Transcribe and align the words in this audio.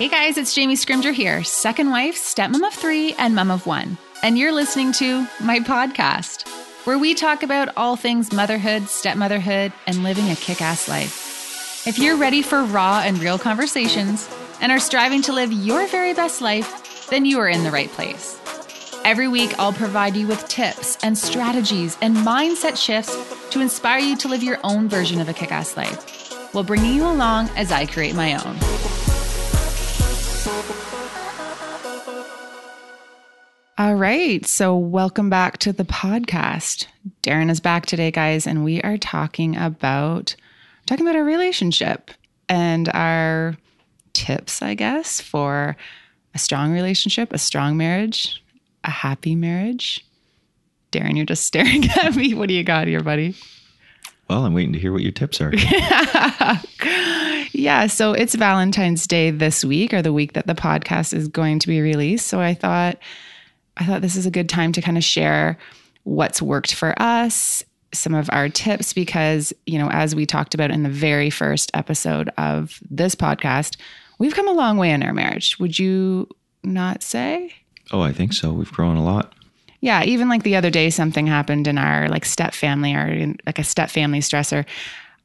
Hey 0.00 0.08
guys, 0.08 0.38
it's 0.38 0.54
Jamie 0.54 0.76
Scrimgeour 0.76 1.12
here, 1.12 1.44
second 1.44 1.90
wife, 1.90 2.16
stepmom 2.16 2.66
of 2.66 2.72
three, 2.72 3.12
and 3.18 3.34
mom 3.34 3.50
of 3.50 3.66
one. 3.66 3.98
And 4.22 4.38
you're 4.38 4.50
listening 4.50 4.92
to 4.92 5.26
my 5.42 5.60
podcast, 5.60 6.48
where 6.86 6.98
we 6.98 7.12
talk 7.12 7.42
about 7.42 7.68
all 7.76 7.96
things 7.96 8.32
motherhood, 8.32 8.88
stepmotherhood, 8.88 9.74
and 9.86 10.02
living 10.02 10.30
a 10.30 10.36
kick 10.36 10.62
ass 10.62 10.88
life. 10.88 11.86
If 11.86 11.98
you're 11.98 12.16
ready 12.16 12.40
for 12.40 12.64
raw 12.64 13.02
and 13.04 13.18
real 13.18 13.38
conversations 13.38 14.26
and 14.62 14.72
are 14.72 14.80
striving 14.80 15.20
to 15.20 15.34
live 15.34 15.52
your 15.52 15.86
very 15.88 16.14
best 16.14 16.40
life, 16.40 17.10
then 17.10 17.26
you 17.26 17.38
are 17.38 17.50
in 17.50 17.62
the 17.62 17.70
right 17.70 17.90
place. 17.90 18.40
Every 19.04 19.28
week, 19.28 19.52
I'll 19.58 19.74
provide 19.74 20.16
you 20.16 20.26
with 20.26 20.48
tips 20.48 20.96
and 21.02 21.18
strategies 21.18 21.98
and 22.00 22.16
mindset 22.16 22.82
shifts 22.82 23.14
to 23.50 23.60
inspire 23.60 23.98
you 23.98 24.16
to 24.16 24.28
live 24.28 24.42
your 24.42 24.60
own 24.64 24.88
version 24.88 25.20
of 25.20 25.28
a 25.28 25.34
kick 25.34 25.52
ass 25.52 25.76
life 25.76 26.52
while 26.54 26.64
bringing 26.64 26.94
you 26.94 27.06
along 27.06 27.50
as 27.50 27.70
I 27.70 27.84
create 27.84 28.14
my 28.14 28.42
own. 28.42 28.89
All 33.80 33.94
right. 33.94 34.44
So, 34.44 34.76
welcome 34.76 35.30
back 35.30 35.56
to 35.60 35.72
the 35.72 35.86
podcast. 35.86 36.86
Darren 37.22 37.50
is 37.50 37.60
back 37.60 37.86
today, 37.86 38.10
guys, 38.10 38.46
and 38.46 38.62
we 38.62 38.82
are 38.82 38.98
talking 38.98 39.56
about 39.56 40.36
talking 40.84 41.06
about 41.06 41.16
our 41.16 41.24
relationship 41.24 42.10
and 42.46 42.90
our 42.92 43.56
tips, 44.12 44.60
I 44.60 44.74
guess, 44.74 45.22
for 45.22 45.78
a 46.34 46.38
strong 46.38 46.72
relationship, 46.72 47.32
a 47.32 47.38
strong 47.38 47.78
marriage, 47.78 48.44
a 48.84 48.90
happy 48.90 49.34
marriage. 49.34 50.04
Darren, 50.92 51.16
you're 51.16 51.24
just 51.24 51.44
staring 51.46 51.88
at 51.88 52.14
me. 52.14 52.34
What 52.34 52.48
do 52.48 52.54
you 52.54 52.64
got 52.64 52.86
here, 52.86 53.02
buddy? 53.02 53.34
Well, 54.28 54.44
I'm 54.44 54.52
waiting 54.52 54.74
to 54.74 54.78
hear 54.78 54.92
what 54.92 55.00
your 55.00 55.12
tips 55.12 55.40
are. 55.40 55.54
yeah, 57.52 57.86
so 57.86 58.12
it's 58.12 58.34
Valentine's 58.34 59.06
Day 59.06 59.30
this 59.30 59.64
week 59.64 59.94
or 59.94 60.02
the 60.02 60.12
week 60.12 60.34
that 60.34 60.46
the 60.46 60.54
podcast 60.54 61.14
is 61.14 61.28
going 61.28 61.60
to 61.60 61.66
be 61.66 61.80
released. 61.80 62.26
So 62.26 62.40
I 62.40 62.52
thought 62.52 62.98
I 63.80 63.86
thought 63.86 64.02
this 64.02 64.16
is 64.16 64.26
a 64.26 64.30
good 64.30 64.48
time 64.48 64.72
to 64.72 64.82
kind 64.82 64.98
of 64.98 65.02
share 65.02 65.58
what's 66.04 66.40
worked 66.40 66.74
for 66.74 66.94
us, 67.00 67.64
some 67.92 68.14
of 68.14 68.28
our 68.32 68.48
tips 68.48 68.92
because, 68.92 69.52
you 69.66 69.78
know, 69.78 69.90
as 69.90 70.14
we 70.14 70.26
talked 70.26 70.54
about 70.54 70.70
in 70.70 70.82
the 70.82 70.90
very 70.90 71.30
first 71.30 71.70
episode 71.74 72.28
of 72.38 72.78
this 72.90 73.14
podcast, 73.14 73.76
we've 74.18 74.34
come 74.34 74.48
a 74.48 74.52
long 74.52 74.76
way 74.76 74.90
in 74.90 75.02
our 75.02 75.14
marriage. 75.14 75.58
Would 75.58 75.78
you 75.78 76.28
not 76.62 77.02
say? 77.02 77.52
Oh, 77.90 78.02
I 78.02 78.12
think 78.12 78.34
so. 78.34 78.52
We've 78.52 78.70
grown 78.70 78.96
a 78.96 79.04
lot. 79.04 79.34
Yeah, 79.80 80.04
even 80.04 80.28
like 80.28 80.42
the 80.42 80.56
other 80.56 80.70
day, 80.70 80.90
something 80.90 81.26
happened 81.26 81.66
in 81.66 81.78
our 81.78 82.08
like 82.08 82.26
step 82.26 82.52
family 82.52 82.94
or 82.94 83.06
in, 83.06 83.38
like 83.46 83.58
a 83.58 83.64
step 83.64 83.88
family 83.88 84.20
stressor. 84.20 84.66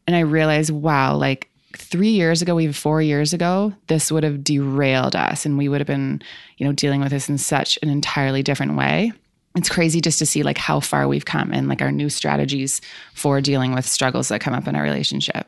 And 0.07 0.15
I 0.15 0.21
realized, 0.21 0.71
wow, 0.71 1.15
like 1.15 1.49
three 1.77 2.09
years 2.09 2.41
ago, 2.41 2.59
even 2.59 2.73
four 2.73 3.01
years 3.01 3.33
ago, 3.33 3.73
this 3.87 4.11
would 4.11 4.23
have 4.23 4.43
derailed 4.43 5.15
us 5.15 5.45
and 5.45 5.57
we 5.57 5.69
would 5.69 5.81
have 5.81 5.87
been, 5.87 6.21
you 6.57 6.65
know, 6.65 6.73
dealing 6.73 7.01
with 7.01 7.11
this 7.11 7.29
in 7.29 7.37
such 7.37 7.79
an 7.81 7.89
entirely 7.89 8.43
different 8.43 8.75
way. 8.75 9.11
It's 9.55 9.69
crazy 9.69 10.01
just 10.01 10.19
to 10.19 10.25
see 10.25 10.43
like 10.43 10.57
how 10.57 10.79
far 10.79 11.07
we've 11.07 11.25
come 11.25 11.53
and 11.53 11.69
like 11.69 11.81
our 11.81 11.91
new 11.91 12.09
strategies 12.09 12.81
for 13.13 13.39
dealing 13.39 13.73
with 13.73 13.85
struggles 13.85 14.27
that 14.27 14.41
come 14.41 14.53
up 14.53 14.67
in 14.67 14.75
our 14.75 14.83
relationship. 14.83 15.47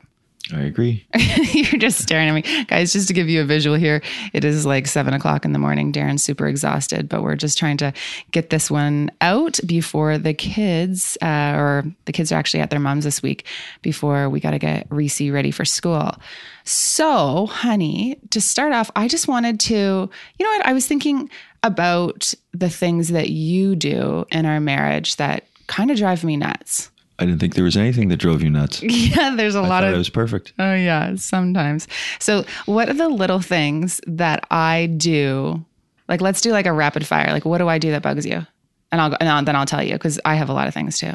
I 0.54 0.62
agree. 0.62 1.06
You're 1.52 1.80
just 1.80 2.00
staring 2.00 2.30
at 2.30 2.34
me. 2.34 2.66
Guys, 2.66 2.94
just 2.94 3.10
to 3.10 3.14
give 3.14 3.28
you 3.28 3.42
a 3.42 3.46
visual 3.46 3.76
here, 3.76 4.02
it 4.34 4.46
is 4.46 4.66
like 4.66 4.88
seven 4.88 5.14
o'clock 5.14 5.44
in 5.44 5.52
the 5.52 5.60
morning. 5.60 5.92
Darren's 5.92 6.24
super 6.24 6.48
exhausted, 6.48 7.10
but 7.10 7.22
we're 7.22 7.36
just 7.36 7.58
trying 7.58 7.78
to 7.78 7.92
get 8.32 8.50
this 8.50 8.72
one 8.72 9.12
out 9.20 9.60
before 9.66 10.18
the 10.18 10.34
kids, 10.34 11.18
uh, 11.22 11.54
or 11.58 11.84
the 12.06 12.14
kids 12.14 12.32
are 12.32 12.36
actually 12.36 12.62
at 12.62 12.70
their 12.70 12.80
mom's 12.80 13.04
this 13.04 13.22
week 13.22 13.46
before 13.82 14.30
we 14.30 14.40
got 14.40 14.52
to 14.52 14.60
get 14.60 14.88
Reese 14.90 15.22
ready 15.22 15.52
for 15.52 15.66
school. 15.66 16.16
So, 16.64 17.48
honey, 17.48 18.18
to 18.30 18.40
start 18.40 18.74
off, 18.74 18.90
I 18.96 19.08
just 19.08 19.28
wanted 19.28 19.60
to, 19.62 19.74
you 19.74 20.44
know 20.44 20.50
what? 20.50 20.66
I 20.66 20.74
was 20.74 20.88
thinking 20.88 21.30
about 21.64 22.34
the 22.54 22.70
things 22.70 23.10
that 23.10 23.30
you 23.30 23.76
do 23.76 24.26
in 24.32 24.46
our 24.46 24.60
marriage 24.60 25.18
that 25.18 25.46
kind 25.68 25.92
of 25.92 25.98
drive 25.98 26.24
me 26.24 26.38
nuts. 26.38 26.90
I 27.20 27.26
didn't 27.26 27.40
think 27.40 27.56
there 27.56 27.64
was 27.64 27.76
anything 27.78 28.10
that 28.10 28.18
drove 28.18 28.42
you 28.44 28.50
nuts. 28.50 28.82
Yeah, 28.84 29.36
there's 29.36 29.56
a 29.56 29.60
I 29.60 29.68
lot 29.68 29.84
of 29.84 29.94
it 29.94 29.98
was 29.98 30.10
perfect. 30.10 30.54
Oh 30.60 30.74
yeah, 30.76 31.16
sometimes. 31.16 31.88
So, 32.20 32.46
what 32.66 32.90
are 32.90 32.94
the 32.94 33.10
little 33.10 33.40
things 33.42 34.00
that 34.08 34.46
I 34.52 34.86
do? 34.98 35.66
Like, 36.08 36.22
let's 36.22 36.42
do 36.42 36.52
like 36.52 36.66
a 36.68 36.74
rapid 36.74 37.06
fire. 37.06 37.32
Like, 37.32 37.44
what 37.46 37.58
do 37.58 37.68
I 37.68 37.80
do 37.80 37.92
that 37.92 38.02
bugs 38.04 38.26
you? 38.26 38.46
And 38.92 39.02
I'll, 39.02 39.18
and 39.20 39.28
I'll 39.30 39.44
then 39.44 39.56
I'll 39.56 39.66
tell 39.66 39.84
you 39.84 39.94
because 39.94 40.20
I 40.26 40.36
have 40.36 40.48
a 40.50 40.54
lot 40.54 40.68
of 40.68 40.74
things 40.74 41.00
too. 41.00 41.14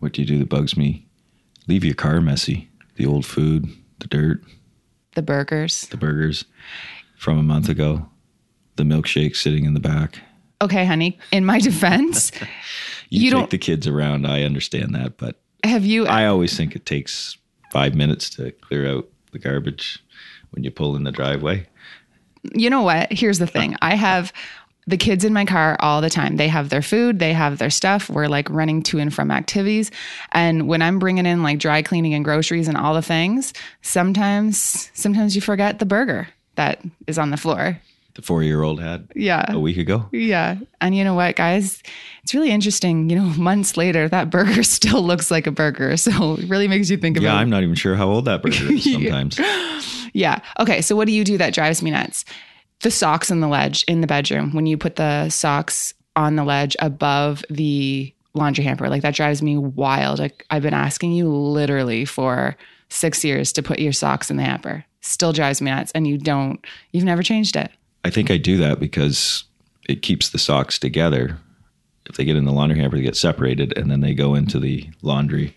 What 0.00 0.12
do 0.12 0.20
you 0.22 0.26
do 0.28 0.38
that 0.38 0.48
bugs 0.48 0.76
me? 0.76 1.06
Leave 1.66 1.84
your 1.84 1.94
car 1.94 2.20
messy. 2.20 2.68
The 2.96 3.06
old 3.06 3.24
food, 3.24 3.68
the 4.00 4.06
dirt, 4.08 4.42
The 5.14 5.22
burgers. 5.22 5.82
the 5.88 5.96
burgers 5.96 6.44
from 7.16 7.38
a 7.38 7.42
month 7.42 7.68
ago, 7.68 8.08
the 8.76 8.82
milkshake 8.82 9.36
sitting 9.36 9.64
in 9.64 9.74
the 9.74 9.80
back. 9.80 10.18
Okay, 10.60 10.84
honey. 10.84 11.18
In 11.30 11.44
my 11.46 11.60
defense, 11.60 12.32
You, 13.08 13.20
You 13.24 13.30
take 13.30 13.38
don't- 13.40 13.50
the 13.50 13.58
kids 13.58 13.86
around. 13.86 14.26
I 14.26 14.42
understand 14.42 14.94
that, 14.94 15.16
but 15.16 15.40
have 15.64 15.84
you? 15.84 16.06
I 16.06 16.26
always 16.26 16.56
think 16.56 16.76
it 16.76 16.86
takes 16.86 17.36
five 17.72 17.94
minutes 17.94 18.30
to 18.30 18.50
clear 18.52 18.88
out 18.90 19.08
the 19.32 19.38
garbage 19.38 20.02
when 20.52 20.64
you 20.64 20.70
pull 20.70 20.96
in 20.96 21.04
the 21.04 21.12
driveway. 21.12 21.66
you 22.54 22.70
know 22.70 22.82
what? 22.82 23.12
Here's 23.12 23.38
the 23.38 23.46
thing. 23.46 23.76
I 23.82 23.94
have 23.96 24.32
the 24.86 24.96
kids 24.96 25.22
in 25.24 25.34
my 25.34 25.44
car 25.44 25.76
all 25.80 26.00
the 26.00 26.08
time. 26.08 26.36
They 26.36 26.48
have 26.48 26.70
their 26.70 26.80
food, 26.80 27.18
they 27.18 27.34
have 27.34 27.58
their 27.58 27.68
stuff. 27.68 28.08
We're 28.08 28.28
like 28.28 28.48
running 28.48 28.82
to 28.84 28.98
and 28.98 29.12
from 29.12 29.30
activities. 29.30 29.90
And 30.32 30.66
when 30.66 30.80
I'm 30.80 30.98
bringing 30.98 31.26
in 31.26 31.42
like 31.42 31.58
dry 31.58 31.82
cleaning 31.82 32.14
and 32.14 32.24
groceries 32.24 32.68
and 32.68 32.76
all 32.76 32.94
the 32.94 33.02
things, 33.02 33.52
sometimes 33.82 34.90
sometimes 34.94 35.34
you 35.34 35.42
forget 35.42 35.78
the 35.78 35.84
burger 35.86 36.28
that 36.54 36.80
is 37.06 37.18
on 37.18 37.30
the 37.30 37.36
floor. 37.36 37.78
The 38.18 38.22
four 38.22 38.42
year 38.42 38.64
old 38.64 38.80
had 38.80 39.06
Yeah. 39.14 39.44
a 39.52 39.60
week 39.60 39.76
ago. 39.76 40.08
Yeah. 40.10 40.56
And 40.80 40.92
you 40.92 41.04
know 41.04 41.14
what, 41.14 41.36
guys? 41.36 41.80
It's 42.24 42.34
really 42.34 42.50
interesting. 42.50 43.08
You 43.08 43.14
know, 43.14 43.22
months 43.38 43.76
later, 43.76 44.08
that 44.08 44.28
burger 44.28 44.62
still 44.64 45.02
looks 45.02 45.30
like 45.30 45.46
a 45.46 45.52
burger. 45.52 45.96
So 45.96 46.34
it 46.34 46.48
really 46.48 46.66
makes 46.66 46.90
you 46.90 46.96
think 46.96 47.16
Yeah, 47.16 47.28
about 47.28 47.36
I'm 47.36 47.48
not 47.48 47.62
even 47.62 47.76
sure 47.76 47.94
how 47.94 48.08
old 48.08 48.24
that 48.24 48.42
burger 48.42 48.72
is 48.72 48.82
sometimes. 48.92 49.38
Yeah. 50.14 50.40
Okay. 50.58 50.80
So 50.80 50.96
what 50.96 51.06
do 51.06 51.12
you 51.12 51.22
do 51.22 51.38
that 51.38 51.54
drives 51.54 51.80
me 51.80 51.92
nuts? 51.92 52.24
The 52.80 52.90
socks 52.90 53.30
on 53.30 53.38
the 53.38 53.46
ledge 53.46 53.84
in 53.86 54.00
the 54.00 54.08
bedroom. 54.08 54.52
When 54.52 54.66
you 54.66 54.76
put 54.76 54.96
the 54.96 55.28
socks 55.28 55.94
on 56.16 56.34
the 56.34 56.42
ledge 56.42 56.74
above 56.80 57.44
the 57.48 58.12
laundry 58.34 58.64
hamper, 58.64 58.88
like 58.88 59.02
that 59.02 59.14
drives 59.14 59.42
me 59.42 59.56
wild. 59.56 60.18
Like 60.18 60.44
I've 60.50 60.62
been 60.62 60.74
asking 60.74 61.12
you 61.12 61.28
literally 61.28 62.04
for 62.04 62.56
six 62.88 63.24
years 63.24 63.52
to 63.52 63.62
put 63.62 63.78
your 63.78 63.92
socks 63.92 64.28
in 64.28 64.38
the 64.38 64.42
hamper. 64.42 64.84
Still 65.02 65.32
drives 65.32 65.62
me 65.62 65.70
nuts. 65.70 65.92
And 65.94 66.04
you 66.08 66.18
don't, 66.18 66.66
you've 66.90 67.04
never 67.04 67.22
changed 67.22 67.54
it. 67.54 67.70
I 68.04 68.10
think 68.10 68.30
I 68.30 68.36
do 68.36 68.56
that 68.58 68.80
because 68.80 69.44
it 69.88 70.02
keeps 70.02 70.28
the 70.30 70.38
socks 70.38 70.78
together. 70.78 71.38
If 72.06 72.16
they 72.16 72.24
get 72.24 72.36
in 72.36 72.44
the 72.44 72.52
laundry 72.52 72.78
hamper, 72.78 72.96
they 72.96 73.02
get 73.02 73.16
separated 73.16 73.76
and 73.76 73.90
then 73.90 74.00
they 74.00 74.14
go 74.14 74.34
into 74.34 74.58
the 74.58 74.88
laundry 75.02 75.54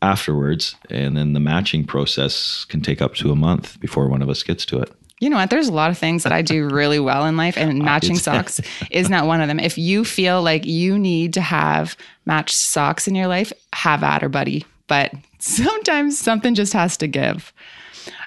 afterwards. 0.00 0.74
And 0.90 1.16
then 1.16 1.32
the 1.32 1.40
matching 1.40 1.84
process 1.84 2.64
can 2.66 2.80
take 2.82 3.00
up 3.00 3.14
to 3.16 3.32
a 3.32 3.36
month 3.36 3.80
before 3.80 4.08
one 4.08 4.22
of 4.22 4.28
us 4.28 4.42
gets 4.42 4.66
to 4.66 4.80
it. 4.80 4.92
You 5.20 5.30
know 5.30 5.36
what? 5.36 5.50
There's 5.50 5.68
a 5.68 5.72
lot 5.72 5.90
of 5.90 5.96
things 5.96 6.24
that 6.24 6.32
I 6.32 6.42
do 6.42 6.68
really 6.68 6.98
well 6.98 7.26
in 7.26 7.36
life, 7.36 7.56
and 7.56 7.78
matching 7.84 8.16
socks 8.16 8.60
is 8.90 9.08
not 9.08 9.26
one 9.26 9.40
of 9.40 9.46
them. 9.46 9.60
If 9.60 9.78
you 9.78 10.04
feel 10.04 10.42
like 10.42 10.66
you 10.66 10.98
need 10.98 11.34
to 11.34 11.40
have 11.40 11.96
matched 12.26 12.56
socks 12.56 13.06
in 13.06 13.14
your 13.14 13.28
life, 13.28 13.52
have 13.72 14.02
at 14.02 14.22
her, 14.22 14.28
buddy. 14.28 14.66
But 14.88 15.12
sometimes 15.38 16.18
something 16.18 16.56
just 16.56 16.72
has 16.72 16.96
to 16.96 17.06
give. 17.06 17.52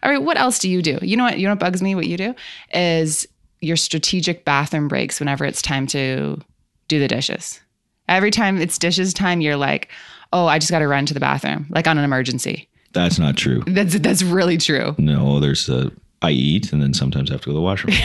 All 0.03 0.09
right, 0.09 0.21
what 0.21 0.37
else 0.37 0.57
do 0.57 0.69
you 0.69 0.81
do? 0.81 0.97
You 1.01 1.17
know 1.17 1.25
what? 1.25 1.37
You 1.37 1.47
know 1.47 1.51
what 1.51 1.59
bugs 1.59 1.81
me? 1.81 1.95
What 1.95 2.07
you 2.07 2.15
do 2.15 2.33
is 2.73 3.27
your 3.65 3.75
strategic 3.77 4.45
bathroom 4.45 4.87
breaks 4.87 5.19
whenever 5.19 5.43
it's 5.45 5.61
time 5.61 5.87
to 5.87 6.39
do 6.87 6.99
the 6.99 7.07
dishes. 7.07 7.59
Every 8.07 8.31
time 8.31 8.61
it's 8.61 8.77
dishes 8.77 9.13
time, 9.13 9.41
you're 9.41 9.55
like, 9.57 9.89
"Oh, 10.31 10.45
I 10.45 10.59
just 10.59 10.71
got 10.71 10.79
to 10.79 10.87
run 10.87 11.05
to 11.07 11.13
the 11.13 11.19
bathroom," 11.19 11.65
like 11.69 11.87
on 11.87 11.97
an 11.97 12.03
emergency. 12.03 12.69
That's 12.93 13.17
not 13.19 13.35
true. 13.35 13.63
That's 13.67 13.97
that's 13.99 14.21
really 14.23 14.57
true. 14.57 14.95
No, 14.97 15.39
there's 15.39 15.67
a. 15.69 15.91
I 16.21 16.31
eat 16.31 16.71
and 16.73 16.81
then 16.81 16.93
sometimes 16.93 17.29
I 17.29 17.33
have 17.33 17.41
to 17.41 17.47
go 17.47 17.51
to 17.51 17.55
the 17.55 17.61
washroom. 17.61 17.95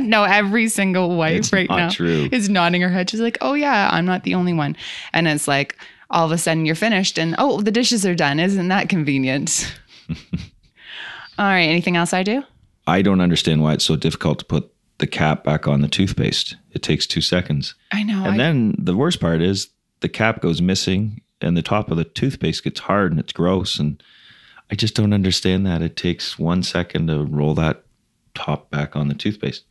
no, 0.08 0.24
every 0.24 0.68
single 0.68 1.16
wife 1.16 1.36
It's 1.38 1.52
right 1.52 1.68
now 1.68 1.90
true. 1.90 2.28
is 2.32 2.48
nodding 2.48 2.80
her 2.80 2.88
head. 2.88 3.10
She's 3.10 3.20
like, 3.20 3.38
"Oh 3.40 3.54
yeah, 3.54 3.90
I'm 3.92 4.06
not 4.06 4.22
the 4.24 4.34
only 4.34 4.52
one." 4.52 4.76
And 5.12 5.28
it's 5.28 5.46
like 5.46 5.76
all 6.10 6.24
of 6.26 6.32
a 6.32 6.38
sudden 6.38 6.64
you're 6.64 6.74
finished, 6.74 7.18
and 7.18 7.34
oh, 7.38 7.60
the 7.60 7.70
dishes 7.70 8.06
are 8.06 8.14
done. 8.14 8.40
Isn't 8.40 8.68
that 8.68 8.88
convenient? 8.88 9.74
all 11.38 11.46
right. 11.46 11.62
Anything 11.68 11.96
else 11.96 12.12
I 12.12 12.22
do? 12.22 12.42
I 12.86 13.02
don't 13.02 13.20
understand 13.20 13.62
why 13.62 13.74
it's 13.74 13.84
so 13.84 13.96
difficult 13.96 14.40
to 14.40 14.44
put 14.44 14.71
the 15.02 15.06
cap 15.08 15.42
back 15.44 15.66
on 15.68 15.82
the 15.82 15.88
toothpaste. 15.88 16.56
It 16.70 16.82
takes 16.82 17.06
two 17.06 17.20
seconds. 17.20 17.74
I 17.90 18.02
know. 18.04 18.24
And 18.24 18.34
I, 18.34 18.36
then 18.38 18.74
the 18.78 18.96
worst 18.96 19.20
part 19.20 19.42
is 19.42 19.68
the 20.00 20.08
cap 20.08 20.40
goes 20.40 20.62
missing 20.62 21.20
and 21.40 21.56
the 21.56 21.62
top 21.62 21.90
of 21.90 21.96
the 21.96 22.04
toothpaste 22.04 22.62
gets 22.64 22.80
hard 22.80 23.10
and 23.10 23.20
it's 23.20 23.32
gross. 23.32 23.78
And 23.78 24.00
I 24.70 24.76
just 24.76 24.94
don't 24.94 25.12
understand 25.12 25.66
that. 25.66 25.82
It 25.82 25.96
takes 25.96 26.38
one 26.38 26.62
second 26.62 27.08
to 27.08 27.24
roll 27.24 27.54
that 27.56 27.84
top 28.34 28.70
back 28.70 28.94
on 28.96 29.08
the 29.08 29.14
toothpaste. 29.14 29.64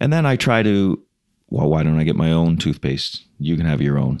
And 0.00 0.12
then 0.12 0.26
I 0.26 0.34
try 0.36 0.62
to, 0.64 1.00
well, 1.48 1.70
why 1.70 1.82
don't 1.84 1.98
I 1.98 2.04
get 2.04 2.16
my 2.16 2.32
own 2.32 2.56
toothpaste? 2.58 3.22
You 3.38 3.56
can 3.56 3.66
have 3.66 3.80
your 3.80 3.98
own. 3.98 4.20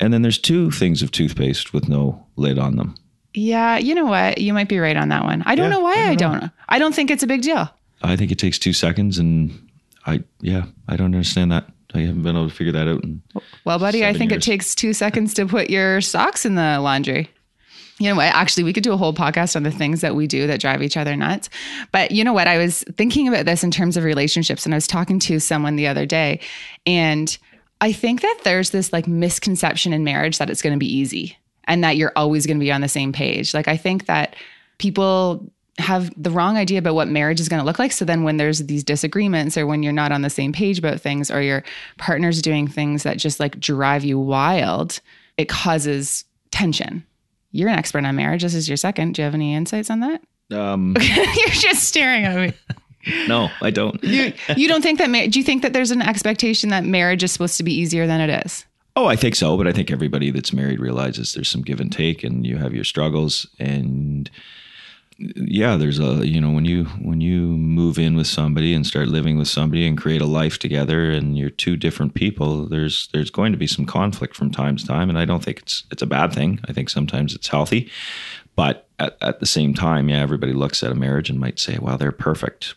And 0.00 0.12
then 0.12 0.22
there's 0.22 0.38
two 0.38 0.70
things 0.70 1.02
of 1.02 1.10
toothpaste 1.10 1.72
with 1.74 1.88
no 1.88 2.26
lid 2.36 2.58
on 2.58 2.76
them. 2.76 2.94
yeah, 3.34 3.76
you 3.76 3.94
know 3.94 4.06
what? 4.06 4.38
You 4.38 4.54
might 4.54 4.68
be 4.70 4.78
right 4.78 4.96
on 4.96 5.10
that 5.10 5.24
one. 5.24 5.42
I 5.46 5.54
don't 5.54 5.66
Yeah, 5.70 5.76
know 5.76 5.80
why 5.80 5.96
I 5.96 6.10
I 6.12 6.14
don't 6.14 6.40
don't. 6.40 6.50
I 6.70 6.78
don't 6.78 6.94
think 6.94 7.10
it's 7.10 7.22
a 7.22 7.26
big 7.26 7.42
deal. 7.42 7.68
I 8.02 8.16
think 8.16 8.30
it 8.30 8.38
takes 8.38 8.58
two 8.58 8.72
seconds, 8.74 9.18
and 9.18 9.50
I 10.06 10.22
yeah, 10.40 10.66
I 10.88 10.96
don't 10.96 11.06
understand 11.06 11.52
that. 11.52 11.68
I 11.94 12.00
haven't 12.00 12.22
been 12.22 12.36
able 12.36 12.48
to 12.48 12.54
figure 12.54 12.72
that 12.72 12.88
out. 12.88 13.04
Well, 13.64 13.78
buddy, 13.78 14.04
I 14.04 14.12
think 14.12 14.30
years. 14.30 14.46
it 14.46 14.50
takes 14.50 14.74
two 14.74 14.92
seconds 14.92 15.34
to 15.34 15.46
put 15.46 15.70
your 15.70 16.00
socks 16.00 16.44
in 16.44 16.54
the 16.54 16.78
laundry. 16.80 17.30
You 17.98 18.10
know 18.10 18.16
what? 18.16 18.26
Actually, 18.26 18.64
we 18.64 18.74
could 18.74 18.82
do 18.82 18.92
a 18.92 18.96
whole 18.96 19.14
podcast 19.14 19.56
on 19.56 19.62
the 19.62 19.70
things 19.70 20.02
that 20.02 20.14
we 20.14 20.26
do 20.26 20.46
that 20.48 20.60
drive 20.60 20.82
each 20.82 20.98
other 20.98 21.16
nuts. 21.16 21.48
But 21.92 22.10
you 22.10 22.24
know 22.24 22.34
what? 22.34 22.46
I 22.46 22.58
was 22.58 22.84
thinking 22.96 23.26
about 23.26 23.46
this 23.46 23.64
in 23.64 23.70
terms 23.70 23.96
of 23.96 24.04
relationships, 24.04 24.66
and 24.66 24.74
I 24.74 24.76
was 24.76 24.86
talking 24.86 25.18
to 25.20 25.38
someone 25.38 25.76
the 25.76 25.86
other 25.86 26.04
day, 26.04 26.40
and 26.84 27.36
I 27.80 27.92
think 27.92 28.20
that 28.20 28.40
there's 28.44 28.70
this 28.70 28.92
like 28.92 29.06
misconception 29.06 29.92
in 29.92 30.04
marriage 30.04 30.38
that 30.38 30.50
it's 30.50 30.62
going 30.62 30.74
to 30.74 30.78
be 30.78 30.94
easy 30.94 31.38
and 31.64 31.82
that 31.84 31.96
you're 31.96 32.12
always 32.16 32.46
going 32.46 32.58
to 32.58 32.64
be 32.64 32.72
on 32.72 32.80
the 32.80 32.88
same 32.88 33.12
page. 33.12 33.54
Like, 33.54 33.68
I 33.68 33.76
think 33.76 34.06
that 34.06 34.36
people 34.78 35.50
have 35.78 36.10
the 36.16 36.30
wrong 36.30 36.56
idea 36.56 36.78
about 36.78 36.94
what 36.94 37.08
marriage 37.08 37.40
is 37.40 37.48
going 37.48 37.60
to 37.60 37.66
look 37.66 37.78
like. 37.78 37.92
So 37.92 38.04
then 38.04 38.22
when 38.24 38.38
there's 38.38 38.60
these 38.60 38.82
disagreements 38.82 39.58
or 39.58 39.66
when 39.66 39.82
you're 39.82 39.92
not 39.92 40.12
on 40.12 40.22
the 40.22 40.30
same 40.30 40.52
page 40.52 40.78
about 40.78 41.00
things 41.00 41.30
or 41.30 41.42
your 41.42 41.62
partner's 41.98 42.40
doing 42.40 42.66
things 42.66 43.02
that 43.02 43.18
just 43.18 43.38
like 43.40 43.60
drive 43.60 44.04
you 44.04 44.18
wild, 44.18 45.00
it 45.36 45.48
causes 45.48 46.24
tension. 46.50 47.04
You're 47.52 47.68
an 47.68 47.78
expert 47.78 48.04
on 48.04 48.16
marriage. 48.16 48.42
This 48.42 48.54
is 48.54 48.68
your 48.68 48.76
second. 48.76 49.14
Do 49.14 49.22
you 49.22 49.24
have 49.24 49.34
any 49.34 49.54
insights 49.54 49.90
on 49.90 50.00
that? 50.00 50.22
um, 50.52 50.96
you're 51.00 51.46
just 51.48 51.84
staring 51.84 52.24
at 52.24 52.36
me. 52.36 52.52
no, 53.28 53.48
I 53.60 53.70
don't. 53.70 54.02
You 54.02 54.32
you 54.56 54.68
don't 54.68 54.82
think 54.82 54.98
that 54.98 55.10
mar- 55.10 55.26
do 55.26 55.38
you 55.38 55.44
think 55.44 55.62
that 55.62 55.72
there's 55.72 55.90
an 55.90 56.02
expectation 56.02 56.70
that 56.70 56.84
marriage 56.84 57.22
is 57.22 57.32
supposed 57.32 57.56
to 57.56 57.62
be 57.62 57.72
easier 57.74 58.06
than 58.06 58.20
it 58.20 58.44
is? 58.46 58.64
Oh, 58.94 59.06
I 59.06 59.16
think 59.16 59.34
so, 59.34 59.56
but 59.56 59.66
I 59.66 59.72
think 59.72 59.90
everybody 59.90 60.30
that's 60.30 60.52
married 60.52 60.80
realizes 60.80 61.34
there's 61.34 61.48
some 61.48 61.62
give 61.62 61.80
and 61.80 61.92
take, 61.92 62.24
and 62.24 62.46
you 62.46 62.56
have 62.56 62.74
your 62.74 62.84
struggles, 62.84 63.46
and 63.58 64.30
yeah, 65.18 65.76
there's 65.76 65.98
a 65.98 66.26
you 66.26 66.40
know 66.40 66.50
when 66.50 66.66
you 66.66 66.84
when 67.00 67.20
you 67.20 67.40
move 67.40 67.98
in 67.98 68.16
with 68.16 68.26
somebody 68.26 68.74
and 68.74 68.86
start 68.86 69.08
living 69.08 69.38
with 69.38 69.48
somebody 69.48 69.86
and 69.86 69.96
create 69.96 70.20
a 70.20 70.26
life 70.26 70.58
together, 70.58 71.10
and 71.10 71.38
you're 71.38 71.50
two 71.50 71.76
different 71.76 72.14
people. 72.14 72.66
There's 72.66 73.08
there's 73.12 73.30
going 73.30 73.52
to 73.52 73.58
be 73.58 73.66
some 73.66 73.86
conflict 73.86 74.36
from 74.36 74.50
time 74.50 74.76
to 74.76 74.86
time, 74.86 75.08
and 75.08 75.18
I 75.18 75.24
don't 75.24 75.42
think 75.42 75.60
it's 75.60 75.84
it's 75.90 76.02
a 76.02 76.06
bad 76.06 76.34
thing. 76.34 76.60
I 76.68 76.72
think 76.72 76.90
sometimes 76.90 77.34
it's 77.34 77.48
healthy, 77.48 77.90
but 78.56 78.88
at, 78.98 79.16
at 79.22 79.40
the 79.40 79.46
same 79.46 79.72
time, 79.72 80.10
yeah, 80.10 80.20
everybody 80.20 80.52
looks 80.52 80.82
at 80.82 80.92
a 80.92 80.96
marriage 80.96 81.30
and 81.30 81.40
might 81.40 81.58
say, 81.58 81.78
"Well, 81.80 81.96
they're 81.96 82.12
perfect," 82.12 82.74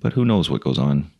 but 0.00 0.14
who 0.14 0.24
knows 0.24 0.50
what 0.50 0.62
goes 0.62 0.78
on 0.78 1.10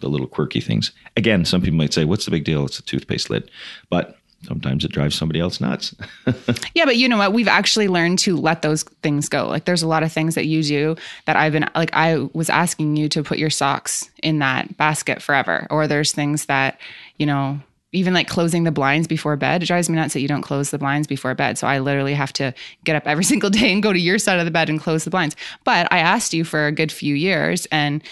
the 0.00 0.08
little 0.08 0.28
quirky 0.28 0.60
things. 0.60 0.92
Again, 1.16 1.44
some 1.44 1.62
people 1.62 1.78
might 1.78 1.94
say, 1.94 2.04
"What's 2.04 2.26
the 2.26 2.30
big 2.30 2.44
deal? 2.44 2.64
It's 2.64 2.78
a 2.78 2.82
toothpaste 2.82 3.28
lid," 3.28 3.50
but 3.90 4.18
sometimes 4.42 4.84
it 4.84 4.92
drives 4.92 5.14
somebody 5.14 5.40
else 5.40 5.60
nuts. 5.60 5.94
Yeah, 6.74 6.84
but 6.84 6.96
you 6.96 7.08
know 7.08 7.16
what? 7.16 7.32
We've 7.32 7.48
actually 7.48 7.88
learned 7.88 8.18
to 8.20 8.36
let 8.36 8.60
those 8.60 8.82
things 9.02 9.30
go. 9.30 9.46
Like 9.46 9.64
there's 9.64 9.82
a 9.82 9.88
lot 9.88 10.02
of 10.02 10.12
things 10.12 10.34
that 10.34 10.44
you 10.44 10.62
do 10.62 10.96
that 11.24 11.34
I've 11.34 11.52
been 11.52 11.68
like 11.74 11.90
I 11.94 12.18
was 12.34 12.50
asking 12.50 12.96
you 12.96 13.08
to 13.10 13.22
put 13.22 13.38
your 13.38 13.48
socks 13.48 14.10
in 14.22 14.40
that 14.40 14.76
basket 14.76 15.22
forever. 15.22 15.66
Or 15.70 15.86
there's 15.86 16.12
things 16.12 16.46
that, 16.46 16.78
you 17.16 17.24
know, 17.24 17.58
even 17.92 18.12
like 18.12 18.28
closing 18.28 18.64
the 18.64 18.70
blinds 18.70 19.08
before 19.08 19.36
bed. 19.36 19.62
It 19.62 19.66
drives 19.66 19.88
me 19.88 19.96
nuts 19.96 20.12
that 20.12 20.20
you 20.20 20.28
don't 20.28 20.42
close 20.42 20.70
the 20.70 20.78
blinds 20.78 21.06
before 21.06 21.34
bed. 21.34 21.56
So 21.56 21.66
I 21.66 21.78
literally 21.78 22.12
have 22.12 22.32
to 22.34 22.52
get 22.84 22.94
up 22.94 23.06
every 23.06 23.24
single 23.32 23.48
day 23.48 23.72
and 23.72 23.82
go 23.82 23.92
to 23.92 23.98
your 23.98 24.18
side 24.18 24.38
of 24.38 24.44
the 24.44 24.50
bed 24.50 24.68
and 24.68 24.80
close 24.80 25.04
the 25.04 25.10
blinds. 25.10 25.34
But 25.64 25.90
I 25.90 25.98
asked 25.98 26.34
you 26.34 26.44
for 26.44 26.66
a 26.66 26.72
good 26.72 26.92
few 26.92 27.14
years 27.14 27.66
and 27.72 28.02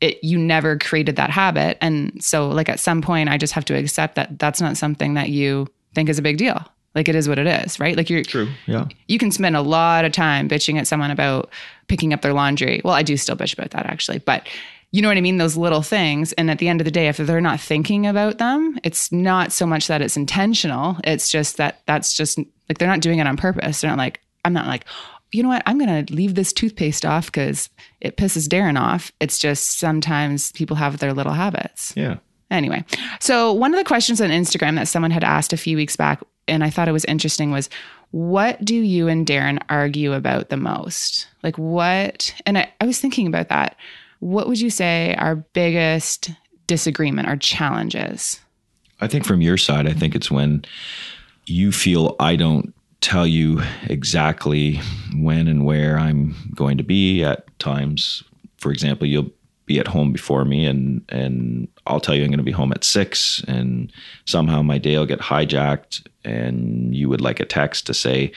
it, 0.00 0.22
you 0.22 0.38
never 0.38 0.78
created 0.78 1.16
that 1.16 1.30
habit. 1.30 1.78
And 1.80 2.22
so 2.22 2.48
like 2.48 2.68
at 2.68 2.80
some 2.80 3.02
point 3.02 3.28
I 3.28 3.36
just 3.38 3.52
have 3.54 3.64
to 3.66 3.74
accept 3.74 4.14
that 4.14 4.38
that's 4.38 4.60
not 4.60 4.76
something 4.76 5.14
that 5.14 5.30
you 5.30 5.66
think 5.94 6.08
is 6.08 6.18
a 6.18 6.22
big 6.22 6.38
deal. 6.38 6.64
Like 6.94 7.08
it 7.08 7.14
is 7.14 7.28
what 7.28 7.38
it 7.38 7.46
is, 7.46 7.78
right? 7.78 7.96
Like 7.96 8.10
you're 8.10 8.22
True. 8.22 8.48
Yeah. 8.66 8.86
you 9.08 9.18
can 9.18 9.30
spend 9.30 9.56
a 9.56 9.60
lot 9.60 10.04
of 10.04 10.12
time 10.12 10.48
bitching 10.48 10.78
at 10.78 10.86
someone 10.86 11.10
about 11.10 11.50
picking 11.86 12.12
up 12.12 12.22
their 12.22 12.32
laundry. 12.32 12.80
Well, 12.84 12.94
I 12.94 13.02
do 13.02 13.16
still 13.16 13.36
bitch 13.36 13.52
about 13.52 13.70
that 13.70 13.86
actually, 13.86 14.18
but 14.18 14.48
you 14.90 15.02
know 15.02 15.08
what 15.08 15.18
I 15.18 15.20
mean? 15.20 15.36
Those 15.36 15.56
little 15.56 15.82
things. 15.82 16.32
And 16.32 16.50
at 16.50 16.58
the 16.58 16.68
end 16.68 16.80
of 16.80 16.86
the 16.86 16.90
day, 16.90 17.08
if 17.08 17.18
they're 17.18 17.40
not 17.40 17.60
thinking 17.60 18.06
about 18.06 18.38
them, 18.38 18.78
it's 18.82 19.12
not 19.12 19.52
so 19.52 19.66
much 19.66 19.86
that 19.88 20.00
it's 20.00 20.16
intentional. 20.16 20.96
It's 21.04 21.30
just 21.30 21.58
that 21.58 21.82
that's 21.86 22.14
just 22.14 22.38
like 22.68 22.78
they're 22.78 22.88
not 22.88 23.00
doing 23.00 23.18
it 23.18 23.26
on 23.26 23.36
purpose. 23.36 23.80
They're 23.80 23.90
not 23.90 23.98
like, 23.98 24.20
I'm 24.44 24.54
not 24.54 24.66
like, 24.66 24.86
you 25.32 25.42
know 25.42 25.48
what? 25.48 25.62
I'm 25.66 25.78
going 25.78 26.04
to 26.04 26.12
leave 26.14 26.34
this 26.34 26.52
toothpaste 26.52 27.04
off 27.04 27.26
because 27.26 27.68
it 28.00 28.16
pisses 28.16 28.48
Darren 28.48 28.80
off. 28.80 29.12
It's 29.20 29.38
just 29.38 29.78
sometimes 29.78 30.52
people 30.52 30.76
have 30.76 30.98
their 30.98 31.12
little 31.12 31.32
habits. 31.32 31.92
Yeah. 31.96 32.16
Anyway, 32.50 32.82
so 33.20 33.52
one 33.52 33.74
of 33.74 33.78
the 33.78 33.84
questions 33.84 34.20
on 34.22 34.30
Instagram 34.30 34.76
that 34.76 34.88
someone 34.88 35.10
had 35.10 35.24
asked 35.24 35.52
a 35.52 35.58
few 35.58 35.76
weeks 35.76 35.96
back, 35.96 36.22
and 36.46 36.64
I 36.64 36.70
thought 36.70 36.88
it 36.88 36.92
was 36.92 37.04
interesting, 37.04 37.50
was 37.50 37.68
what 38.10 38.64
do 38.64 38.74
you 38.74 39.06
and 39.06 39.26
Darren 39.26 39.60
argue 39.68 40.14
about 40.14 40.48
the 40.48 40.56
most? 40.56 41.28
Like, 41.42 41.58
what, 41.58 42.34
and 42.46 42.56
I, 42.56 42.72
I 42.80 42.86
was 42.86 43.00
thinking 43.00 43.26
about 43.26 43.50
that. 43.50 43.76
What 44.20 44.48
would 44.48 44.58
you 44.58 44.70
say 44.70 45.14
our 45.18 45.36
biggest 45.36 46.30
disagreement 46.66 47.28
or 47.28 47.36
challenges? 47.36 48.40
I 49.00 49.08
think 49.08 49.26
from 49.26 49.42
your 49.42 49.58
side, 49.58 49.86
I 49.86 49.92
think 49.92 50.14
it's 50.14 50.30
when 50.30 50.64
you 51.44 51.70
feel 51.70 52.16
I 52.18 52.34
don't 52.36 52.74
tell 53.00 53.26
you 53.26 53.62
exactly 53.84 54.80
when 55.14 55.48
and 55.48 55.64
where 55.64 55.98
I'm 55.98 56.34
going 56.54 56.78
to 56.78 56.84
be 56.84 57.22
at 57.22 57.46
times. 57.58 58.24
For 58.58 58.72
example, 58.72 59.06
you'll 59.06 59.30
be 59.66 59.78
at 59.78 59.86
home 59.86 60.12
before 60.12 60.44
me 60.44 60.64
and 60.64 61.04
and 61.10 61.68
I'll 61.86 62.00
tell 62.00 62.14
you 62.14 62.24
I'm 62.24 62.30
going 62.30 62.38
to 62.38 62.42
be 62.42 62.50
home 62.50 62.72
at 62.72 62.84
6 62.84 63.44
and 63.46 63.92
somehow 64.24 64.62
my 64.62 64.78
day 64.78 64.96
will 64.96 65.06
get 65.06 65.20
hijacked 65.20 66.06
and 66.24 66.96
you 66.96 67.08
would 67.10 67.20
like 67.20 67.38
a 67.38 67.44
text 67.44 67.86
to 67.86 67.94
say 67.94 68.32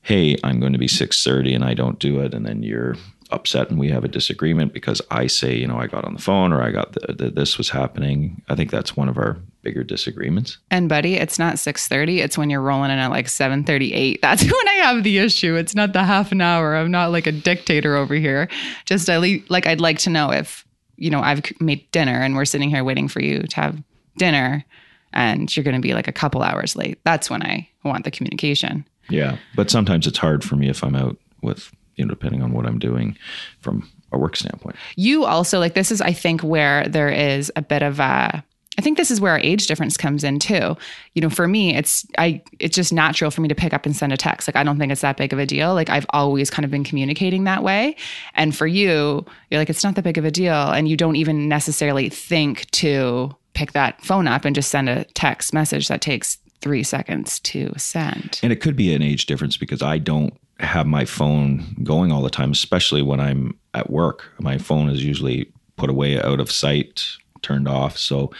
hey 0.00 0.36
I'm 0.42 0.60
going 0.60 0.72
to 0.72 0.78
be 0.78 0.88
6:30 0.88 1.54
and 1.54 1.64
I 1.64 1.74
don't 1.74 1.98
do 1.98 2.18
it 2.20 2.32
and 2.32 2.46
then 2.46 2.62
you're 2.62 2.96
upset 3.30 3.70
and 3.70 3.78
we 3.78 3.90
have 3.90 4.04
a 4.04 4.08
disagreement 4.08 4.72
because 4.72 5.00
I 5.10 5.26
say 5.26 5.56
you 5.56 5.66
know 5.66 5.78
I 5.78 5.86
got 5.86 6.04
on 6.04 6.14
the 6.14 6.20
phone 6.20 6.52
or 6.52 6.62
I 6.62 6.70
got 6.70 6.92
the, 6.92 7.12
the, 7.12 7.30
this 7.30 7.58
was 7.58 7.70
happening 7.70 8.42
I 8.48 8.54
think 8.54 8.70
that's 8.70 8.96
one 8.96 9.08
of 9.08 9.16
our 9.18 9.38
bigger 9.62 9.82
disagreements 9.82 10.58
And 10.70 10.88
buddy, 10.88 11.14
it's 11.14 11.38
not 11.38 11.56
6:30, 11.56 12.18
it's 12.18 12.38
when 12.38 12.50
you're 12.50 12.60
rolling 12.60 12.90
in 12.90 12.98
at 12.98 13.10
like 13.10 13.26
7:38. 13.26 14.20
That's 14.24 14.42
when 14.42 14.68
I 14.68 14.74
have 14.84 15.02
the 15.02 15.18
issue. 15.18 15.56
It's 15.56 15.74
not 15.74 15.92
the 15.92 16.04
half 16.04 16.32
an 16.32 16.40
hour. 16.40 16.76
I'm 16.76 16.90
not 16.90 17.10
like 17.10 17.26
a 17.26 17.32
dictator 17.32 17.96
over 17.96 18.14
here. 18.14 18.48
Just 18.84 19.08
at 19.08 19.20
least 19.20 19.50
like 19.50 19.66
I'd 19.66 19.80
like 19.80 19.98
to 20.00 20.10
know 20.10 20.30
if, 20.30 20.66
you 20.96 21.10
know, 21.10 21.20
I've 21.20 21.42
made 21.60 21.90
dinner 21.90 22.20
and 22.20 22.36
we're 22.36 22.44
sitting 22.44 22.70
here 22.70 22.84
waiting 22.84 23.08
for 23.08 23.20
you 23.20 23.42
to 23.42 23.56
have 23.56 23.82
dinner 24.18 24.64
and 25.12 25.54
you're 25.54 25.64
going 25.64 25.76
to 25.76 25.80
be 25.80 25.94
like 25.94 26.08
a 26.08 26.12
couple 26.12 26.42
hours 26.42 26.76
late. 26.76 26.98
That's 27.04 27.30
when 27.30 27.42
I 27.42 27.68
want 27.84 28.04
the 28.04 28.10
communication. 28.10 28.86
Yeah, 29.08 29.38
but 29.54 29.70
sometimes 29.70 30.06
it's 30.06 30.18
hard 30.18 30.44
for 30.44 30.56
me 30.56 30.68
if 30.68 30.82
I'm 30.82 30.94
out 30.94 31.16
with 31.42 31.72
you 31.96 32.04
know 32.04 32.10
depending 32.10 32.42
on 32.42 32.52
what 32.52 32.66
I'm 32.66 32.78
doing 32.78 33.16
from 33.60 33.88
a 34.12 34.18
work 34.18 34.36
standpoint. 34.36 34.76
You 34.96 35.24
also 35.24 35.58
like 35.58 35.74
this 35.74 35.90
is 35.90 36.00
I 36.00 36.12
think 36.12 36.42
where 36.42 36.86
there 36.88 37.08
is 37.08 37.52
a 37.56 37.62
bit 37.62 37.82
of 37.82 38.00
a 38.00 38.44
I 38.76 38.82
think 38.82 38.98
this 38.98 39.10
is 39.10 39.20
where 39.20 39.32
our 39.32 39.38
age 39.38 39.66
difference 39.68 39.96
comes 39.96 40.24
in 40.24 40.40
too. 40.40 40.76
You 41.14 41.22
know, 41.22 41.30
for 41.30 41.46
me, 41.46 41.76
it's 41.76 42.04
I 42.18 42.42
it's 42.58 42.74
just 42.74 42.92
natural 42.92 43.30
for 43.30 43.40
me 43.40 43.48
to 43.48 43.54
pick 43.54 43.72
up 43.72 43.86
and 43.86 43.94
send 43.94 44.12
a 44.12 44.16
text. 44.16 44.48
Like 44.48 44.56
I 44.56 44.64
don't 44.64 44.78
think 44.78 44.90
it's 44.90 45.02
that 45.02 45.16
big 45.16 45.32
of 45.32 45.38
a 45.38 45.46
deal. 45.46 45.74
Like 45.74 45.90
I've 45.90 46.06
always 46.10 46.50
kind 46.50 46.64
of 46.64 46.70
been 46.70 46.84
communicating 46.84 47.44
that 47.44 47.62
way. 47.62 47.96
And 48.34 48.54
for 48.56 48.66
you, 48.66 49.24
you're 49.50 49.60
like 49.60 49.70
it's 49.70 49.84
not 49.84 49.94
that 49.94 50.02
big 50.02 50.18
of 50.18 50.24
a 50.24 50.30
deal 50.30 50.70
and 50.70 50.88
you 50.88 50.96
don't 50.96 51.16
even 51.16 51.48
necessarily 51.48 52.08
think 52.08 52.68
to 52.72 53.34
pick 53.54 53.72
that 53.72 54.00
phone 54.04 54.26
up 54.26 54.44
and 54.44 54.56
just 54.56 54.70
send 54.70 54.88
a 54.88 55.04
text 55.14 55.54
message 55.54 55.86
that 55.86 56.00
takes 56.00 56.38
3 56.64 56.82
seconds 56.82 57.38
to 57.40 57.70
send. 57.76 58.40
And 58.42 58.50
it 58.50 58.62
could 58.62 58.74
be 58.74 58.94
an 58.94 59.02
age 59.02 59.26
difference 59.26 59.58
because 59.58 59.82
I 59.82 59.98
don't 59.98 60.34
have 60.60 60.86
my 60.86 61.04
phone 61.04 61.76
going 61.82 62.10
all 62.10 62.22
the 62.22 62.30
time, 62.30 62.52
especially 62.52 63.02
when 63.02 63.20
I'm 63.20 63.54
at 63.74 63.90
work. 63.90 64.24
My 64.40 64.56
phone 64.56 64.88
is 64.88 65.04
usually 65.04 65.52
put 65.76 65.90
away 65.90 66.18
out 66.22 66.40
of 66.40 66.50
sight, 66.50 67.06
turned 67.42 67.68
off. 67.68 67.98
So 67.98 68.32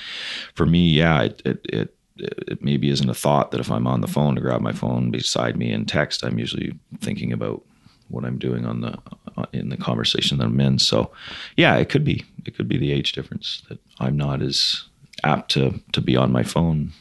for 0.55 0.65
me, 0.65 0.89
yeah, 0.89 1.25
it 1.25 1.43
it 1.45 1.61
it, 1.67 1.95
it 2.17 2.65
maybe 2.65 2.89
isn't 2.89 3.11
a 3.11 3.15
thought 3.15 3.51
that 3.51 3.61
if 3.61 3.71
I'm 3.71 3.87
on 3.87 4.01
the 4.01 4.09
phone 4.09 4.37
to 4.37 4.41
grab 4.41 4.63
my 4.63 4.73
phone 4.73 5.11
beside 5.11 5.59
me 5.59 5.71
and 5.71 5.87
text, 5.87 6.25
I'm 6.25 6.39
usually 6.39 6.73
thinking 7.01 7.31
about 7.31 7.63
what 8.09 8.25
I'm 8.25 8.39
doing 8.39 8.65
on 8.65 8.81
the 8.81 8.97
uh, 9.37 9.45
in 9.53 9.69
the 9.69 9.77
conversation 9.77 10.39
that 10.39 10.47
I'm 10.47 10.61
in. 10.61 10.79
So 10.79 11.13
yeah, 11.59 11.77
it 11.77 11.91
could 11.91 12.05
be 12.05 12.25
it 12.47 12.57
could 12.57 12.69
be 12.69 12.79
the 12.79 12.91
age 12.91 13.13
difference 13.13 13.63
that 13.69 13.79
I'm 14.01 14.17
not 14.17 14.41
as 14.41 14.85
apt 15.25 15.51
to 15.53 15.79
to 15.93 16.01
be 16.01 16.17
on 16.17 16.33
my 16.33 16.43
phone 16.43 16.93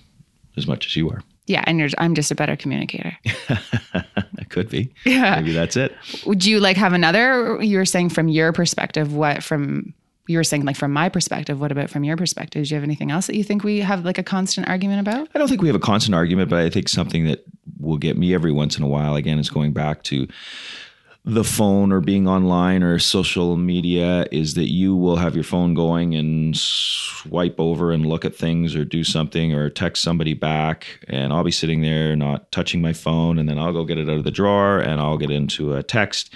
as 0.57 0.67
much 0.67 0.85
as 0.87 0.95
you 0.95 1.09
are. 1.09 1.21
Yeah, 1.45 1.63
and 1.67 1.77
you're 1.79 1.89
I'm 1.97 2.15
just 2.15 2.31
a 2.31 2.35
better 2.35 2.55
communicator. 2.55 3.17
It 4.37 4.49
could 4.49 4.69
be. 4.69 4.93
Yeah. 5.05 5.37
Maybe 5.37 5.53
that's 5.53 5.77
it. 5.77 5.95
would 6.25 6.45
you 6.45 6.59
like 6.59 6.77
have 6.77 6.93
another 6.93 7.61
you 7.61 7.77
were 7.77 7.85
saying 7.85 8.09
from 8.09 8.27
your 8.27 8.51
perspective 8.51 9.13
what 9.13 9.43
from 9.43 9.93
you 10.27 10.37
were 10.37 10.43
saying 10.43 10.63
like 10.65 10.75
from 10.75 10.91
my 10.91 11.09
perspective 11.09 11.59
what 11.59 11.71
about 11.71 11.89
from 11.89 12.03
your 12.03 12.17
perspective 12.17 12.63
do 12.63 12.69
you 12.69 12.75
have 12.75 12.83
anything 12.83 13.09
else 13.11 13.27
that 13.27 13.35
you 13.35 13.43
think 13.43 13.63
we 13.63 13.79
have 13.79 14.05
like 14.05 14.17
a 14.17 14.23
constant 14.23 14.67
argument 14.69 14.99
about 15.01 15.27
I 15.33 15.39
don't 15.39 15.47
think 15.47 15.61
we 15.61 15.67
have 15.67 15.75
a 15.75 15.79
constant 15.79 16.13
argument, 16.15 16.49
but 16.49 16.59
I 16.59 16.69
think 16.69 16.87
something 16.89 17.25
that 17.25 17.43
will 17.79 17.97
get 17.97 18.17
me 18.17 18.33
every 18.33 18.51
once 18.51 18.77
in 18.77 18.83
a 18.83 18.87
while 18.87 19.15
again 19.15 19.39
is 19.39 19.49
going 19.49 19.71
back 19.73 20.03
to 20.03 20.27
the 21.25 21.43
phone 21.43 21.93
or 21.93 22.01
being 22.01 22.27
online 22.27 22.83
or 22.83 22.99
social 22.99 23.55
media 23.55 24.27
is 24.31 24.55
that 24.55 24.69
you 24.69 24.93
will 24.93 25.15
have 25.15 25.35
your 25.35 25.43
phone 25.43 25.73
going 25.73 26.13
and 26.15 26.57
swipe 26.57 27.55
over 27.59 27.93
and 27.93 28.05
look 28.05 28.25
at 28.25 28.35
things 28.35 28.75
or 28.75 28.83
do 28.83 29.05
something 29.05 29.53
or 29.53 29.69
text 29.69 30.03
somebody 30.03 30.33
back 30.33 30.99
and 31.07 31.31
I'll 31.31 31.45
be 31.45 31.51
sitting 31.51 31.81
there 31.81 32.13
not 32.17 32.51
touching 32.51 32.81
my 32.81 32.91
phone 32.91 33.39
and 33.39 33.47
then 33.47 33.57
I'll 33.57 33.71
go 33.71 33.85
get 33.85 33.97
it 33.97 34.09
out 34.09 34.17
of 34.17 34.25
the 34.25 34.31
drawer 34.31 34.79
and 34.79 34.99
I'll 34.99 35.17
get 35.17 35.31
into 35.31 35.75
a 35.75 35.81
text 35.81 36.33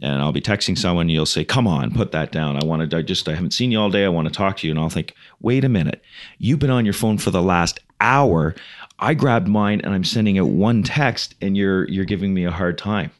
and 0.00 0.20
I'll 0.20 0.32
be 0.32 0.40
texting 0.40 0.78
someone. 0.78 1.08
You'll 1.08 1.26
say, 1.26 1.44
"Come 1.44 1.66
on, 1.66 1.90
put 1.90 2.12
that 2.12 2.30
down. 2.30 2.56
I 2.56 2.64
want 2.64 2.88
to. 2.88 2.96
I 2.96 3.02
just 3.02 3.28
I 3.28 3.34
haven't 3.34 3.52
seen 3.52 3.72
you 3.72 3.80
all 3.80 3.90
day. 3.90 4.04
I 4.04 4.08
want 4.08 4.28
to 4.28 4.32
talk 4.32 4.58
to 4.58 4.66
you." 4.66 4.70
And 4.70 4.78
I'll 4.78 4.88
think, 4.88 5.14
"Wait 5.40 5.64
a 5.64 5.68
minute. 5.68 6.02
You've 6.38 6.60
been 6.60 6.70
on 6.70 6.84
your 6.84 6.94
phone 6.94 7.18
for 7.18 7.32
the 7.32 7.42
last 7.42 7.80
hour. 8.00 8.54
I 9.00 9.14
grabbed 9.14 9.48
mine 9.48 9.80
and 9.82 9.92
I'm 9.92 10.04
sending 10.04 10.38
out 10.38 10.50
one 10.50 10.84
text, 10.84 11.34
and 11.40 11.56
you're 11.56 11.88
you're 11.88 12.04
giving 12.04 12.32
me 12.32 12.44
a 12.44 12.52
hard 12.52 12.78
time." 12.78 13.10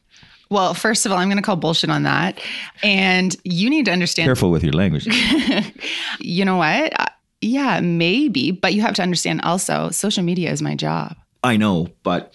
Well, 0.49 0.73
first 0.73 1.05
of 1.05 1.11
all, 1.11 1.17
I'm 1.17 1.27
going 1.27 1.37
to 1.37 1.43
call 1.43 1.55
bullshit 1.55 1.89
on 1.89 2.03
that, 2.03 2.39
and 2.81 3.35
you 3.43 3.69
need 3.69 3.85
to 3.85 3.91
understand. 3.91 4.27
Careful 4.27 4.49
with 4.51 4.63
your 4.63 4.73
language. 4.73 5.07
you 6.19 6.43
know 6.45 6.57
what? 6.57 6.99
Uh, 6.99 7.05
Yeah, 7.41 7.79
maybe, 7.81 8.51
but 8.51 8.73
you 8.73 8.81
have 8.81 8.95
to 8.95 9.03
understand 9.03 9.41
also, 9.43 9.89
social 9.91 10.23
media 10.23 10.51
is 10.51 10.61
my 10.61 10.75
job. 10.75 11.15
I 11.43 11.55
know, 11.55 11.87
but 12.03 12.33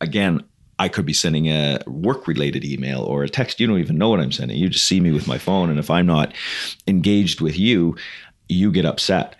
again, 0.00 0.42
I 0.78 0.88
could 0.88 1.06
be 1.06 1.12
sending 1.12 1.46
a 1.46 1.78
work 1.86 2.26
related 2.26 2.64
email 2.64 3.00
or 3.02 3.22
a 3.22 3.28
text. 3.28 3.60
You 3.60 3.66
don't 3.66 3.78
even 3.78 3.98
know 3.98 4.08
what 4.08 4.20
I'm 4.20 4.32
sending. 4.32 4.58
You 4.58 4.68
just 4.68 4.86
see 4.86 5.00
me 5.00 5.12
with 5.12 5.26
my 5.26 5.38
phone. 5.38 5.70
And 5.70 5.78
if 5.78 5.90
I'm 5.90 6.06
not 6.06 6.34
engaged 6.86 7.40
with 7.40 7.58
you, 7.58 7.96
you 8.48 8.70
get 8.72 8.84
upset. 8.84 9.36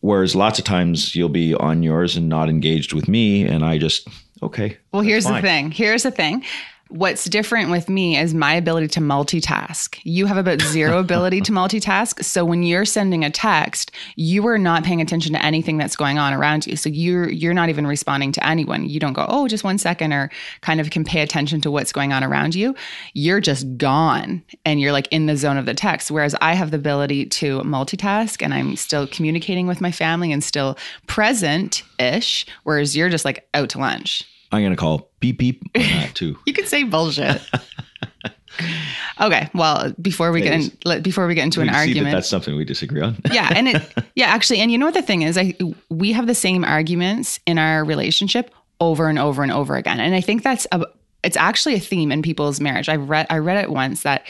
Whereas 0.00 0.36
lots 0.36 0.58
of 0.58 0.64
times 0.64 1.16
you'll 1.16 1.28
be 1.28 1.54
on 1.54 1.82
yours 1.82 2.16
and 2.16 2.28
not 2.28 2.48
engaged 2.48 2.92
with 2.92 3.08
me. 3.08 3.42
And 3.44 3.64
I 3.64 3.78
just, 3.78 4.06
okay. 4.42 4.76
Well, 4.92 5.02
here's 5.02 5.24
the 5.24 5.40
thing. 5.40 5.72
Here's 5.72 6.02
the 6.04 6.12
thing. 6.12 6.44
What's 6.88 7.24
different 7.24 7.72
with 7.72 7.88
me 7.88 8.16
is 8.16 8.32
my 8.32 8.54
ability 8.54 8.86
to 8.88 9.00
multitask. 9.00 9.98
You 10.04 10.26
have 10.26 10.36
about 10.36 10.60
zero 10.60 10.98
ability 11.00 11.40
to 11.40 11.52
multitask. 11.52 12.24
So 12.24 12.44
when 12.44 12.62
you're 12.62 12.84
sending 12.84 13.24
a 13.24 13.30
text, 13.30 13.90
you 14.14 14.46
are 14.46 14.56
not 14.56 14.84
paying 14.84 15.00
attention 15.00 15.32
to 15.32 15.44
anything 15.44 15.78
that's 15.78 15.96
going 15.96 16.18
on 16.18 16.32
around 16.32 16.64
you. 16.64 16.76
So 16.76 16.88
you're 16.88 17.28
you're 17.28 17.54
not 17.54 17.70
even 17.70 17.88
responding 17.88 18.30
to 18.32 18.46
anyone. 18.46 18.88
You 18.88 19.00
don't 19.00 19.14
go, 19.14 19.26
"Oh, 19.28 19.48
just 19.48 19.64
one 19.64 19.78
second 19.78 20.12
or 20.12 20.30
kind 20.60 20.80
of 20.80 20.90
can 20.90 21.02
pay 21.02 21.22
attention 21.22 21.60
to 21.62 21.72
what's 21.72 21.92
going 21.92 22.12
on 22.12 22.22
around 22.22 22.54
you. 22.54 22.76
You're 23.14 23.40
just 23.40 23.76
gone 23.76 24.44
and 24.64 24.80
you're 24.80 24.92
like 24.92 25.08
in 25.10 25.26
the 25.26 25.36
zone 25.36 25.56
of 25.56 25.66
the 25.66 25.74
text. 25.74 26.12
Whereas 26.12 26.36
I 26.40 26.54
have 26.54 26.70
the 26.70 26.76
ability 26.76 27.26
to 27.26 27.62
multitask 27.62 28.42
and 28.42 28.54
I'm 28.54 28.76
still 28.76 29.08
communicating 29.08 29.66
with 29.66 29.80
my 29.80 29.90
family 29.90 30.30
and 30.30 30.42
still 30.42 30.78
present-ish, 31.08 32.46
whereas 32.62 32.96
you're 32.96 33.08
just 33.08 33.24
like 33.24 33.48
out 33.54 33.70
to 33.70 33.78
lunch. 33.78 34.24
I'm 34.52 34.62
going 34.62 34.70
to 34.72 34.76
call 34.76 35.10
beep 35.20 35.38
beep 35.38 35.62
on 35.74 35.82
that 35.82 36.14
too. 36.14 36.38
You 36.46 36.52
can 36.52 36.66
say 36.66 36.84
bullshit. 36.84 37.42
okay, 39.20 39.48
well, 39.54 39.92
before 40.00 40.32
we 40.32 40.40
get 40.40 40.52
in, 40.52 40.78
let- 40.84 41.02
before 41.02 41.26
we 41.26 41.34
get 41.34 41.44
into 41.44 41.60
We 41.60 41.68
an 41.68 41.74
see 41.74 41.78
that 41.78 41.88
argument, 41.88 42.14
that's 42.14 42.28
something 42.28 42.56
we 42.56 42.64
disagree 42.64 43.02
on. 43.02 43.16
yeah, 43.32 43.52
and 43.54 43.68
it, 43.68 43.82
yeah, 44.14 44.26
actually, 44.26 44.60
and 44.60 44.70
you 44.70 44.78
know 44.78 44.86
what 44.86 44.94
the 44.94 45.02
thing 45.02 45.22
is, 45.22 45.36
I 45.36 45.54
we 45.88 46.12
have 46.12 46.26
the 46.26 46.34
same 46.34 46.64
arguments 46.64 47.40
in 47.46 47.58
our 47.58 47.84
relationship 47.84 48.52
over 48.80 49.08
and 49.08 49.18
over 49.18 49.42
and 49.42 49.52
over 49.52 49.76
again, 49.76 50.00
and 50.00 50.14
I 50.14 50.20
think 50.20 50.42
that's 50.42 50.66
a, 50.72 50.84
it's 51.22 51.36
actually 51.36 51.74
a 51.74 51.80
theme 51.80 52.12
in 52.12 52.22
people's 52.22 52.60
marriage. 52.60 52.88
I 52.88 52.96
read 52.96 53.26
I 53.30 53.38
read 53.38 53.62
it 53.62 53.70
once 53.70 54.02
that 54.02 54.26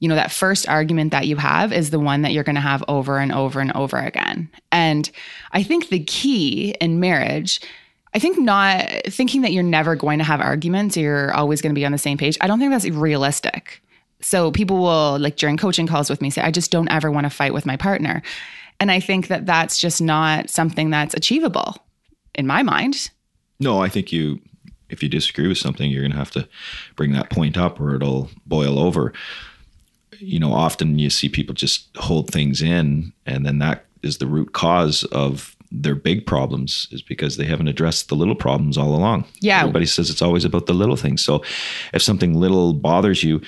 you 0.00 0.08
know 0.08 0.14
that 0.14 0.32
first 0.32 0.68
argument 0.68 1.12
that 1.12 1.26
you 1.26 1.36
have 1.36 1.72
is 1.72 1.90
the 1.90 2.00
one 2.00 2.22
that 2.22 2.32
you're 2.32 2.44
going 2.44 2.54
to 2.56 2.60
have 2.60 2.82
over 2.88 3.18
and 3.18 3.32
over 3.32 3.60
and 3.60 3.72
over 3.72 3.98
again, 3.98 4.50
and 4.72 5.10
I 5.52 5.62
think 5.62 5.88
the 5.88 6.02
key 6.04 6.74
in 6.80 7.00
marriage. 7.00 7.60
I 8.18 8.20
think 8.20 8.36
not 8.36 8.84
thinking 9.06 9.42
that 9.42 9.52
you're 9.52 9.62
never 9.62 9.94
going 9.94 10.18
to 10.18 10.24
have 10.24 10.40
arguments, 10.40 10.96
you're 10.96 11.32
always 11.34 11.62
going 11.62 11.72
to 11.72 11.78
be 11.78 11.86
on 11.86 11.92
the 11.92 11.98
same 11.98 12.18
page. 12.18 12.36
I 12.40 12.48
don't 12.48 12.58
think 12.58 12.72
that's 12.72 12.88
realistic. 12.88 13.80
So 14.20 14.50
people 14.50 14.78
will 14.78 15.20
like 15.20 15.36
during 15.36 15.56
coaching 15.56 15.86
calls 15.86 16.10
with 16.10 16.20
me 16.20 16.28
say, 16.28 16.42
I 16.42 16.50
just 16.50 16.72
don't 16.72 16.90
ever 16.90 17.12
want 17.12 17.26
to 17.26 17.30
fight 17.30 17.54
with 17.54 17.64
my 17.64 17.76
partner. 17.76 18.20
And 18.80 18.90
I 18.90 18.98
think 18.98 19.28
that 19.28 19.46
that's 19.46 19.78
just 19.78 20.02
not 20.02 20.50
something 20.50 20.90
that's 20.90 21.14
achievable 21.14 21.76
in 22.34 22.44
my 22.44 22.64
mind. 22.64 23.08
No, 23.60 23.80
I 23.80 23.88
think 23.88 24.10
you, 24.10 24.40
if 24.88 25.00
you 25.00 25.08
disagree 25.08 25.46
with 25.46 25.58
something, 25.58 25.88
you're 25.88 26.02
going 26.02 26.10
to 26.10 26.18
have 26.18 26.32
to 26.32 26.48
bring 26.96 27.12
that 27.12 27.30
point 27.30 27.56
up 27.56 27.80
or 27.80 27.94
it'll 27.94 28.30
boil 28.46 28.80
over. 28.80 29.12
You 30.18 30.40
know, 30.40 30.54
often 30.54 30.98
you 30.98 31.08
see 31.08 31.28
people 31.28 31.54
just 31.54 31.96
hold 31.98 32.32
things 32.32 32.62
in, 32.62 33.12
and 33.26 33.46
then 33.46 33.60
that 33.60 33.84
is 34.02 34.18
the 34.18 34.26
root 34.26 34.54
cause 34.54 35.04
of 35.04 35.54
their 35.70 35.94
big 35.94 36.26
problems 36.26 36.88
is 36.90 37.02
because 37.02 37.36
they 37.36 37.44
haven't 37.44 37.68
addressed 37.68 38.08
the 38.08 38.16
little 38.16 38.34
problems 38.34 38.78
all 38.78 38.94
along. 38.94 39.24
Yeah. 39.40 39.60
Everybody 39.60 39.86
says 39.86 40.08
it's 40.10 40.22
always 40.22 40.44
about 40.44 40.66
the 40.66 40.74
little 40.74 40.96
things. 40.96 41.22
So 41.22 41.42
if 41.92 42.02
something 42.02 42.34
little 42.34 42.72
bothers 42.72 43.22
you, 43.22 43.42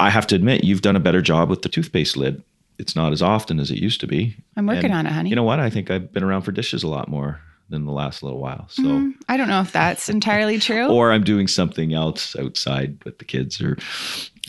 I 0.00 0.10
have 0.10 0.26
to 0.28 0.34
admit, 0.34 0.64
you've 0.64 0.82
done 0.82 0.96
a 0.96 1.00
better 1.00 1.20
job 1.22 1.50
with 1.50 1.62
the 1.62 1.68
toothpaste 1.68 2.16
lid. 2.16 2.42
It's 2.78 2.96
not 2.96 3.12
as 3.12 3.22
often 3.22 3.60
as 3.60 3.70
it 3.70 3.78
used 3.78 4.00
to 4.00 4.06
be. 4.06 4.36
I'm 4.56 4.66
working 4.66 4.86
And 4.86 4.94
on 4.94 5.06
it, 5.06 5.12
honey. 5.12 5.30
You 5.30 5.36
know 5.36 5.44
what? 5.44 5.60
I 5.60 5.70
think 5.70 5.90
I've 5.90 6.12
been 6.12 6.24
around 6.24 6.42
for 6.42 6.52
dishes 6.52 6.82
a 6.82 6.88
lot 6.88 7.08
more 7.08 7.40
than 7.70 7.84
the 7.84 7.92
last 7.92 8.22
little 8.22 8.40
while. 8.40 8.66
So 8.68 8.82
mm, 8.82 9.12
I 9.28 9.36
don't 9.36 9.48
know 9.48 9.60
if 9.60 9.72
that's 9.72 10.08
entirely 10.08 10.58
true. 10.58 10.88
or 10.88 11.12
I'm 11.12 11.24
doing 11.24 11.46
something 11.46 11.94
else 11.94 12.36
outside 12.36 13.02
with 13.04 13.18
the 13.18 13.24
kids, 13.24 13.60
or 13.60 13.78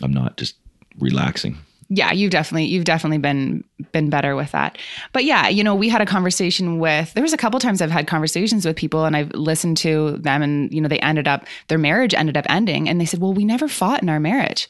I'm 0.02 0.12
not 0.12 0.36
just 0.36 0.56
relaxing. 0.98 1.58
Yeah, 1.88 2.12
you've 2.12 2.30
definitely 2.30 2.64
you've 2.64 2.84
definitely 2.84 3.18
been 3.18 3.62
been 3.92 4.10
better 4.10 4.34
with 4.34 4.50
that. 4.52 4.78
But 5.12 5.24
yeah, 5.24 5.48
you 5.48 5.62
know, 5.62 5.74
we 5.74 5.88
had 5.88 6.00
a 6.00 6.06
conversation 6.06 6.78
with 6.78 7.14
there 7.14 7.22
was 7.22 7.32
a 7.32 7.36
couple 7.36 7.60
times 7.60 7.80
I've 7.80 7.90
had 7.90 8.06
conversations 8.06 8.66
with 8.66 8.76
people 8.76 9.04
and 9.04 9.16
I've 9.16 9.30
listened 9.32 9.76
to 9.78 10.16
them 10.18 10.42
and 10.42 10.72
you 10.72 10.80
know, 10.80 10.88
they 10.88 10.98
ended 11.00 11.28
up 11.28 11.46
their 11.68 11.78
marriage 11.78 12.14
ended 12.14 12.36
up 12.36 12.46
ending 12.48 12.88
and 12.88 13.00
they 13.00 13.04
said, 13.04 13.20
"Well, 13.20 13.32
we 13.32 13.44
never 13.44 13.68
fought 13.68 14.02
in 14.02 14.08
our 14.08 14.20
marriage." 14.20 14.68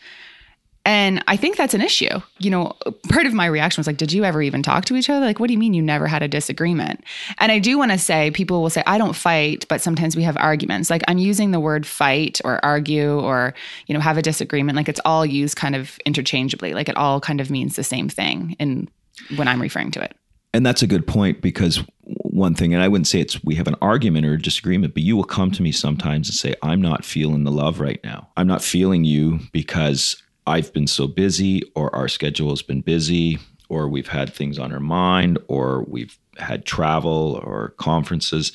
And 0.87 1.23
I 1.27 1.37
think 1.37 1.57
that's 1.57 1.75
an 1.75 1.83
issue. 1.83 2.21
You 2.39 2.49
know, 2.49 2.73
part 3.09 3.27
of 3.27 3.35
my 3.35 3.47
reaction 3.47 3.81
was 3.81 3.89
like, 3.89 3.97
did 3.97 4.13
you 4.13 4.25
ever 4.25 4.41
even 4.41 4.63
talk 4.63 4.85
to 4.85 4.95
each 4.95 5.11
other? 5.11 5.27
Like, 5.27 5.41
what 5.41 5.49
do 5.49 5.53
you 5.53 5.59
mean 5.59 5.75
you 5.75 5.83
never 5.83 6.07
had 6.07 6.23
a 6.23 6.29
disagreement? 6.29 7.03
And 7.39 7.51
I 7.51 7.59
do 7.59 7.77
want 7.77 7.91
to 7.91 7.99
say, 7.99 8.31
people 8.31 8.63
will 8.63 8.71
say, 8.71 8.85
I 8.87 8.97
don't 8.97 9.17
fight, 9.17 9.67
but 9.69 9.81
sometimes 9.81 10.15
we 10.15 10.23
have 10.23 10.37
arguments. 10.37 10.89
Like, 10.89 11.03
I'm 11.09 11.19
using 11.19 11.51
the 11.51 11.59
word 11.59 11.89
fight 11.89 12.41
or 12.45 12.65
argue 12.65 13.19
or, 13.19 13.53
you 13.89 13.95
know, 13.95 14.01
have 14.01 14.17
a 14.17 14.23
disagreement. 14.23 14.77
Like, 14.77 14.89
it's 14.89 15.01
all 15.05 15.27
used 15.27 15.57
kind 15.57 15.75
of 15.75 15.99
interchangeably. 16.07 16.73
Like, 16.73 16.89
it 16.89 16.97
all 16.97 17.21
kind 17.21 17.41
of 17.41 17.51
means 17.51 17.75
the 17.75 17.83
same 17.83 18.09
thing. 18.09 18.55
And 18.61 18.89
when 19.35 19.49
I'm 19.49 19.61
referring 19.61 19.91
to 19.91 20.03
it. 20.03 20.17
And 20.55 20.65
that's 20.65 20.83
a 20.83 20.87
good 20.87 21.05
point 21.05 21.43
because 21.43 21.83
one 22.05 22.55
thing, 22.55 22.73
and 22.73 22.83
I 22.83 22.87
wouldn't 22.87 23.09
say 23.09 23.21
it's 23.21 23.43
we 23.43 23.57
have 23.57 23.67
an 23.67 23.75
argument 23.83 24.25
or 24.25 24.35
a 24.35 24.41
disagreement, 24.41 24.95
but 24.95 25.03
you 25.03 25.17
will 25.17 25.25
come 25.25 25.51
to 25.51 25.63
me 25.63 25.73
sometimes 25.73 26.29
and 26.29 26.37
say, 26.37 26.55
I'm 26.63 26.81
not 26.81 27.05
feeling 27.05 27.43
the 27.43 27.51
love 27.51 27.81
right 27.81 27.99
now. 28.05 28.29
I'm 28.37 28.47
not 28.47 28.63
feeling 28.63 29.05
you 29.05 29.41
because 29.53 30.23
I've 30.47 30.73
been 30.73 30.87
so 30.87 31.07
busy, 31.07 31.63
or 31.75 31.95
our 31.95 32.09
schedule 32.09 32.51
has 32.51 32.63
been 32.63 32.81
busy, 32.81 33.39
or 33.69 33.89
we've 33.89 34.09
had 34.09 34.33
things 34.33 34.59
on 34.59 34.73
our 34.73 34.81
mind, 34.81 35.39
or 35.49 35.85
we've 35.89 36.17
had 36.39 36.65
travel 36.65 37.41
or 37.43 37.71
conferences. 37.79 38.53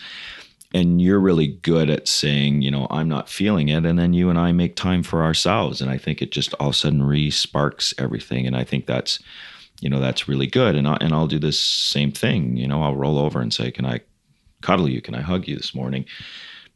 And 0.74 1.02
you're 1.02 1.20
really 1.20 1.48
good 1.48 1.90
at 1.90 2.08
saying, 2.08 2.62
you 2.62 2.72
know, 2.72 2.88
I'm 2.90 3.10
not 3.10 3.28
feeling 3.28 3.68
it. 3.68 3.86
And 3.86 4.00
then 4.00 4.14
you 4.14 4.30
and 4.30 4.40
I 4.40 4.54
make 4.54 4.78
time 4.78 5.04
for 5.04 5.22
ourselves. 5.22 5.82
And 5.82 5.92
I 5.92 5.98
think 5.98 6.22
it 6.22 6.32
just 6.32 6.54
all 6.62 6.70
of 6.70 6.76
a 6.76 6.78
sudden 6.78 7.04
re 7.04 7.30
sparks 7.30 7.94
everything. 7.98 8.48
And 8.48 8.56
I 8.56 8.64
think 8.64 8.86
that's, 8.86 9.20
you 9.82 9.90
know, 9.90 10.00
that's 10.00 10.30
really 10.30 10.48
good. 10.48 10.78
And, 10.78 10.88
I, 10.88 10.98
and 11.02 11.14
I'll 11.14 11.28
do 11.28 11.40
this 11.40 11.60
same 11.60 12.12
thing. 12.14 12.56
You 12.56 12.68
know, 12.68 12.84
I'll 12.84 12.96
roll 12.96 13.18
over 13.18 13.42
and 13.42 13.54
say, 13.54 13.70
can 13.70 13.86
I 13.86 14.00
cuddle 14.62 14.88
you? 14.88 15.02
Can 15.02 15.14
I 15.14 15.22
hug 15.22 15.46
you 15.46 15.58
this 15.58 15.76
morning? 15.76 16.06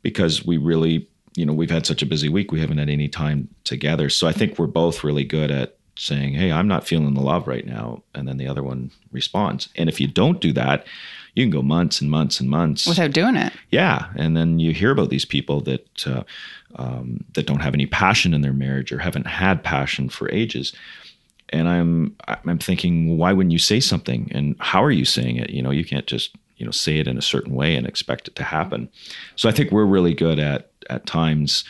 Because 0.01 0.45
we 0.45 0.57
really, 0.57 1.07
you 1.35 1.45
know, 1.45 1.53
we've 1.53 1.69
had 1.71 1.85
such 1.85 2.01
a 2.01 2.05
busy 2.05 2.29
week. 2.29 2.51
We 2.51 2.59
haven't 2.61 2.77
had 2.77 2.89
any 2.89 3.07
time 3.07 3.49
together. 3.63 4.09
So 4.09 4.27
I 4.27 4.31
think 4.31 4.57
we're 4.57 4.67
both 4.67 5.03
really 5.03 5.23
good 5.25 5.51
at 5.51 5.77
saying, 5.97 6.33
hey, 6.33 6.51
I'm 6.51 6.67
not 6.67 6.87
feeling 6.87 7.13
the 7.13 7.21
love 7.21 7.47
right 7.47 7.65
now. 7.65 8.03
And 8.13 8.27
then 8.27 8.37
the 8.37 8.47
other 8.47 8.63
one 8.63 8.91
responds. 9.11 9.69
And 9.75 9.87
if 9.89 9.99
you 10.01 10.07
don't 10.07 10.41
do 10.41 10.51
that, 10.53 10.85
you 11.35 11.43
can 11.43 11.51
go 11.51 11.61
months 11.61 11.99
and 12.01 12.09
months 12.09 12.39
and 12.39 12.49
months 12.49 12.87
Without 12.87 13.11
doing 13.11 13.35
it. 13.35 13.51
yeah, 13.69 14.07
and 14.15 14.37
then 14.37 14.59
you 14.59 14.71
hear 14.73 14.91
about 14.91 15.09
these 15.09 15.25
people 15.25 15.59
that 15.61 16.07
uh, 16.07 16.23
um, 16.75 17.25
that 17.33 17.45
don't 17.45 17.61
have 17.61 17.73
any 17.73 17.85
passion 17.85 18.33
in 18.33 18.41
their 18.41 18.53
marriage 18.53 18.91
or 18.91 18.99
haven't 18.99 19.27
had 19.27 19.61
passion 19.63 20.07
for 20.07 20.31
ages. 20.31 20.73
And 21.49 21.67
I'm 21.67 22.15
I'm 22.27 22.57
thinking, 22.59 23.17
why 23.17 23.33
wouldn't 23.33 23.51
you 23.51 23.59
say 23.59 23.81
something? 23.81 24.31
And 24.33 24.55
how 24.59 24.81
are 24.81 24.91
you 24.91 25.03
saying 25.05 25.35
it? 25.35 25.49
You 25.49 25.61
know, 25.61 25.71
you 25.71 25.83
can't 25.83 26.07
just 26.07 26.35
you 26.55 26.65
know 26.65 26.71
say 26.71 26.99
it 26.99 27.07
in 27.07 27.17
a 27.17 27.21
certain 27.21 27.53
way 27.53 27.75
and 27.75 27.85
expect 27.85 28.29
it 28.29 28.35
to 28.37 28.43
happen. 28.43 28.87
So 29.35 29.49
I 29.49 29.51
think 29.51 29.71
we're 29.71 29.85
really 29.85 30.13
good 30.13 30.39
at 30.39 30.71
at 30.89 31.05
times 31.05 31.63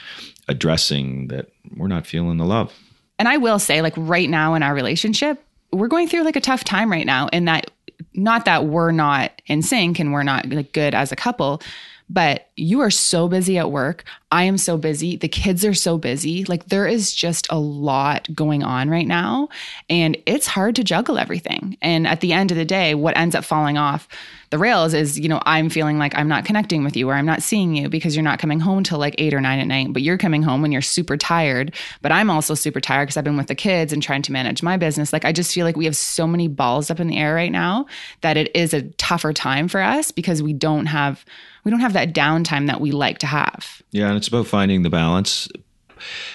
addressing 0.47 1.27
that 1.27 1.47
we're 1.75 1.87
not 1.87 2.05
feeling 2.05 2.37
the 2.37 2.45
love. 2.45 2.73
And 3.17 3.27
I 3.27 3.37
will 3.37 3.59
say, 3.59 3.81
like 3.81 3.93
right 3.95 4.29
now 4.29 4.53
in 4.55 4.63
our 4.63 4.73
relationship, 4.73 5.41
we're 5.71 5.87
going 5.87 6.07
through 6.07 6.23
like 6.23 6.35
a 6.35 6.41
tough 6.41 6.63
time 6.63 6.91
right 6.91 7.05
now. 7.05 7.27
In 7.27 7.45
that, 7.45 7.71
not 8.13 8.45
that 8.45 8.65
we're 8.65 8.91
not 8.91 9.41
in 9.47 9.61
sync 9.61 9.99
and 9.99 10.11
we're 10.11 10.23
not 10.23 10.47
like 10.49 10.73
good 10.73 10.93
as 10.93 11.11
a 11.11 11.15
couple, 11.15 11.61
but 12.09 12.49
you 12.55 12.81
are 12.81 12.91
so 12.91 13.27
busy 13.27 13.57
at 13.57 13.71
work. 13.71 14.03
I 14.31 14.43
am 14.43 14.57
so 14.57 14.77
busy. 14.77 15.15
The 15.15 15.27
kids 15.27 15.65
are 15.65 15.73
so 15.73 15.97
busy. 15.97 16.45
Like 16.45 16.65
there 16.67 16.85
is 16.85 17.13
just 17.13 17.47
a 17.49 17.57
lot 17.57 18.27
going 18.35 18.63
on 18.63 18.89
right 18.89 19.07
now, 19.07 19.49
and 19.89 20.17
it's 20.25 20.47
hard 20.47 20.75
to 20.75 20.83
juggle 20.83 21.17
everything. 21.17 21.77
And 21.81 22.05
at 22.07 22.21
the 22.21 22.33
end 22.33 22.51
of 22.51 22.57
the 22.57 22.65
day, 22.65 22.95
what 22.95 23.17
ends 23.17 23.33
up 23.33 23.43
falling 23.43 23.77
off 23.77 24.07
the 24.55 24.59
rails 24.59 24.93
is, 24.93 25.19
you 25.19 25.27
know, 25.27 25.41
I'm 25.45 25.69
feeling 25.69 25.97
like 25.97 26.17
I'm 26.17 26.29
not 26.29 26.45
connecting 26.45 26.85
with 26.85 26.95
you 26.95 27.09
or 27.09 27.13
I'm 27.13 27.25
not 27.25 27.43
seeing 27.43 27.75
you 27.75 27.89
because 27.89 28.15
you're 28.15 28.23
not 28.23 28.39
coming 28.39 28.61
home 28.61 28.85
till 28.85 28.97
like 28.97 29.13
eight 29.17 29.33
or 29.33 29.41
nine 29.41 29.59
at 29.59 29.67
night, 29.67 29.91
but 29.91 30.01
you're 30.01 30.17
coming 30.17 30.41
home 30.41 30.61
when 30.61 30.71
you're 30.71 30.81
super 30.81 31.17
tired. 31.17 31.75
But 32.01 32.13
I'm 32.13 32.29
also 32.29 32.55
super 32.55 32.79
tired 32.79 33.07
because 33.07 33.17
I've 33.17 33.25
been 33.25 33.35
with 33.35 33.47
the 33.47 33.55
kids 33.55 33.91
and 33.91 34.01
trying 34.01 34.21
to 34.21 34.31
manage 34.31 34.63
my 34.63 34.77
business. 34.77 35.11
Like 35.11 35.25
I 35.25 35.33
just 35.33 35.53
feel 35.53 35.65
like 35.65 35.75
we 35.75 35.83
have 35.83 35.95
so 35.97 36.25
many 36.25 36.47
balls 36.47 36.89
up 36.89 37.01
in 37.01 37.07
the 37.07 37.17
air 37.17 37.35
right 37.35 37.51
now 37.51 37.85
that 38.21 38.37
it 38.37 38.49
is 38.55 38.73
a 38.73 38.83
tougher 38.93 39.33
time 39.33 39.67
for 39.67 39.81
us 39.81 40.11
because 40.11 40.41
we 40.41 40.53
don't 40.53 40.85
have 40.85 41.25
we 41.65 41.71
don't 41.71 41.81
have 41.81 41.91
that 41.91 42.13
downtime 42.13 42.67
that 42.67 42.79
we 42.79 42.91
like 42.91 43.17
to 43.17 43.27
have. 43.27 43.81
Yeah, 43.91 44.07
and 44.07 44.15
it's 44.15 44.29
about 44.29 44.47
finding 44.47 44.83
the 44.83 44.89
balance. 44.89 45.49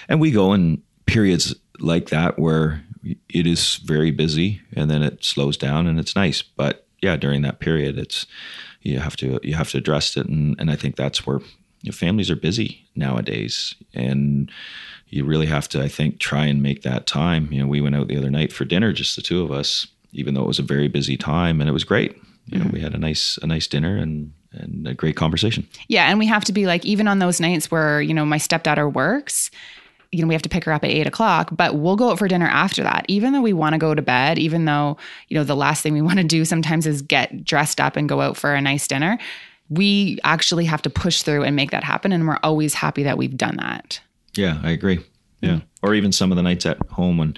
And 0.07 0.21
we 0.21 0.29
go 0.29 0.53
in 0.53 0.83
periods 1.07 1.55
like 1.79 2.09
that 2.09 2.37
where 2.37 2.83
it 3.29 3.47
is 3.47 3.77
very 3.77 4.11
busy 4.11 4.61
and 4.73 4.91
then 4.91 5.01
it 5.01 5.23
slows 5.23 5.57
down 5.57 5.87
and 5.87 5.99
it's 5.99 6.15
nice. 6.15 6.43
But 6.43 6.85
yeah, 7.01 7.15
during 7.15 7.41
that 7.41 7.59
period, 7.59 7.97
it's 7.97 8.25
you 8.81 8.99
have 8.99 9.15
to 9.17 9.39
you 9.43 9.55
have 9.55 9.69
to 9.71 9.77
address 9.77 10.15
it, 10.17 10.27
and 10.27 10.55
and 10.59 10.71
I 10.71 10.75
think 10.75 10.95
that's 10.95 11.25
where 11.25 11.39
you 11.81 11.91
know, 11.91 11.91
families 11.91 12.29
are 12.29 12.35
busy 12.35 12.87
nowadays, 12.95 13.75
and 13.93 14.51
you 15.07 15.25
really 15.25 15.47
have 15.47 15.67
to 15.69 15.81
I 15.81 15.87
think 15.87 16.19
try 16.19 16.45
and 16.45 16.61
make 16.61 16.83
that 16.83 17.07
time. 17.07 17.51
You 17.51 17.61
know, 17.61 17.67
we 17.67 17.81
went 17.81 17.95
out 17.95 18.07
the 18.07 18.17
other 18.17 18.31
night 18.31 18.53
for 18.53 18.65
dinner, 18.65 18.93
just 18.93 19.15
the 19.15 19.21
two 19.21 19.43
of 19.43 19.51
us, 19.51 19.87
even 20.13 20.33
though 20.33 20.43
it 20.43 20.47
was 20.47 20.59
a 20.59 20.63
very 20.63 20.87
busy 20.87 21.17
time, 21.17 21.59
and 21.59 21.69
it 21.69 21.73
was 21.73 21.83
great. 21.83 22.15
You 22.47 22.59
know, 22.59 22.65
mm-hmm. 22.65 22.75
we 22.75 22.81
had 22.81 22.93
a 22.93 22.99
nice 22.99 23.37
a 23.41 23.47
nice 23.47 23.67
dinner 23.67 23.97
and 23.97 24.33
and 24.51 24.87
a 24.87 24.93
great 24.93 25.15
conversation. 25.15 25.67
Yeah, 25.87 26.09
and 26.09 26.19
we 26.19 26.27
have 26.27 26.45
to 26.45 26.53
be 26.53 26.65
like 26.65 26.85
even 26.85 27.07
on 27.07 27.19
those 27.19 27.39
nights 27.39 27.71
where 27.71 28.01
you 28.01 28.13
know 28.13 28.25
my 28.25 28.37
stepdaughter 28.37 28.87
works 28.87 29.49
you 30.11 30.21
know, 30.21 30.27
we 30.27 30.33
have 30.33 30.41
to 30.41 30.49
pick 30.49 30.65
her 30.65 30.73
up 30.73 30.83
at 30.83 30.89
eight 30.89 31.07
o'clock, 31.07 31.49
but 31.51 31.75
we'll 31.75 31.95
go 31.95 32.11
out 32.11 32.19
for 32.19 32.27
dinner 32.27 32.47
after 32.47 32.83
that. 32.83 33.05
Even 33.07 33.31
though 33.31 33.41
we 33.41 33.53
want 33.53 33.73
to 33.73 33.79
go 33.79 33.95
to 33.95 34.01
bed, 34.01 34.37
even 34.37 34.65
though, 34.65 34.97
you 35.29 35.37
know, 35.37 35.43
the 35.43 35.55
last 35.55 35.81
thing 35.81 35.93
we 35.93 36.01
want 36.01 36.17
to 36.17 36.23
do 36.23 36.43
sometimes 36.45 36.85
is 36.85 37.01
get 37.01 37.43
dressed 37.43 37.79
up 37.79 37.95
and 37.95 38.09
go 38.09 38.21
out 38.21 38.35
for 38.35 38.53
a 38.53 38.61
nice 38.61 38.87
dinner, 38.87 39.17
we 39.69 40.19
actually 40.23 40.65
have 40.65 40.81
to 40.81 40.89
push 40.89 41.21
through 41.21 41.43
and 41.43 41.55
make 41.55 41.71
that 41.71 41.83
happen. 41.83 42.11
And 42.11 42.27
we're 42.27 42.39
always 42.43 42.73
happy 42.73 43.03
that 43.03 43.17
we've 43.17 43.37
done 43.37 43.55
that. 43.57 44.01
Yeah, 44.35 44.59
I 44.63 44.71
agree. 44.71 44.99
Yeah. 45.39 45.49
Mm-hmm. 45.49 45.65
Or 45.81 45.93
even 45.95 46.11
some 46.11 46.31
of 46.31 46.35
the 46.35 46.43
nights 46.43 46.65
at 46.65 46.77
home 46.89 47.17
when 47.17 47.35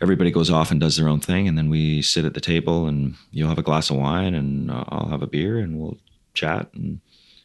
everybody 0.00 0.30
goes 0.30 0.50
off 0.50 0.70
and 0.70 0.80
does 0.80 0.96
their 0.96 1.08
own 1.08 1.20
thing. 1.20 1.48
And 1.48 1.56
then 1.56 1.70
we 1.70 2.02
sit 2.02 2.24
at 2.24 2.34
the 2.34 2.40
table 2.40 2.86
and 2.86 3.14
you'll 3.30 3.48
have 3.48 3.58
a 3.58 3.62
glass 3.62 3.88
of 3.88 3.96
wine 3.96 4.34
and 4.34 4.70
I'll 4.70 5.08
have 5.10 5.22
a 5.22 5.26
beer 5.26 5.58
and 5.58 5.78
we'll 5.78 5.96
chat 6.34 6.68
and 6.74 7.00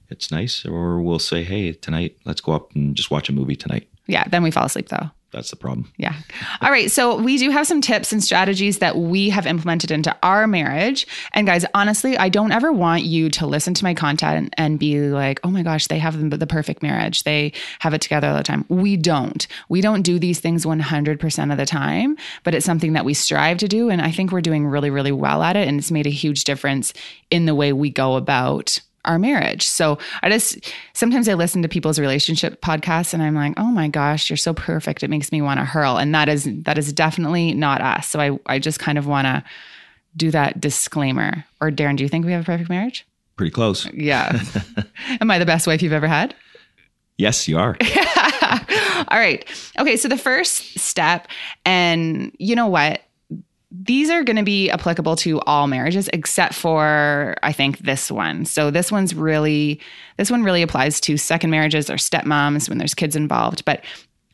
it's 0.10 0.32
nice. 0.32 0.66
Or 0.66 1.02
we'll 1.02 1.20
say, 1.20 1.44
hey, 1.44 1.72
tonight, 1.74 2.18
let's 2.26 2.42
go 2.42 2.52
up 2.52 2.74
and 2.76 2.96
just 2.96 3.12
watch 3.12 3.30
a 3.30 3.34
movie 3.34 3.56
tonight. 3.56 3.88
Yeah, 4.08 4.24
then 4.28 4.44
we 4.44 4.52
fall 4.52 4.66
asleep 4.66 4.90
though. 4.90 5.10
That's 5.36 5.50
the 5.50 5.58
problem. 5.58 5.92
Yeah. 5.98 6.14
All 6.62 6.72
right. 6.72 6.90
So 6.90 7.18
we 7.18 7.38
do 7.38 7.50
have 7.50 7.68
some 7.68 7.82
tips 7.82 8.14
and 8.14 8.24
strategies 8.24 8.80
that 8.80 8.96
we 8.96 9.30
have 9.32 9.46
implemented 9.46 9.92
into 9.92 10.16
our 10.24 10.48
marriage. 10.48 11.06
And 11.34 11.46
guys, 11.46 11.66
honestly, 11.74 12.18
I 12.18 12.30
don't 12.30 12.54
ever 12.54 12.72
want 12.72 13.04
you 13.04 13.30
to 13.32 13.46
listen 13.46 13.74
to 13.74 13.84
my 13.84 13.94
content 13.94 14.54
and 14.58 14.80
be 14.80 14.98
like, 15.02 15.42
oh 15.44 15.50
my 15.50 15.62
gosh, 15.62 15.88
they 15.88 16.00
have 16.00 16.30
the 16.30 16.48
perfect 16.48 16.82
marriage. 16.82 17.24
They 17.24 17.52
have 17.80 17.94
it 17.94 18.00
together 18.00 18.30
all 18.30 18.38
the 18.38 18.44
time. 18.44 18.64
We 18.70 18.96
don't. 18.96 19.46
We 19.68 19.82
don't 19.82 20.04
do 20.04 20.20
these 20.20 20.40
things 20.40 20.66
100% 20.66 21.52
of 21.52 21.58
the 21.58 21.66
time, 21.66 22.16
but 22.46 22.56
it's 22.56 22.66
something 22.66 22.94
that 22.94 23.04
we 23.04 23.14
strive 23.14 23.58
to 23.58 23.68
do. 23.68 23.90
And 23.90 24.02
I 24.02 24.12
think 24.12 24.32
we're 24.32 24.40
doing 24.40 24.66
really, 24.66 24.90
really 24.90 25.12
well 25.12 25.44
at 25.44 25.58
it. 25.58 25.68
And 25.68 25.80
it's 25.80 25.92
made 25.92 26.08
a 26.08 26.12
huge 26.12 26.46
difference 26.46 26.94
in 27.30 27.46
the 27.46 27.56
way 27.56 27.74
we 27.74 27.90
go 27.90 28.16
about 28.16 28.80
our 29.06 29.20
marriage. 29.20 29.68
So 29.68 29.98
I 30.22 30.30
just 30.30 30.58
sometimes 30.94 31.28
I 31.30 31.34
listen 31.34 31.62
to 31.62 31.68
people's 31.68 32.00
relationship 32.00 32.62
podcasts 32.62 33.14
and 33.14 33.24
I'm 33.24 33.36
like, 33.36 33.54
oh 33.58 33.72
my 33.72 33.88
gosh, 33.88 34.30
you're 34.30 34.38
so 34.38 34.54
perfect. 34.54 35.04
It 35.04 35.10
makes 35.10 35.32
me 35.32 35.42
want 35.42 35.60
to 35.60 35.66
hurl. 35.66 35.98
And 35.98 36.14
that 36.14 36.30
is 36.30 36.50
that 36.64 36.78
is 36.78 36.92
definitely 36.92 37.54
not 37.54 37.82
us. 37.82 38.08
So 38.10 38.20
I 38.20 38.40
I 38.46 38.60
just 38.60 38.80
kind 38.80 38.98
of 38.98 39.08
want 39.08 39.26
to 39.26 39.44
do 40.18 40.32
that 40.32 40.60
disclaimer. 40.60 41.46
Or 41.62 41.72
Darren, 41.72 41.98
do 41.98 42.04
you 42.04 42.10
think 42.10 42.26
we 42.26 42.32
have 42.32 42.42
a 42.42 42.46
perfect 42.46 42.70
marriage? 42.70 43.06
Pretty 43.36 43.52
close. 43.52 43.86
Yeah. 43.94 44.42
Am 45.22 45.30
I 45.32 45.40
the 45.40 45.46
best 45.46 45.68
wife 45.68 45.82
you've 45.82 45.94
ever 45.94 46.08
had? 46.08 46.36
Yes, 47.18 47.48
you 47.48 47.58
are. 47.58 47.78
All 49.08 49.18
right. 49.18 49.46
Okay. 49.80 49.96
So 49.96 50.08
the 50.08 50.18
first 50.18 50.78
step, 50.80 51.28
and 51.64 52.36
you 52.40 52.56
know 52.56 52.68
what? 52.68 53.02
These 53.84 54.10
are 54.10 54.24
going 54.24 54.38
to 54.38 54.44
be 54.44 54.70
applicable 54.70 55.16
to 55.18 55.40
all 55.42 55.68
marriages 55.68 56.10
except 56.14 56.54
for 56.54 57.36
I 57.44 57.52
think 57.52 57.80
this 57.80 58.12
one. 58.12 58.46
So 58.46 58.72
this 58.72 58.92
one's 58.92 59.14
really 59.14 59.80
this 60.18 60.32
one 60.32 60.44
really 60.44 60.62
applies 60.62 61.00
to 61.02 61.18
second 61.18 61.50
marriages 61.50 61.90
or 61.90 61.96
stepmoms 61.96 62.70
when 62.70 62.78
there's 62.78 62.94
kids 62.94 63.16
involved, 63.16 63.66
but 63.66 63.84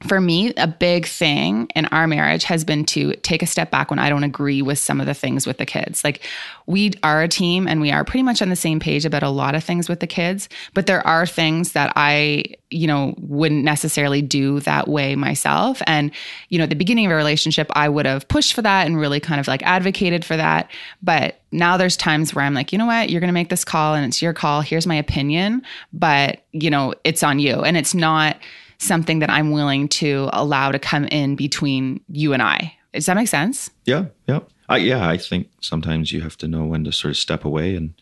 for 0.07 0.19
me, 0.19 0.53
a 0.57 0.67
big 0.67 1.05
thing 1.05 1.67
in 1.75 1.85
our 1.87 2.07
marriage 2.07 2.43
has 2.45 2.63
been 2.63 2.85
to 2.85 3.15
take 3.17 3.43
a 3.43 3.45
step 3.45 3.69
back 3.69 3.89
when 3.89 3.99
I 3.99 4.09
don't 4.09 4.23
agree 4.23 4.61
with 4.61 4.79
some 4.79 4.99
of 4.99 5.05
the 5.05 5.13
things 5.13 5.45
with 5.45 5.57
the 5.57 5.65
kids. 5.65 6.03
Like, 6.03 6.21
we 6.65 6.91
are 7.03 7.21
a 7.21 7.27
team 7.27 7.67
and 7.67 7.81
we 7.81 7.91
are 7.91 8.03
pretty 8.03 8.23
much 8.23 8.41
on 8.41 8.49
the 8.49 8.55
same 8.55 8.79
page 8.79 9.05
about 9.05 9.23
a 9.23 9.29
lot 9.29 9.55
of 9.55 9.63
things 9.63 9.89
with 9.89 9.99
the 9.99 10.07
kids, 10.07 10.49
but 10.73 10.87
there 10.87 11.05
are 11.05 11.25
things 11.25 11.73
that 11.73 11.93
I, 11.95 12.45
you 12.69 12.87
know, 12.87 13.13
wouldn't 13.19 13.63
necessarily 13.63 14.21
do 14.21 14.59
that 14.61 14.87
way 14.87 15.15
myself. 15.15 15.81
And, 15.85 16.11
you 16.49 16.57
know, 16.57 16.63
at 16.63 16.69
the 16.69 16.75
beginning 16.75 17.05
of 17.05 17.11
a 17.11 17.15
relationship, 17.15 17.69
I 17.73 17.89
would 17.89 18.05
have 18.05 18.27
pushed 18.27 18.53
for 18.53 18.61
that 18.61 18.87
and 18.87 18.97
really 18.97 19.19
kind 19.19 19.39
of 19.39 19.47
like 19.47 19.63
advocated 19.63 20.25
for 20.25 20.37
that. 20.37 20.71
But 21.01 21.41
now 21.51 21.77
there's 21.77 21.97
times 21.97 22.33
where 22.33 22.45
I'm 22.45 22.53
like, 22.53 22.71
you 22.71 22.77
know 22.77 22.85
what, 22.85 23.09
you're 23.09 23.21
going 23.21 23.27
to 23.27 23.33
make 23.33 23.49
this 23.49 23.65
call 23.65 23.93
and 23.93 24.05
it's 24.05 24.21
your 24.21 24.33
call. 24.33 24.61
Here's 24.61 24.87
my 24.87 24.95
opinion, 24.95 25.63
but, 25.93 26.41
you 26.53 26.69
know, 26.69 26.93
it's 27.03 27.23
on 27.23 27.39
you. 27.39 27.61
And 27.61 27.77
it's 27.77 27.93
not, 27.93 28.37
something 28.81 29.19
that 29.19 29.29
I'm 29.29 29.51
willing 29.51 29.87
to 29.89 30.29
allow 30.33 30.71
to 30.71 30.79
come 30.79 31.05
in 31.05 31.35
between 31.35 32.01
you 32.09 32.33
and 32.33 32.41
I. 32.41 32.75
Does 32.93 33.05
that 33.05 33.15
make 33.15 33.27
sense? 33.27 33.69
Yeah, 33.85 34.05
yeah. 34.27 34.39
I, 34.67 34.77
yeah, 34.77 35.07
I 35.07 35.17
think 35.17 35.49
sometimes 35.61 36.11
you 36.11 36.21
have 36.21 36.37
to 36.37 36.47
know 36.47 36.63
when 36.63 36.83
to 36.85 36.91
sort 36.91 37.11
of 37.11 37.17
step 37.17 37.45
away 37.45 37.75
and 37.75 37.93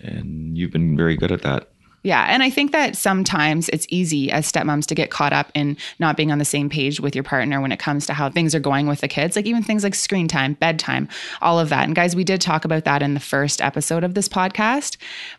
and 0.00 0.56
you've 0.56 0.70
been 0.70 0.96
very 0.96 1.16
good 1.16 1.30
at 1.30 1.42
that. 1.42 1.68
Yeah. 2.02 2.24
And 2.28 2.42
I 2.42 2.48
think 2.48 2.72
that 2.72 2.96
sometimes 2.96 3.68
it's 3.68 3.86
easy 3.90 4.32
as 4.32 4.50
stepmoms 4.50 4.86
to 4.86 4.94
get 4.94 5.10
caught 5.10 5.34
up 5.34 5.50
in 5.54 5.76
not 5.98 6.16
being 6.16 6.32
on 6.32 6.38
the 6.38 6.46
same 6.46 6.70
page 6.70 6.98
with 6.98 7.14
your 7.14 7.24
partner 7.24 7.60
when 7.60 7.72
it 7.72 7.78
comes 7.78 8.06
to 8.06 8.14
how 8.14 8.30
things 8.30 8.54
are 8.54 8.60
going 8.60 8.86
with 8.86 9.02
the 9.02 9.08
kids, 9.08 9.36
like 9.36 9.44
even 9.44 9.62
things 9.62 9.84
like 9.84 9.94
screen 9.94 10.26
time, 10.26 10.54
bedtime, 10.54 11.08
all 11.42 11.60
of 11.60 11.68
that. 11.68 11.84
And 11.84 11.94
guys, 11.94 12.16
we 12.16 12.24
did 12.24 12.40
talk 12.40 12.64
about 12.64 12.84
that 12.84 13.02
in 13.02 13.12
the 13.12 13.20
first 13.20 13.60
episode 13.60 14.02
of 14.02 14.14
this 14.14 14.30
podcast. 14.30 14.96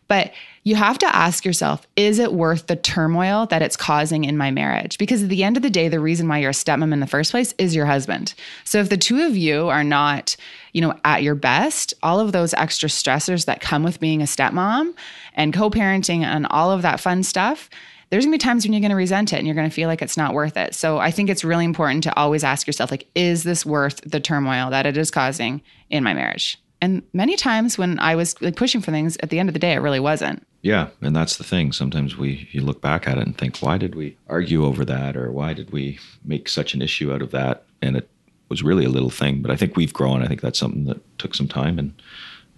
But 0.08 0.34
you 0.64 0.76
have 0.76 1.00
to 1.00 1.16
ask 1.16 1.44
yourself, 1.44 1.88
is 1.96 2.20
it 2.20 2.34
worth 2.34 2.68
the 2.68 2.76
turmoil 2.76 3.48
that 3.48 3.64
it's 3.64 3.76
causing 3.76 4.26
in 4.26 4.38
my 4.38 4.52
marriage? 4.52 5.00
Because 5.00 5.24
at 5.24 5.30
the 5.30 5.44
end 5.44 5.58
of 5.58 5.64
the 5.64 5.72
day, 5.72 5.88
the 5.88 6.00
reason 6.00 6.28
why 6.28 6.38
you're 6.38 6.52
a 6.52 6.54
stepmom 6.54 6.94
in 6.94 7.00
the 7.00 7.08
first 7.08 7.32
place 7.32 7.54
is 7.58 7.74
your 7.76 7.88
husband. 7.88 8.36
So 8.64 8.80
if 8.80 8.90
the 8.90 8.98
two 8.98 9.26
of 9.26 9.36
you 9.36 9.70
are 9.70 9.84
not, 9.84 10.36
you 10.74 10.82
know, 10.82 10.94
at 11.04 11.24
your 11.24 11.34
best, 11.34 11.96
all 12.04 12.20
of 12.20 12.32
those 12.32 12.54
extra 12.54 12.90
stressors 12.90 13.46
that 13.46 13.60
come 13.60 13.82
with 13.82 14.00
being 14.00 14.22
a 14.22 14.26
stepmom 14.26 14.94
and 15.34 15.54
co-parenting 15.54 16.22
and 16.24 16.46
all 16.52 16.70
of 16.70 16.84
that 16.84 17.00
fun 17.00 17.24
stuff, 17.24 17.68
there's 18.12 18.26
gonna 18.26 18.36
be 18.36 18.38
times 18.38 18.64
when 18.64 18.74
you're 18.74 18.82
gonna 18.82 18.96
resent 18.96 19.34
it 19.34 19.38
and 19.38 19.48
you're 19.48 19.56
gonna 19.56 19.70
feel 19.70 19.88
like 19.88 20.02
it's 20.04 20.18
not 20.18 20.34
worth 20.34 20.58
it. 20.58 20.76
So 20.76 21.00
I 21.00 21.10
think 21.10 21.30
it's 21.30 21.44
really 21.44 21.66
important 21.66 22.04
to 22.04 22.16
always 22.16 22.44
ask 22.44 22.68
yourself, 22.68 22.92
like, 22.92 23.08
is 23.16 23.44
this 23.44 23.66
worth 23.66 24.02
the 24.02 24.20
turmoil 24.20 24.70
that 24.70 24.86
it 24.86 24.96
is 24.96 25.10
causing 25.10 25.62
in 25.90 26.04
my 26.04 26.14
marriage? 26.14 26.60
And 26.82 27.04
many 27.14 27.36
times 27.36 27.78
when 27.78 28.00
I 28.00 28.16
was 28.16 28.42
like 28.42 28.56
pushing 28.56 28.82
for 28.82 28.92
things, 28.92 29.16
at 29.22 29.30
the 29.30 29.38
end 29.38 29.50
of 29.50 29.54
the 29.54 29.60
day, 29.60 29.74
it 29.74 29.80
really 29.80 30.00
wasn't. 30.00 30.46
Yeah, 30.64 30.88
and 31.02 31.16
that's 31.16 31.38
the 31.38 31.44
thing. 31.44 31.72
Sometimes 31.72 32.18
we 32.18 32.48
you 32.52 32.62
look 32.62 32.82
back 32.82 33.08
at 33.08 33.18
it 33.18 33.26
and 33.26 33.38
think, 33.38 33.60
why 33.60 33.78
did 33.78 33.96
we 33.96 34.18
argue 34.28 34.66
over 34.66 34.84
that, 34.86 35.16
or 35.16 35.32
why 35.32 35.54
did 35.54 35.72
we 35.72 36.00
make 36.26 36.50
such 36.50 36.74
an 36.74 36.82
issue 36.82 37.14
out 37.14 37.22
of 37.22 37.32
that? 37.32 37.64
And 37.82 37.96
it 37.96 38.10
was 38.50 38.64
really 38.64 38.86
a 38.86 38.90
little 38.90 39.10
thing. 39.10 39.42
But 39.42 39.52
I 39.52 39.56
think 39.56 39.76
we've 39.76 39.94
grown. 39.94 40.24
I 40.24 40.28
think 40.28 40.42
that's 40.42 40.60
something 40.60 40.86
that 40.86 41.02
took 41.20 41.36
some 41.36 41.48
time, 41.48 41.78
and 41.78 41.94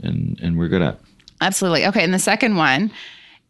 and 0.02 0.40
and 0.42 0.58
we're 0.58 0.70
good 0.70 0.82
at. 0.82 1.00
Absolutely. 1.42 1.86
Okay, 1.88 2.04
and 2.04 2.14
the 2.14 2.20
second 2.20 2.56
one 2.56 2.92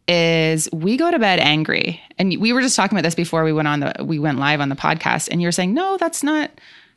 is 0.06 0.68
we 0.72 0.96
go 0.96 1.10
to 1.10 1.18
bed 1.18 1.38
angry, 1.38 2.00
and 2.18 2.38
we 2.40 2.52
were 2.52 2.60
just 2.60 2.76
talking 2.76 2.96
about 2.96 3.04
this 3.04 3.14
before 3.14 3.44
we 3.44 3.52
went 3.52 3.68
on 3.68 3.80
the 3.80 4.04
we 4.04 4.18
went 4.18 4.38
live 4.38 4.60
on 4.60 4.68
the 4.68 4.76
podcast, 4.76 5.28
and 5.30 5.40
you're 5.40 5.52
saying 5.52 5.72
no, 5.72 5.96
that's 5.96 6.22
not 6.22 6.50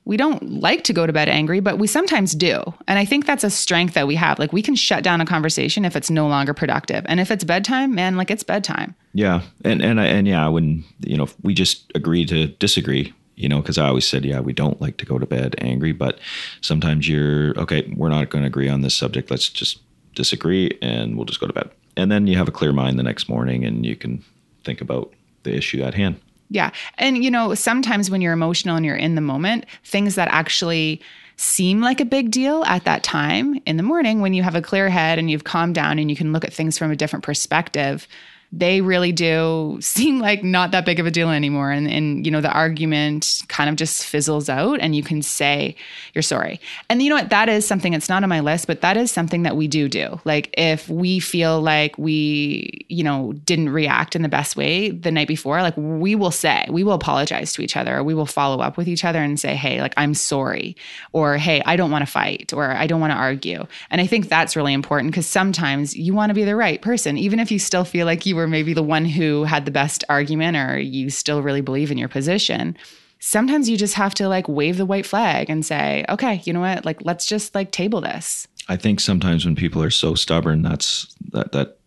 we 0.07 0.15
don't 0.15 0.61
like 0.61 0.85
to 0.85 0.93
go 0.93 1.05
to 1.05 1.11
bed 1.11 1.27
angry, 1.27 1.59
but 1.59 1.79
we 1.79 1.85
sometimes 1.85 2.31
do. 2.31 2.63
And 2.87 2.97
I 2.97 3.03
think 3.03 3.25
that's 3.25 3.43
a 3.43 3.49
strength 3.49 3.93
that 3.95 4.07
we 4.07 4.15
have. 4.15 4.39
Like 4.39 4.53
we 4.53 4.61
can 4.61 4.73
shut 4.73 5.03
down 5.03 5.19
a 5.19 5.25
conversation 5.25 5.83
if 5.83 5.97
it's 5.97 6.09
no 6.09 6.29
longer 6.29 6.53
productive. 6.53 7.03
And 7.09 7.19
if 7.19 7.29
it's 7.29 7.43
bedtime, 7.43 7.93
man, 7.93 8.15
like 8.15 8.31
it's 8.31 8.41
bedtime. 8.41 8.95
Yeah. 9.13 9.41
And 9.65 9.81
and 9.81 9.99
and 9.99 10.25
yeah, 10.25 10.47
when 10.47 10.85
you 11.01 11.17
know, 11.17 11.27
we 11.43 11.53
just 11.53 11.91
agree 11.93 12.23
to 12.25 12.47
disagree, 12.47 13.13
you 13.35 13.49
know, 13.49 13.59
because 13.59 13.77
I 13.77 13.87
always 13.87 14.07
said, 14.07 14.23
yeah, 14.23 14.39
we 14.39 14.53
don't 14.53 14.79
like 14.79 14.95
to 14.97 15.05
go 15.05 15.19
to 15.19 15.25
bed 15.25 15.55
angry, 15.57 15.91
but 15.91 16.19
sometimes 16.61 17.09
you're 17.09 17.59
okay, 17.59 17.93
we're 17.97 18.07
not 18.07 18.29
going 18.29 18.43
to 18.43 18.47
agree 18.47 18.69
on 18.69 18.81
this 18.81 18.95
subject. 18.95 19.29
Let's 19.29 19.49
just 19.49 19.81
disagree 20.15 20.77
and 20.81 21.17
we'll 21.17 21.25
just 21.25 21.41
go 21.41 21.47
to 21.47 21.53
bed. 21.53 21.69
And 21.97 22.09
then 22.09 22.27
you 22.27 22.37
have 22.37 22.47
a 22.47 22.51
clear 22.51 22.71
mind 22.71 22.97
the 22.97 23.03
next 23.03 23.27
morning 23.27 23.65
and 23.65 23.85
you 23.85 23.97
can 23.97 24.23
think 24.63 24.79
about 24.79 25.13
the 25.43 25.53
issue 25.53 25.83
at 25.83 25.95
hand. 25.95 26.21
Yeah. 26.49 26.71
And, 26.97 27.23
you 27.23 27.29
know, 27.29 27.53
sometimes 27.55 28.09
when 28.09 28.21
you're 28.21 28.33
emotional 28.33 28.75
and 28.75 28.85
you're 28.85 28.95
in 28.95 29.15
the 29.15 29.21
moment, 29.21 29.65
things 29.83 30.15
that 30.15 30.29
actually 30.29 31.01
seem 31.35 31.81
like 31.81 31.99
a 31.99 32.05
big 32.05 32.31
deal 32.31 32.63
at 32.65 32.83
that 32.85 33.03
time 33.03 33.61
in 33.65 33.77
the 33.77 33.83
morning 33.83 34.21
when 34.21 34.33
you 34.33 34.41
have 34.43 34.55
a 34.55 34.61
clear 34.61 34.89
head 34.89 35.19
and 35.19 35.29
you've 35.29 35.43
calmed 35.43 35.75
down 35.75 35.99
and 35.99 36.09
you 36.09 36.15
can 36.15 36.33
look 36.33 36.43
at 36.43 36.53
things 36.53 36.77
from 36.77 36.89
a 36.89 36.95
different 36.95 37.23
perspective 37.23 38.07
they 38.51 38.81
really 38.81 39.11
do 39.11 39.77
seem 39.81 40.19
like 40.19 40.43
not 40.43 40.71
that 40.71 40.85
big 40.85 40.99
of 40.99 41.05
a 41.05 41.11
deal 41.11 41.29
anymore. 41.29 41.71
And, 41.71 41.87
and, 41.87 42.25
you 42.25 42.31
know, 42.31 42.41
the 42.41 42.51
argument 42.51 43.43
kind 43.47 43.69
of 43.69 43.75
just 43.75 44.05
fizzles 44.05 44.49
out 44.49 44.79
and 44.79 44.95
you 44.95 45.03
can 45.03 45.21
say 45.21 45.75
you're 46.13 46.21
sorry. 46.21 46.59
And 46.89 47.01
you 47.01 47.09
know 47.09 47.15
what? 47.15 47.29
That 47.29 47.49
is 47.49 47.67
something 47.67 47.91
that's 47.91 48.09
not 48.09 48.23
on 48.23 48.29
my 48.29 48.39
list, 48.39 48.67
but 48.67 48.81
that 48.81 48.97
is 48.97 49.11
something 49.11 49.43
that 49.43 49.55
we 49.55 49.67
do 49.67 49.89
do. 49.89 50.19
Like 50.25 50.53
if 50.57 50.87
we 50.89 51.19
feel 51.19 51.61
like 51.61 51.97
we, 51.97 52.85
you 52.89 53.03
know, 53.03 53.33
didn't 53.45 53.69
react 53.69 54.15
in 54.15 54.21
the 54.21 54.29
best 54.29 54.55
way 54.55 54.89
the 54.89 55.11
night 55.11 55.27
before, 55.27 55.61
like 55.61 55.75
we 55.77 56.15
will 56.15 56.31
say, 56.31 56.65
we 56.69 56.83
will 56.83 56.93
apologize 56.93 57.53
to 57.53 57.61
each 57.61 57.75
other 57.75 57.97
or 57.97 58.03
we 58.03 58.13
will 58.13 58.25
follow 58.25 58.61
up 58.61 58.77
with 58.77 58.87
each 58.87 59.03
other 59.03 59.21
and 59.21 59.39
say, 59.39 59.55
hey, 59.55 59.81
like 59.81 59.93
I'm 59.97 60.13
sorry. 60.13 60.75
Or 61.11 61.37
hey, 61.37 61.61
I 61.65 61.75
don't 61.75 61.91
want 61.91 62.05
to 62.05 62.11
fight 62.11 62.53
or 62.53 62.71
I 62.71 62.87
don't 62.87 63.01
want 63.01 63.11
to 63.11 63.17
argue. 63.17 63.65
And 63.89 63.99
I 63.99 64.07
think 64.07 64.29
that's 64.29 64.55
really 64.55 64.73
important 64.73 65.11
because 65.11 65.27
sometimes 65.27 65.95
you 65.95 66.13
want 66.13 66.29
to 66.29 66.33
be 66.33 66.45
the 66.45 66.55
right 66.55 66.81
person, 66.81 67.17
even 67.17 67.39
if 67.39 67.51
you 67.51 67.59
still 67.59 67.83
feel 67.83 68.05
like 68.05 68.25
you 68.25 68.36
were 68.37 68.47
maybe 68.47 68.73
the 68.73 68.83
one 68.83 69.03
who 69.03 69.43
had 69.43 69.65
the 69.65 69.71
best 69.71 70.03
argument 70.07 70.55
or 70.55 70.79
you 70.79 71.09
still 71.09 71.41
really 71.41 71.61
believe 71.61 71.91
in 71.91 71.97
your 71.97 72.07
position, 72.07 72.77
sometimes 73.19 73.69
you 73.69 73.75
just 73.75 73.95
have 73.95 74.13
to 74.13 74.29
like 74.29 74.47
wave 74.47 74.77
the 74.77 74.85
white 74.85 75.05
flag 75.05 75.49
and 75.49 75.65
say, 75.65 76.05
okay, 76.07 76.41
you 76.45 76.53
know 76.53 76.61
what? 76.61 76.85
Like, 76.85 77.03
let's 77.03 77.25
just 77.25 77.53
like 77.53 77.71
table 77.71 77.99
this. 77.99 78.47
I 78.69 78.77
think 78.77 78.99
sometimes 78.99 79.45
when 79.45 79.55
people 79.55 79.81
are 79.83 79.89
so 79.89 80.15
stubborn, 80.15 80.61
that's 80.61 81.13
that 81.31 81.51
that 81.51 81.77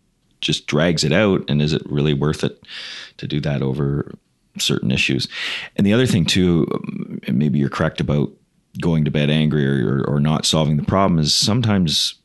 just 0.41 0.67
drags 0.67 1.03
it 1.03 1.11
out. 1.11 1.43
And 1.47 1.61
is 1.61 1.73
it 1.73 1.83
really 1.85 2.13
worth 2.13 2.43
it 2.43 2.61
to 3.17 3.27
do 3.27 3.39
that 3.41 3.61
over 3.61 4.11
certain 4.57 4.91
issues? 4.91 5.27
And 5.75 5.85
the 5.85 5.93
other 5.93 6.07
thing 6.07 6.25
too, 6.25 6.67
um, 6.73 7.19
maybe 7.31 7.59
you're 7.59 7.69
correct 7.69 8.01
about 8.01 8.31
going 8.79 9.05
to 9.05 9.11
bed 9.11 9.29
angry 9.29 9.65
or, 9.65 10.03
or 10.05 10.19
not 10.19 10.45
solving 10.45 10.77
the 10.77 10.83
problem, 10.83 11.19
is 11.19 11.33
sometimes 11.33 12.15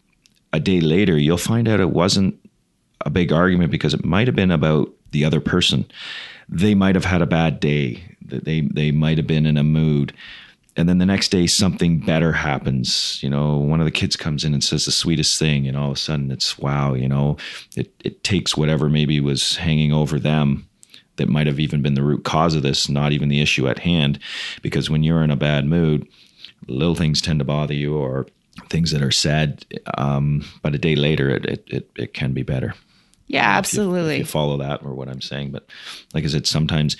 a 0.52 0.60
day 0.60 0.80
later 0.80 1.18
you'll 1.18 1.36
find 1.36 1.68
out 1.68 1.80
it 1.80 1.90
wasn't 1.90 2.38
a 3.06 3.10
big 3.10 3.32
argument 3.32 3.70
because 3.70 3.94
it 3.94 4.04
might 4.04 4.26
have 4.26 4.36
been 4.36 4.50
about 4.50 4.90
the 5.12 5.24
other 5.24 5.40
person. 5.40 5.86
They 6.48 6.74
might 6.74 6.94
have 6.94 7.04
had 7.04 7.22
a 7.22 7.26
bad 7.26 7.60
day. 7.60 8.04
They 8.20 8.60
they 8.60 8.90
might 8.90 9.16
have 9.16 9.26
been 9.26 9.46
in 9.46 9.56
a 9.56 9.62
mood 9.62 10.12
and 10.76 10.88
then 10.88 10.98
the 10.98 11.06
next 11.06 11.30
day 11.30 11.46
something 11.46 11.98
better 11.98 12.32
happens 12.32 13.22
you 13.22 13.30
know 13.30 13.56
one 13.56 13.80
of 13.80 13.86
the 13.86 13.90
kids 13.90 14.16
comes 14.16 14.44
in 14.44 14.52
and 14.52 14.62
says 14.62 14.84
the 14.84 14.92
sweetest 14.92 15.38
thing 15.38 15.66
and 15.66 15.76
all 15.76 15.90
of 15.90 15.96
a 15.96 16.00
sudden 16.00 16.30
it's 16.30 16.58
wow 16.58 16.94
you 16.94 17.08
know 17.08 17.36
it, 17.76 17.92
it 18.04 18.22
takes 18.22 18.56
whatever 18.56 18.88
maybe 18.88 19.20
was 19.20 19.56
hanging 19.56 19.92
over 19.92 20.18
them 20.18 20.68
that 21.16 21.28
might 21.28 21.46
have 21.46 21.58
even 21.58 21.80
been 21.80 21.94
the 21.94 22.02
root 22.02 22.24
cause 22.24 22.54
of 22.54 22.62
this 22.62 22.88
not 22.88 23.12
even 23.12 23.28
the 23.28 23.40
issue 23.40 23.66
at 23.68 23.78
hand 23.78 24.18
because 24.62 24.90
when 24.90 25.02
you're 25.02 25.24
in 25.24 25.30
a 25.30 25.36
bad 25.36 25.64
mood 25.64 26.06
little 26.68 26.94
things 26.94 27.20
tend 27.20 27.38
to 27.38 27.44
bother 27.44 27.74
you 27.74 27.96
or 27.96 28.26
things 28.68 28.90
that 28.90 29.02
are 29.02 29.10
sad 29.10 29.64
um, 29.96 30.44
but 30.62 30.74
a 30.74 30.78
day 30.78 30.96
later 30.96 31.30
it, 31.30 31.44
it, 31.46 31.64
it, 31.68 31.90
it 31.96 32.14
can 32.14 32.32
be 32.32 32.42
better 32.42 32.74
yeah, 33.26 33.56
absolutely. 33.56 34.00
If 34.00 34.06
you, 34.06 34.12
if 34.12 34.18
you, 34.20 34.24
follow 34.26 34.56
that 34.58 34.82
or 34.82 34.94
what 34.94 35.08
I'm 35.08 35.20
saying, 35.20 35.50
but 35.50 35.66
like 36.14 36.24
I 36.24 36.28
said, 36.28 36.46
sometimes 36.46 36.96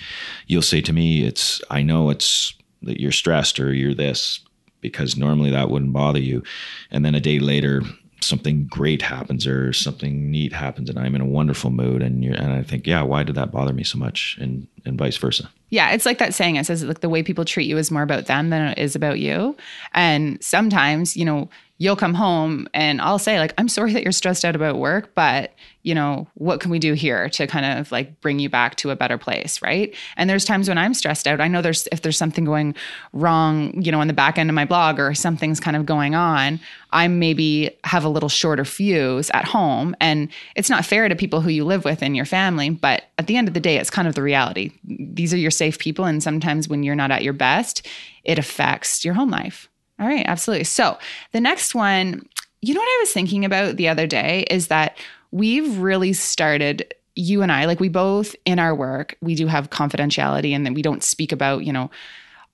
you'll 0.47 0.61
say 0.61 0.81
to 0.81 0.93
me, 0.93 1.25
"It's 1.25 1.61
I 1.69 1.83
know 1.83 2.09
it's 2.09 2.53
that 2.81 3.01
you're 3.01 3.11
stressed 3.11 3.59
or 3.59 3.73
you're 3.73 3.93
this 3.93 4.39
because 4.81 5.17
normally 5.17 5.51
that 5.51 5.69
wouldn't 5.69 5.93
bother 5.93 6.19
you. 6.19 6.43
And 6.91 7.03
then 7.03 7.15
a 7.15 7.19
day 7.19 7.39
later, 7.39 7.81
something 8.21 8.65
great 8.67 9.01
happens 9.01 9.45
or 9.45 9.71
something 9.73 10.31
neat 10.31 10.51
happens 10.51 10.89
and 10.89 10.97
I'm 10.97 11.15
in 11.15 11.21
a 11.21 11.25
wonderful 11.25 11.69
mood 11.69 12.01
and 12.01 12.23
you 12.23 12.33
and 12.33 12.51
I 12.51 12.63
think, 12.63 12.87
yeah, 12.87 13.03
why 13.03 13.23
did 13.23 13.35
that 13.35 13.51
bother 13.51 13.73
me 13.73 13.83
so 13.83 13.97
much? 13.97 14.37
And 14.39 14.67
and 14.85 14.97
vice 14.97 15.17
versa. 15.17 15.49
Yeah, 15.69 15.91
it's 15.91 16.05
like 16.05 16.17
that 16.19 16.33
saying. 16.33 16.55
It 16.55 16.65
says 16.65 16.83
like 16.83 17.01
the 17.01 17.09
way 17.09 17.23
people 17.23 17.45
treat 17.45 17.67
you 17.67 17.77
is 17.77 17.91
more 17.91 18.01
about 18.01 18.25
them 18.25 18.49
than 18.49 18.69
it 18.69 18.77
is 18.77 18.95
about 18.95 19.19
you. 19.19 19.55
And 19.93 20.43
sometimes, 20.43 21.15
you 21.15 21.25
know, 21.25 21.49
you'll 21.79 21.95
come 21.95 22.13
home 22.13 22.67
and 22.73 23.01
I'll 23.01 23.19
say 23.19 23.39
like 23.39 23.53
I'm 23.57 23.69
sorry 23.69 23.93
that 23.93 24.03
you're 24.03 24.11
stressed 24.11 24.43
out 24.43 24.55
about 24.55 24.77
work, 24.77 25.13
but 25.13 25.53
you 25.83 25.95
know, 25.95 26.27
what 26.33 26.59
can 26.59 26.69
we 26.69 26.79
do 26.79 26.93
here 26.93 27.29
to 27.29 27.47
kind 27.47 27.79
of 27.79 27.91
like 27.91 28.19
bring 28.19 28.39
you 28.39 28.49
back 28.49 28.75
to 28.75 28.89
a 28.89 28.95
better 28.95 29.17
place, 29.17 29.61
right? 29.61 29.95
And 30.17 30.29
there's 30.29 30.43
times 30.43 30.67
when 30.67 30.77
I'm 30.77 30.93
stressed 30.93 31.27
out. 31.27 31.39
I 31.39 31.47
know 31.47 31.61
there's 31.61 31.87
if 31.91 32.01
there's 32.01 32.17
something 32.17 32.43
going 32.43 32.75
wrong, 33.13 33.81
you 33.81 33.91
know, 33.91 34.01
on 34.01 34.07
the 34.07 34.13
back 34.13 34.37
end 34.37 34.49
of 34.49 34.53
my 34.53 34.65
blog 34.65 34.99
or 34.99 35.13
something's 35.13 35.59
kind 35.59 35.77
of 35.77 35.85
going 35.85 36.15
on, 36.15 36.59
I 36.91 37.07
maybe 37.07 37.69
have 37.83 38.03
a 38.03 38.09
little 38.09 38.29
shorter 38.29 38.65
fuse 38.65 39.29
at 39.33 39.45
home 39.45 39.95
and 40.01 40.29
it's 40.55 40.69
not 40.69 40.85
fair 40.85 41.07
to 41.07 41.15
people 41.15 41.41
who 41.41 41.49
you 41.49 41.63
live 41.63 41.85
with 41.85 42.01
and 42.01 42.15
your 42.15 42.25
family, 42.25 42.69
but 42.69 43.03
at 43.17 43.27
the 43.27 43.37
end 43.37 43.47
of 43.47 43.53
the 43.53 43.59
day 43.59 43.77
it's 43.77 43.89
kind 43.89 44.07
of 44.07 44.15
the 44.15 44.23
reality. 44.23 44.71
These 44.83 45.33
are 45.33 45.37
your 45.37 45.51
safe 45.51 45.77
people 45.79 46.05
and 46.05 46.23
sometimes 46.23 46.67
when 46.67 46.83
you're 46.83 46.95
not 46.95 47.11
at 47.11 47.23
your 47.23 47.33
best, 47.33 47.87
it 48.23 48.39
affects 48.39 49.05
your 49.05 49.13
home 49.13 49.29
life. 49.29 49.69
All 49.99 50.07
right, 50.07 50.25
absolutely. 50.27 50.65
So 50.65 50.97
the 51.31 51.41
next 51.41 51.73
one, 51.73 52.27
you 52.61 52.73
know 52.73 52.79
what 52.79 52.85
I 52.85 52.97
was 53.01 53.11
thinking 53.11 53.45
about 53.45 53.77
the 53.77 53.87
other 53.87 54.07
day 54.07 54.45
is 54.49 54.67
that 54.67 54.97
we've 55.31 55.77
really 55.77 56.13
started 56.13 56.93
you 57.15 57.41
and 57.41 57.51
I, 57.51 57.65
like 57.65 57.79
we 57.79 57.89
both 57.89 58.35
in 58.45 58.59
our 58.59 58.75
work, 58.75 59.17
we 59.21 59.35
do 59.35 59.47
have 59.47 59.69
confidentiality 59.69 60.51
and 60.51 60.65
then 60.65 60.73
we 60.73 60.83
don't 60.83 61.03
speak 61.03 61.31
about, 61.31 61.65
you 61.65 61.73
know, 61.73 61.89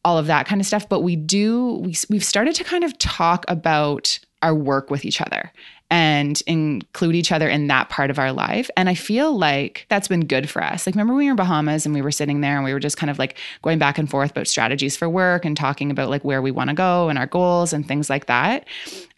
all 0.06 0.18
of 0.18 0.28
that 0.28 0.46
kind 0.48 0.62
of 0.62 0.68
stuff, 0.68 0.88
but 0.88 1.02
we 1.02 1.16
do 1.16 1.76
we 1.84 1.96
we've 2.10 2.24
started 2.24 2.56
to 2.56 2.64
kind 2.64 2.84
of 2.84 2.98
talk 2.98 3.46
about 3.48 4.20
our 4.42 4.56
work 4.56 4.90
with 4.90 5.06
each 5.06 5.22
other 5.22 5.52
and 5.90 6.42
include 6.48 7.16
each 7.16 7.32
other 7.32 7.48
in 7.48 7.68
that 7.68 7.90
part 7.90 8.10
of 8.10 8.18
our 8.18 8.32
life. 8.32 8.70
And 8.76 8.90
I 8.90 8.96
feel 8.96 9.38
like 9.38 9.86
that's 9.90 10.08
been 10.08 10.26
good 10.26 10.50
for 10.50 10.64
us. 10.64 10.88
Like, 10.88 10.96
remember 10.96 11.14
we 11.14 11.26
were 11.26 11.32
in 11.32 11.36
Bahamas 11.36 11.86
and 11.86 11.94
we 11.94 12.02
were 12.02 12.12
sitting 12.12 12.42
there 12.42 12.56
and 12.56 12.64
we 12.64 12.74
were 12.74 12.80
just 12.80 12.98
kind 12.98 13.12
of 13.12 13.20
like 13.20 13.38
going 13.62 13.78
back 13.78 14.00
and 14.00 14.10
forth 14.10 14.32
about 14.32 14.48
strategies 14.48 14.98
for 14.98 15.08
work 15.08 15.46
and 15.46 15.56
talking 15.56 15.92
about 15.92 16.10
like 16.10 16.24
where 16.24 16.42
we 16.42 16.50
want 16.50 16.70
to 16.70 16.74
go 16.74 17.10
and 17.10 17.20
our 17.20 17.28
goals 17.28 17.74
and 17.74 17.88
things 17.88 18.10
like 18.10 18.26
that. 18.26 18.66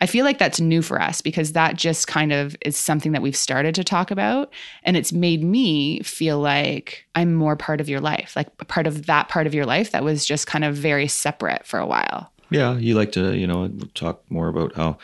I 0.02 0.06
feel 0.06 0.26
like 0.26 0.38
that's 0.38 0.60
new 0.60 0.82
for 0.82 1.02
us 1.02 1.22
because 1.22 1.54
that 1.54 1.78
just 1.78 2.08
kind 2.08 2.34
of 2.34 2.58
is 2.62 2.76
something 2.78 3.14
that 3.14 3.22
we've 3.22 3.38
started 3.38 3.74
to 3.76 3.84
talk 3.84 4.12
about. 4.12 4.52
And 4.84 4.98
it's 4.98 5.14
made 5.14 5.44
me 5.44 6.02
feel 6.02 6.40
like 6.40 7.08
I'm 7.16 7.34
more 7.34 7.56
part 7.56 7.80
of 7.80 7.88
your 7.88 8.02
life, 8.02 8.36
like 8.36 8.56
part 8.68 8.86
of 8.86 9.06
that 9.06 9.30
part 9.30 9.48
of 9.48 9.54
your 9.54 9.66
life 9.66 9.92
that 9.92 10.04
was 10.04 10.26
just 10.26 10.48
kind 10.48 10.66
of 10.66 10.76
very 10.76 11.08
separate 11.08 11.66
for 11.66 11.80
a 11.80 11.88
while. 11.88 12.32
Yeah. 12.50 12.76
You 12.76 12.96
like 12.96 13.14
to, 13.14 13.36
you 13.36 13.48
know, 13.48 13.70
talk 13.94 14.30
more 14.30 14.50
about 14.50 14.76
how 14.76 14.98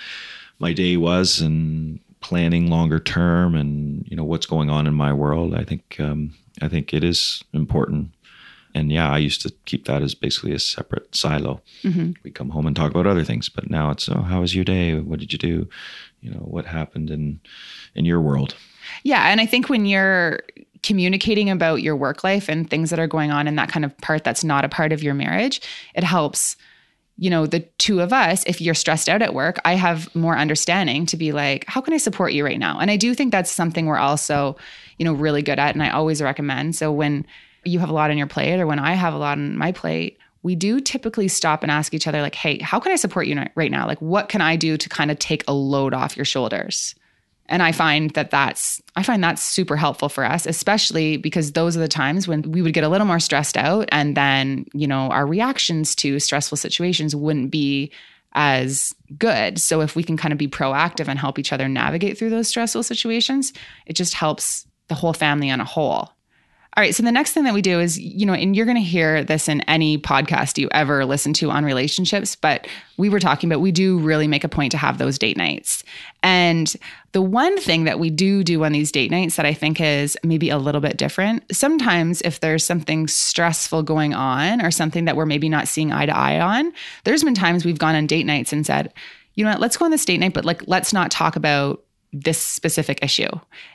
my 0.62 0.74
day 0.74 0.96
was 0.96 1.42
and 1.42 2.00
planning 2.22 2.70
longer 2.70 3.00
term 3.00 3.56
and 3.56 4.08
you 4.08 4.16
know 4.16 4.24
what's 4.24 4.46
going 4.46 4.70
on 4.70 4.88
in 4.88 4.94
my 4.94 5.12
world. 5.12 5.56
I 5.56 5.64
think 5.64 5.98
um, 6.00 6.34
I 6.62 6.68
think 6.68 6.94
it 6.94 7.04
is 7.04 7.44
important. 7.52 8.12
And 8.74 8.90
yeah, 8.90 9.12
I 9.12 9.18
used 9.18 9.42
to 9.42 9.52
keep 9.66 9.86
that 9.86 10.02
as 10.02 10.16
basically 10.16 10.54
a 10.54 10.60
separate 10.60 11.14
silo. 11.14 11.62
Mm-hmm. 11.84 12.12
We 12.24 12.32
come 12.32 12.52
home 12.52 12.68
and 12.68 12.74
talk 12.74 12.92
about 12.92 13.06
other 13.06 13.26
things, 13.26 13.50
but 13.50 13.70
now 13.70 13.92
it's 13.92 14.08
oh, 14.08 14.22
how 14.22 14.42
was 14.42 14.56
your 14.56 14.64
day? 14.64 14.98
What 15.00 15.20
did 15.20 15.34
you 15.34 15.40
do? 15.40 15.68
You 16.22 16.32
know, 16.32 16.40
what 16.40 16.66
happened 16.66 17.10
in 17.10 17.42
in 17.96 18.06
your 18.06 18.22
world? 18.22 18.56
Yeah, 19.04 19.30
and 19.30 19.42
I 19.42 19.46
think 19.46 19.68
when 19.68 19.86
you're 19.86 20.40
communicating 20.84 21.50
about 21.50 21.82
your 21.82 21.96
work 21.96 22.24
life 22.24 22.50
and 22.50 22.70
things 22.70 22.90
that 22.90 23.00
are 23.00 23.08
going 23.08 23.32
on 23.32 23.48
in 23.48 23.56
that 23.56 23.70
kind 23.70 23.86
of 23.86 23.96
part 24.00 24.24
that's 24.24 24.44
not 24.44 24.66
a 24.66 24.70
part 24.70 24.92
of 24.92 25.04
your 25.04 25.14
marriage, 25.14 25.62
it 25.96 26.04
helps 26.04 26.56
you 27.22 27.30
know, 27.30 27.46
the 27.46 27.60
two 27.78 28.02
of 28.02 28.12
us, 28.12 28.44
if 28.48 28.60
you're 28.60 28.74
stressed 28.74 29.08
out 29.08 29.22
at 29.22 29.36
work, 29.36 29.60
I 29.64 29.76
have 29.76 30.14
more 30.16 30.36
understanding 30.36 31.06
to 31.06 31.16
be 31.16 31.32
like, 31.32 31.66
how 31.68 31.80
can 31.80 31.94
I 31.94 31.98
support 31.98 32.34
you 32.34 32.44
right 32.44 32.58
now? 32.58 32.80
And 32.80 32.90
I 32.90 32.98
do 32.98 33.14
think 33.14 33.32
that's 33.32 33.52
something 33.52 33.86
we're 33.86 34.00
also, 34.00 34.58
you 34.98 35.06
know, 35.06 35.14
really 35.14 35.44
good 35.44 35.60
at. 35.60 35.76
And 35.76 35.84
I 35.84 35.92
always 35.92 36.20
recommend. 36.20 36.76
So 36.76 36.92
when 36.92 37.28
you 37.64 37.78
have 37.78 37.92
a 37.92 37.94
lot 37.94 38.10
on 38.10 38.18
your 38.18 38.26
plate 38.26 38.60
or 38.60 38.66
when 38.66 38.80
I 38.80 38.94
have 38.94 39.14
a 39.14 39.20
lot 39.20 39.38
on 39.38 39.56
my 39.56 39.72
plate, 39.72 40.18
we 40.42 40.56
do 40.56 40.80
typically 40.82 41.28
stop 41.28 41.62
and 41.62 41.72
ask 41.72 41.94
each 41.94 42.08
other, 42.08 42.24
like, 42.24 42.34
hey, 42.34 42.58
how 42.58 42.80
can 42.80 42.92
I 42.92 42.96
support 42.96 43.28
you 43.28 43.40
right 43.54 43.70
now? 43.70 43.86
Like, 43.86 44.02
what 44.02 44.28
can 44.28 44.42
I 44.42 44.56
do 44.56 44.76
to 44.76 44.90
kind 44.90 45.12
of 45.12 45.20
take 45.20 45.44
a 45.48 45.54
load 45.54 45.94
off 45.94 46.18
your 46.18 46.26
shoulders? 46.26 46.96
And 47.52 47.62
I 47.62 47.74
find 47.74 48.12
that 48.12 48.32
that's 48.32 48.82
I 48.96 49.04
find 49.04 49.22
that's 49.22 49.44
super 49.44 49.76
helpful 49.76 50.08
for 50.08 50.24
us, 50.24 50.46
especially 50.46 51.18
because 51.18 51.52
those 51.52 51.76
are 51.76 51.82
the 51.82 51.88
times 51.90 52.26
when 52.26 52.44
we 52.44 52.62
would 52.62 52.74
get 52.74 52.86
a 52.86 52.90
little 52.90 53.06
more 53.06 53.20
stressed 53.20 53.58
out 53.58 53.90
and 53.92 54.16
then, 54.16 54.66
you 54.74 54.88
know, 54.88 55.10
our 55.12 55.28
reactions 55.28 55.94
to 55.96 56.18
stressful 56.20 56.58
situations 56.58 57.14
wouldn't 57.14 57.52
be 57.52 57.92
as 58.34 58.96
good. 59.18 59.60
So 59.60 59.82
if 59.82 59.98
we 59.98 60.04
can 60.04 60.16
kind 60.16 60.32
of 60.32 60.38
be 60.38 60.48
proactive 60.48 61.10
and 61.10 61.20
help 61.20 61.38
each 61.38 61.52
other 61.52 61.68
navigate 61.68 62.18
through 62.18 62.30
those 62.30 62.48
stressful 62.48 62.84
situations, 62.84 63.52
it 63.86 63.94
just 63.94 64.14
helps 64.14 64.66
the 64.88 64.96
whole 64.96 65.14
family 65.14 65.52
on 65.52 65.60
a 65.60 65.66
whole. 65.66 66.14
All 66.78 66.82
right. 66.82 66.96
So 66.96 67.04
the 67.04 67.12
next 67.12 67.34
thing 67.34 67.44
that 67.44 67.54
we 67.54 67.62
do 67.62 67.82
is, 67.82 68.00
you 68.00 68.26
know, 68.26 68.34
and 68.34 68.56
you're 68.56 68.66
going 68.66 68.78
to 68.78 68.82
hear 68.82 69.26
this 69.26 69.50
in 69.50 69.60
any 69.62 69.98
podcast 69.98 70.58
you 70.58 70.70
ever 70.72 71.04
listen 71.04 71.34
to 71.34 71.52
on 71.52 71.66
relationships, 71.66 72.38
but 72.38 72.66
we 72.96 73.10
were 73.10 73.20
talking 73.20 73.52
about 73.52 73.60
we 73.60 73.74
do 73.74 74.00
really 74.00 74.26
make 74.26 74.46
a 74.46 74.50
point 74.50 74.72
to 74.72 74.78
have 74.78 74.98
those 74.98 75.20
date 75.20 75.36
nights. 75.36 75.84
And 76.24 76.74
the 77.12 77.22
one 77.22 77.60
thing 77.60 77.84
that 77.84 78.00
we 78.00 78.10
do 78.10 78.42
do 78.42 78.64
on 78.64 78.72
these 78.72 78.90
date 78.90 79.12
nights 79.12 79.36
that 79.36 79.46
I 79.46 79.54
think 79.54 79.82
is 79.82 80.18
maybe 80.24 80.50
a 80.50 80.58
little 80.58 80.80
bit 80.80 80.96
different, 80.96 81.44
sometimes 81.54 82.22
if 82.22 82.40
there's 82.40 82.64
something 82.64 83.06
stressful 83.10 83.84
going 83.84 84.14
on 84.14 84.62
or 84.62 84.72
something 84.72 85.04
that 85.06 85.18
we're 85.18 85.26
maybe 85.26 85.50
not 85.50 85.68
seeing 85.68 85.92
eye 85.92 86.06
to 86.06 86.16
eye 86.16 86.40
on, 86.40 86.72
there's 87.04 87.26
been 87.26 87.36
times 87.36 87.66
we've 87.66 87.80
gone 87.80 87.96
on 87.96 88.08
date 88.08 88.26
nights 88.26 88.54
and 88.54 88.66
said, 88.66 88.94
you 89.36 89.44
know 89.44 89.52
what, 89.52 89.60
let's 89.60 89.76
go 89.76 89.84
on 89.84 89.92
this 89.92 90.06
date 90.06 90.22
night, 90.22 90.34
but 90.34 90.46
like, 90.46 90.64
let's 90.68 90.94
not 90.94 91.12
talk 91.12 91.36
about 91.36 91.84
this 92.14 92.38
specific 92.38 93.00
issue. 93.02 93.30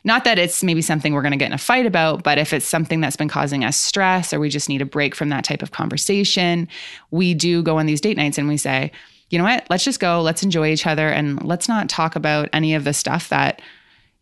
Not 0.05 0.25
that 0.25 0.39
it's 0.39 0.63
maybe 0.63 0.83
something 0.83 1.15
we're 1.15 1.23
going 1.23 1.33
to 1.33 1.39
get 1.39 1.47
in 1.47 1.53
a 1.55 1.59
fight 1.59 1.87
about, 1.87 2.23
but 2.23 2.37
if 2.37 2.53
it's 2.53 2.67
something 2.67 3.01
that's 3.01 3.17
been 3.17 3.29
causing 3.29 3.65
us 3.65 3.77
stress 3.77 4.33
or 4.33 4.41
we 4.41 4.51
just 4.51 4.69
need 4.69 4.83
a 4.83 4.87
break 4.87 5.15
from 5.15 5.31
that 5.31 5.45
type 5.45 5.63
of 5.63 5.71
conversation, 5.71 6.69
we 7.11 7.33
do 7.33 7.63
go 7.63 7.79
on 7.79 7.87
these 7.87 8.01
date 8.01 8.17
nights 8.17 8.37
and 8.37 8.47
we 8.47 8.59
say, 8.59 8.93
you 9.31 9.39
know 9.39 9.45
what, 9.45 9.67
let's 9.71 9.85
just 9.85 10.01
go, 10.01 10.21
let's 10.21 10.43
enjoy 10.43 10.69
each 10.69 10.87
other 10.87 11.09
and 11.09 11.43
let's 11.45 11.69
not 11.69 11.89
talk 11.89 12.15
about 12.15 12.49
any 12.53 12.75
of 12.75 12.85
the 12.85 12.93
stuff 12.93 13.31
that, 13.31 13.63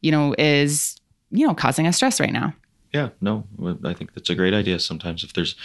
you 0.01 0.13
know, 0.13 0.35
is, 0.39 0.97
you 1.31 1.47
know, 1.47 1.55
causing 1.55 1.87
us 1.87 1.97
stress 1.97 2.21
right 2.21 2.33
now. 2.33 2.55
Yeah, 2.93 3.09
no, 3.21 3.45
I 3.85 3.95
think 3.95 4.15
that's 4.15 4.31
a 4.31 4.37
great 4.37 4.55
idea. 4.55 4.79
Sometimes 4.79 5.25
if 5.25 5.33
there's 5.33 5.57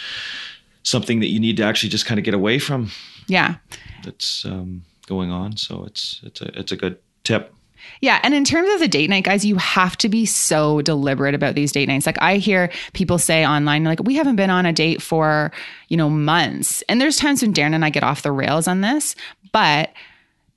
something 0.82 1.20
that 1.20 1.28
you 1.28 1.38
need 1.38 1.56
to 1.58 1.62
actually 1.62 1.90
just 1.90 2.04
kind 2.04 2.18
of 2.18 2.24
get 2.24 2.34
away 2.34 2.58
from. 2.58 2.90
Yeah. 3.28 3.56
That's 4.04 4.44
um, 4.44 4.82
going 5.06 5.30
on. 5.30 5.56
So 5.56 5.84
it's, 5.84 6.20
it's 6.24 6.40
a, 6.40 6.58
it's 6.58 6.72
a 6.72 6.76
good 6.76 6.98
tip. 7.22 7.54
Yeah. 8.00 8.20
And 8.22 8.34
in 8.34 8.44
terms 8.44 8.72
of 8.74 8.80
the 8.80 8.88
date 8.88 9.10
night, 9.10 9.24
guys, 9.24 9.44
you 9.44 9.56
have 9.56 9.96
to 9.98 10.08
be 10.08 10.26
so 10.26 10.82
deliberate 10.82 11.34
about 11.34 11.54
these 11.54 11.72
date 11.72 11.88
nights. 11.88 12.06
Like 12.06 12.20
I 12.20 12.36
hear 12.36 12.70
people 12.92 13.18
say 13.18 13.46
online, 13.46 13.84
like, 13.84 14.00
we 14.02 14.14
haven't 14.14 14.36
been 14.36 14.50
on 14.50 14.66
a 14.66 14.72
date 14.72 15.02
for, 15.02 15.52
you 15.88 15.96
know, 15.96 16.10
months. 16.10 16.82
And 16.88 17.00
there's 17.00 17.16
times 17.16 17.42
when 17.42 17.52
Darren 17.52 17.74
and 17.74 17.84
I 17.84 17.90
get 17.90 18.02
off 18.02 18.22
the 18.22 18.32
rails 18.32 18.68
on 18.68 18.80
this, 18.80 19.16
but 19.52 19.90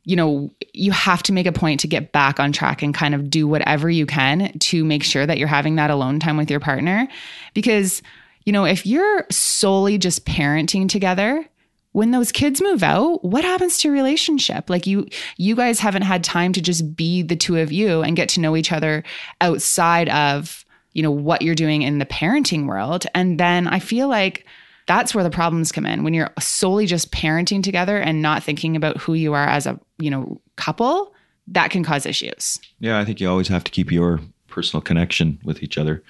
you 0.06 0.18
know, 0.18 0.52
you 0.74 0.92
have 0.92 1.24
to 1.24 1.32
make 1.32 1.46
a 1.46 1.52
point 1.54 1.80
to 1.80 1.88
get 1.88 2.12
back 2.12 2.38
on 2.38 2.52
track 2.52 2.82
and 2.82 2.94
kind 2.94 3.16
of 3.16 3.30
do 3.30 3.48
whatever 3.48 3.90
you 3.90 4.06
can 4.06 4.52
to 4.60 4.84
make 4.84 5.02
sure 5.02 5.26
that 5.26 5.38
you're 5.38 5.48
having 5.48 5.76
that 5.76 5.90
alone 5.90 6.20
time 6.20 6.36
with 6.36 6.52
your 6.52 6.60
partner 6.60 7.08
because 7.54 8.02
you 8.46 8.52
know, 8.52 8.66
if 8.66 8.86
you're 8.86 9.26
solely 9.32 9.98
just 9.98 10.26
parenting 10.26 10.90
together, 10.90 11.46
when 11.94 12.12
those 12.12 12.32
kids 12.32 12.62
move 12.62 12.84
out, 12.84 13.24
what 13.24 13.44
happens 13.44 13.78
to 13.78 13.88
your 13.88 13.96
relationship? 13.96 14.70
Like 14.70 14.86
you 14.86 15.08
you 15.38 15.56
guys 15.56 15.80
haven't 15.80 16.02
had 16.02 16.24
time 16.24 16.52
to 16.54 16.62
just 16.62 16.96
be 16.96 17.22
the 17.22 17.36
two 17.36 17.58
of 17.58 17.72
you 17.72 18.02
and 18.02 18.16
get 18.16 18.30
to 18.30 18.42
know 18.42 18.58
each 18.58 18.72
other 18.72 19.04
outside 19.40 20.10
of, 20.10 20.66
you 20.92 21.02
know, 21.02 21.12
what 21.12 21.42
you're 21.42 21.56
doing 21.56 21.84
in 21.84 22.00
the 22.00 22.06
parenting 22.06 22.68
world. 22.68 23.06
And 23.16 23.40
then 23.40 23.68
I 23.68 23.80
feel 23.80 24.08
like 24.08 24.46
that's 24.88 25.16
where 25.16 25.24
the 25.24 25.30
problems 25.30 25.72
come 25.72 25.86
in 25.86 26.04
when 26.04 26.14
you're 26.14 26.34
solely 26.40 26.86
just 26.86 27.12
parenting 27.12 27.64
together 27.64 27.98
and 27.98 28.22
not 28.22 28.44
thinking 28.44 28.76
about 28.76 28.98
who 28.98 29.14
you 29.14 29.34
are 29.34 29.48
as 29.48 29.66
a, 29.66 29.80
you 29.98 30.10
know, 30.10 30.42
couple, 30.58 31.14
that 31.48 31.72
can 31.72 31.84
cause 31.84 32.06
issues. 32.06 32.60
Yeah, 32.80 33.00
I 33.00 33.06
think 33.06 33.22
you 33.22 33.30
always 33.30 33.48
have 33.48 33.64
to 33.64 33.72
keep 33.72 33.92
your 33.92 34.20
personal 34.48 34.82
connection 34.82 35.40
with 35.44 35.64
each 35.64 35.78
other 35.78 36.04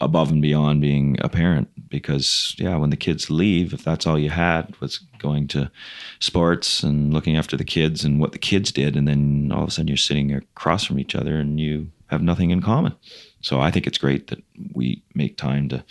above 0.00 0.30
and 0.30 0.42
beyond 0.42 0.80
being 0.80 1.16
a 1.20 1.28
parent 1.28 1.68
because 1.88 2.54
yeah 2.58 2.76
when 2.76 2.90
the 2.90 2.96
kids 2.96 3.30
leave 3.30 3.72
if 3.72 3.84
that's 3.84 4.06
all 4.06 4.18
you 4.18 4.30
had 4.30 4.74
was 4.80 4.98
going 5.18 5.46
to 5.46 5.70
sports 6.18 6.82
and 6.82 7.14
looking 7.14 7.36
after 7.36 7.56
the 7.56 7.64
kids 7.64 8.04
and 8.04 8.20
what 8.20 8.32
the 8.32 8.38
kids 8.38 8.72
did 8.72 8.96
and 8.96 9.06
then 9.06 9.52
all 9.54 9.62
of 9.62 9.68
a 9.68 9.70
sudden 9.70 9.88
you're 9.88 9.96
sitting 9.96 10.32
across 10.32 10.84
from 10.84 10.98
each 10.98 11.14
other 11.14 11.36
and 11.36 11.60
you 11.60 11.90
have 12.08 12.22
nothing 12.22 12.50
in 12.50 12.60
common. 12.60 12.94
So 13.40 13.60
i 13.60 13.70
think 13.70 13.86
it's 13.86 13.98
great 13.98 14.28
that 14.28 14.42
we 14.72 15.02
make 15.14 15.36
time 15.36 15.68
to 15.68 15.84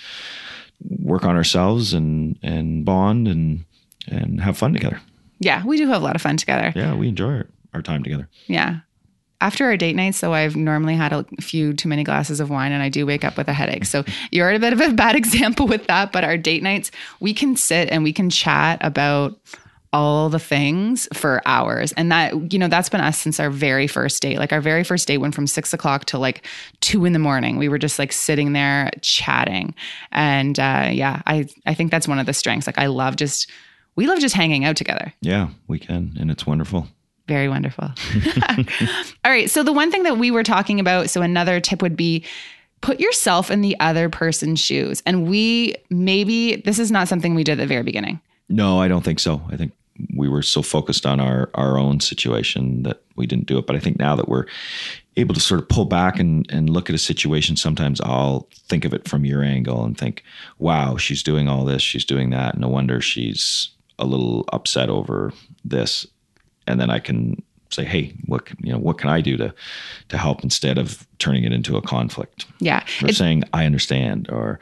work 0.99 1.23
on 1.23 1.35
ourselves 1.35 1.93
and 1.93 2.37
and 2.43 2.83
bond 2.83 3.27
and 3.27 3.63
and 4.07 4.41
have 4.41 4.57
fun 4.57 4.73
together. 4.73 4.99
Yeah 5.39 5.65
we 5.65 5.77
do 5.77 5.87
have 5.87 6.01
a 6.01 6.05
lot 6.05 6.15
of 6.15 6.21
fun 6.21 6.35
together. 6.35 6.73
Yeah 6.75 6.93
we 6.93 7.07
enjoy 7.07 7.31
our, 7.31 7.47
our 7.75 7.81
time 7.81 8.03
together. 8.03 8.27
Yeah 8.47 8.79
after 9.43 9.65
our 9.65 9.75
date 9.75 9.97
nights, 9.97 10.17
so 10.17 10.34
I've 10.34 10.56
normally 10.56 10.95
had 10.95 11.12
a 11.12 11.25
few 11.41 11.73
too 11.73 11.89
many 11.89 12.06
glasses 12.06 12.39
of 12.39 12.49
wine 12.49 12.71
and 12.71 12.82
I 12.82 12.88
do 12.88 13.06
wake 13.06 13.25
up 13.25 13.36
with 13.36 13.49
a 13.49 13.53
headache. 13.53 13.84
So 13.84 14.06
you're 14.32 14.49
a 14.49 14.58
bit 14.58 14.71
of 14.71 14.79
a 14.79 14.93
bad 14.93 15.17
example 15.17 15.67
with 15.67 15.86
that. 15.88 16.13
But 16.13 16.23
our 16.23 16.38
date 16.38 16.63
nights, 16.63 16.91
we 17.19 17.34
can 17.34 17.58
sit 17.58 17.89
and 17.89 18.06
we 18.06 18.13
can 18.13 18.29
chat 18.29 18.79
about 18.82 19.38
all 19.91 20.29
the 20.29 20.39
things 20.39 21.10
for 21.13 21.41
hours. 21.45 21.91
And 21.91 22.10
that, 22.10 22.53
you 22.53 22.58
know, 22.58 22.69
that's 22.69 22.88
been 22.88 23.01
us 23.01 23.19
since 23.19 23.38
our 23.38 23.49
very 23.49 23.86
first 23.86 24.21
date. 24.21 24.39
Like 24.39 24.53
our 24.53 24.62
very 24.62 24.86
first 24.86 25.10
date 25.10 25.17
went 25.17 25.36
from 25.36 25.45
six 25.45 25.73
o'clock 25.73 26.06
to 26.06 26.17
like 26.17 26.47
two 26.79 27.03
in 27.03 27.12
the 27.12 27.19
morning. 27.19 27.58
We 27.58 27.67
were 27.67 27.77
just 27.77 27.99
like 27.99 28.13
sitting 28.13 28.53
there 28.53 28.91
chatting. 29.01 29.75
And 30.13 30.58
uh, 30.58 30.89
yeah, 30.89 31.21
I, 31.27 31.47
I 31.65 31.73
think 31.73 31.91
that's 31.91 32.08
one 32.08 32.17
of 32.17 32.25
the 32.25 32.34
strengths. 32.34 32.65
Like 32.65 32.79
I 32.79 32.86
love 32.86 33.17
just, 33.17 33.51
we 33.97 34.08
love 34.08 34.19
just 34.19 34.36
hanging 34.36 34.63
out 34.63 34.77
together. 34.77 35.13
Yeah, 35.19 35.49
we 35.67 35.79
can. 35.79 36.15
And 36.17 36.32
it's 36.32 36.47
wonderful. 36.47 36.88
Very 37.27 37.47
wonderful. 37.47 37.86
All 39.25 39.31
right. 39.31 39.49
So, 39.49 39.63
the 39.63 39.73
one 39.73 39.91
thing 39.91 40.03
that 40.03 40.17
we 40.17 40.31
were 40.31 40.43
talking 40.43 40.79
about, 40.79 41.09
so 41.09 41.21
another 41.21 41.59
tip 41.59 41.81
would 41.81 41.95
be 41.95 42.25
put 42.83 42.99
yourself 42.99 43.49
in 43.49 43.62
the 43.62 43.79
other 43.79 44.09
person's 44.09 44.59
shoes. 44.59 45.01
And 45.05 45.27
we 45.27 45.75
maybe, 45.89 46.57
this 46.57 46.79
is 46.79 46.91
not 46.91 47.07
something 47.07 47.33
we 47.33 47.43
did 47.43 47.53
at 47.53 47.57
the 47.63 47.65
very 47.65 47.81
beginning. 47.81 48.19
No, 48.49 48.79
I 48.79 48.89
don't 48.89 49.03
think 49.03 49.19
so. 49.19 49.41
I 49.49 49.55
think 49.55 49.71
we 50.13 50.27
were 50.27 50.41
so 50.41 50.62
focused 50.62 51.05
on 51.05 51.21
our, 51.21 51.49
our 51.55 51.77
own 51.77 52.01
situation 52.01 52.83
that 52.83 53.01
we 53.15 53.25
didn't 53.25 53.45
do 53.45 53.57
it. 53.57 53.65
But 53.65 53.77
I 53.77 53.79
think 53.79 53.99
now 53.99 54.17
that 54.17 54.27
we're 54.27 54.45
able 55.15 55.33
to 55.33 55.39
sort 55.39 55.62
of 55.62 55.69
pull 55.69 55.86
back 55.86 56.19
and, 56.19 56.45
and 56.51 56.69
look 56.69 56.89
at 56.89 56.95
a 56.95 56.99
situation, 56.99 57.55
sometimes 57.55 58.01
I'll 58.01 58.49
think 58.67 58.83
of 58.83 58.93
it 58.93 59.07
from 59.07 59.23
your 59.23 59.43
angle 59.43 59.86
and 59.86 59.97
think, 59.97 60.23
wow, 60.59 60.97
she's 60.97 61.23
doing 61.23 61.47
all 61.47 61.63
this, 61.63 61.81
she's 61.81 62.05
doing 62.05 62.31
that. 62.31 62.57
No 62.57 62.67
wonder 62.67 62.99
she's 62.99 63.69
a 63.97 64.05
little 64.05 64.43
upset 64.51 64.89
over 64.89 65.31
this 65.63 66.05
and 66.67 66.80
then 66.80 66.89
I 66.89 66.99
can 66.99 67.41
say, 67.69 67.84
"Hey, 67.84 68.13
what 68.26 68.45
can, 68.45 68.58
you 68.62 68.71
know? 68.71 68.80
What 68.80 68.97
can 68.97 69.10
I 69.10 69.21
do 69.21 69.38
to 69.38 69.54
to 70.10 70.17
help?" 70.17 70.43
Instead 70.43 70.78
of 70.78 71.06
turning 71.19 71.43
it 71.43 71.52
into 71.52 71.78
a 71.78 71.82
conflict. 71.82 72.45
Yeah, 72.60 72.84
or 73.02 73.12
saying, 73.12 73.43
"I 73.54 73.65
understand," 73.65 74.30
or 74.30 74.60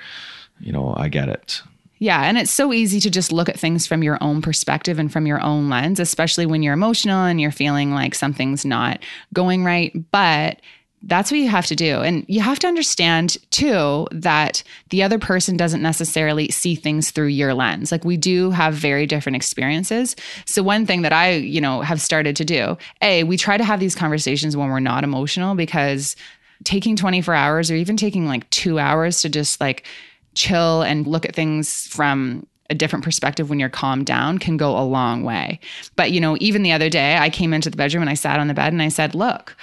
you 0.60 0.72
know, 0.72 0.94
"I 0.98 1.10
get 1.10 1.30
it." 1.30 1.62
Yeah, 2.02 2.24
and 2.24 2.36
it's 2.36 2.50
so 2.50 2.74
easy 2.74 3.00
to 3.02 3.12
just 3.12 3.32
look 3.32 3.48
at 3.48 3.60
things 3.60 3.86
from 3.86 4.02
your 4.02 4.18
own 4.22 4.42
perspective 4.42 4.98
and 4.98 5.14
from 5.14 5.28
your 5.28 5.40
own 5.44 5.70
lens, 5.70 6.00
especially 6.00 6.48
when 6.48 6.64
you're 6.64 6.74
emotional 6.74 7.26
and 7.26 7.40
you're 7.40 7.52
feeling 7.52 7.94
like 7.94 8.16
something's 8.16 8.66
not 8.66 9.00
going 9.34 9.64
right. 9.64 9.94
But 10.12 10.62
that's 11.04 11.32
what 11.32 11.40
you 11.40 11.50
have 11.50 11.66
to 11.66 11.76
do. 11.76 12.02
And 12.02 12.26
you 12.28 12.42
have 12.42 12.60
to 12.60 12.68
understand 12.68 13.38
too 13.50 14.08
that 14.12 14.64
the 14.90 15.02
other 15.02 15.18
person 15.18 15.58
doesn't 15.58 15.82
necessarily 15.82 16.50
see 16.50 16.76
things 16.76 17.10
through 17.12 17.28
your 17.28 17.54
lens. 17.54 17.92
Like 17.92 18.06
we 18.06 18.18
do 18.18 18.52
have 18.52 18.76
very 18.76 19.08
different 19.08 19.36
experiences. 19.36 20.16
So 20.46 20.62
one 20.62 20.86
thing 20.86 21.02
that 21.02 21.14
I, 21.14 21.32
you 21.34 21.60
know, 21.60 21.82
have 21.82 22.02
started 22.02 22.36
to 22.36 22.46
do, 22.46 22.78
A, 23.02 23.24
we 23.24 23.36
try 23.36 23.58
to 23.58 23.64
have 23.64 23.80
these 23.80 23.96
conversations 23.96 24.56
when 24.56 24.70
we're 24.70 24.80
not 24.80 25.04
emotional 25.04 25.56
because 25.56 26.16
taking 26.64 26.96
24 26.96 27.34
hours 27.34 27.72
or 27.72 27.76
even 27.76 27.98
taking 27.98 28.28
like 28.28 28.48
2 28.52 28.78
hours 28.78 29.22
to 29.22 29.30
just 29.30 29.60
like 29.60 29.88
chill 30.36 30.84
and 30.84 31.08
look 31.08 31.26
at 31.26 31.36
things 31.36 31.88
from 31.88 32.46
a 32.70 32.76
different 32.76 33.04
perspective 33.04 33.50
when 33.50 33.60
you're 33.60 33.70
calmed 33.70 34.06
down 34.06 34.38
can 34.38 34.56
go 34.56 34.78
a 34.78 34.86
long 34.86 35.24
way. 35.24 35.60
But 35.96 36.12
you 36.12 36.22
know, 36.22 36.38
even 36.40 36.64
the 36.64 36.72
other 36.72 36.90
day 36.90 37.18
I 37.18 37.30
came 37.30 37.54
into 37.54 37.70
the 37.70 37.76
bedroom 37.76 38.02
and 38.02 38.10
I 38.10 38.14
sat 38.14 38.40
on 38.40 38.48
the 38.48 38.54
bed 38.54 38.72
and 38.72 38.82
I 38.82 38.88
said, 38.88 39.14
"Look, 39.14 39.58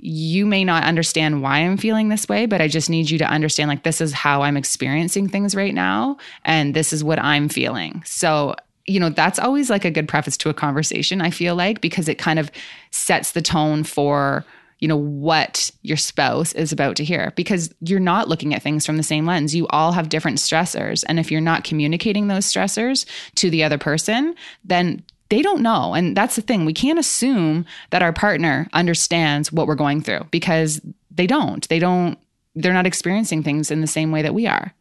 you 0.00 0.46
may 0.46 0.64
not 0.64 0.84
understand 0.84 1.42
why 1.42 1.58
I'm 1.58 1.76
feeling 1.76 2.08
this 2.08 2.28
way, 2.28 2.46
but 2.46 2.60
I 2.60 2.68
just 2.68 2.88
need 2.88 3.10
you 3.10 3.18
to 3.18 3.24
understand 3.24 3.68
like 3.68 3.82
this 3.82 4.00
is 4.00 4.12
how 4.12 4.42
I'm 4.42 4.56
experiencing 4.56 5.28
things 5.28 5.54
right 5.54 5.74
now 5.74 6.16
and 6.44 6.74
this 6.74 6.92
is 6.92 7.02
what 7.02 7.18
I'm 7.18 7.48
feeling. 7.48 8.02
So, 8.04 8.54
you 8.86 9.00
know, 9.00 9.10
that's 9.10 9.38
always 9.38 9.70
like 9.70 9.84
a 9.84 9.90
good 9.90 10.08
preface 10.08 10.36
to 10.38 10.48
a 10.48 10.54
conversation, 10.54 11.20
I 11.20 11.30
feel 11.30 11.56
like, 11.56 11.80
because 11.80 12.08
it 12.08 12.18
kind 12.18 12.38
of 12.38 12.50
sets 12.90 13.32
the 13.32 13.42
tone 13.42 13.84
for 13.84 14.44
you 14.80 14.86
know 14.86 14.96
what 14.96 15.72
your 15.82 15.96
spouse 15.96 16.52
is 16.52 16.70
about 16.70 16.94
to 16.96 17.04
hear 17.04 17.32
because 17.34 17.74
you're 17.80 17.98
not 17.98 18.28
looking 18.28 18.54
at 18.54 18.62
things 18.62 18.86
from 18.86 18.96
the 18.96 19.02
same 19.02 19.26
lens 19.26 19.52
you 19.52 19.66
all 19.68 19.90
have 19.90 20.08
different 20.08 20.38
stressors 20.38 21.04
and 21.08 21.18
if 21.18 21.32
you're 21.32 21.40
not 21.40 21.64
communicating 21.64 22.28
those 22.28 22.46
stressors 22.46 23.04
to 23.34 23.50
the 23.50 23.64
other 23.64 23.76
person 23.76 24.36
then 24.64 25.02
they 25.28 25.42
don't 25.42 25.62
know. 25.62 25.94
And 25.94 26.16
that's 26.16 26.36
the 26.36 26.42
thing. 26.42 26.64
We 26.64 26.72
can't 26.72 26.98
assume 26.98 27.66
that 27.90 28.02
our 28.02 28.12
partner 28.12 28.68
understands 28.72 29.52
what 29.52 29.66
we're 29.66 29.74
going 29.74 30.00
through 30.00 30.26
because 30.30 30.80
they 31.10 31.26
don't. 31.26 31.68
They 31.68 31.78
don't, 31.78 32.18
they're 32.54 32.72
not 32.72 32.86
experiencing 32.86 33.42
things 33.42 33.70
in 33.70 33.80
the 33.80 33.86
same 33.86 34.10
way 34.10 34.22
that 34.22 34.34
we 34.34 34.46
are. 34.46 34.72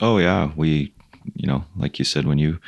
Oh, 0.00 0.18
yeah. 0.18 0.50
We, 0.56 0.92
you 1.34 1.46
know, 1.46 1.64
like 1.76 1.98
you 1.98 2.04
said, 2.04 2.26
when 2.26 2.38
you 2.38 2.58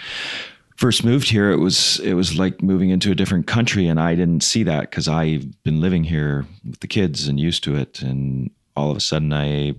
first 0.76 1.04
moved 1.04 1.28
here, 1.28 1.50
it 1.50 1.58
was, 1.58 2.00
it 2.00 2.14
was 2.14 2.38
like 2.38 2.62
moving 2.62 2.90
into 2.90 3.10
a 3.10 3.14
different 3.14 3.46
country. 3.46 3.86
And 3.86 4.00
I 4.00 4.14
didn't 4.14 4.42
see 4.42 4.62
that 4.64 4.90
because 4.90 5.06
I've 5.06 5.62
been 5.62 5.80
living 5.80 6.04
here 6.04 6.46
with 6.64 6.80
the 6.80 6.88
kids 6.88 7.28
and 7.28 7.38
used 7.38 7.62
to 7.64 7.76
it. 7.76 8.00
And 8.00 8.50
all 8.76 8.90
of 8.90 8.96
a 8.96 9.00
sudden 9.00 9.32
I 9.32 9.74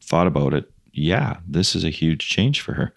thought 0.00 0.26
about 0.26 0.54
it. 0.54 0.70
Yeah, 0.92 1.36
this 1.46 1.76
is 1.76 1.84
a 1.84 1.90
huge 1.90 2.26
change 2.26 2.62
for 2.62 2.72
her. 2.72 2.94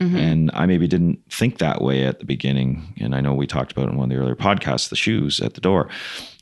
Mm-hmm. 0.00 0.16
And 0.16 0.50
I 0.54 0.66
maybe 0.66 0.88
didn't 0.88 1.20
think 1.30 1.58
that 1.58 1.82
way 1.82 2.04
at 2.04 2.18
the 2.20 2.24
beginning. 2.24 2.94
And 2.98 3.14
I 3.14 3.20
know 3.20 3.34
we 3.34 3.46
talked 3.46 3.72
about 3.72 3.88
in 3.88 3.96
one 3.96 4.10
of 4.10 4.16
the 4.16 4.22
earlier 4.22 4.36
podcasts, 4.36 4.88
the 4.88 4.96
shoes 4.96 5.40
at 5.40 5.54
the 5.54 5.60
door. 5.60 5.88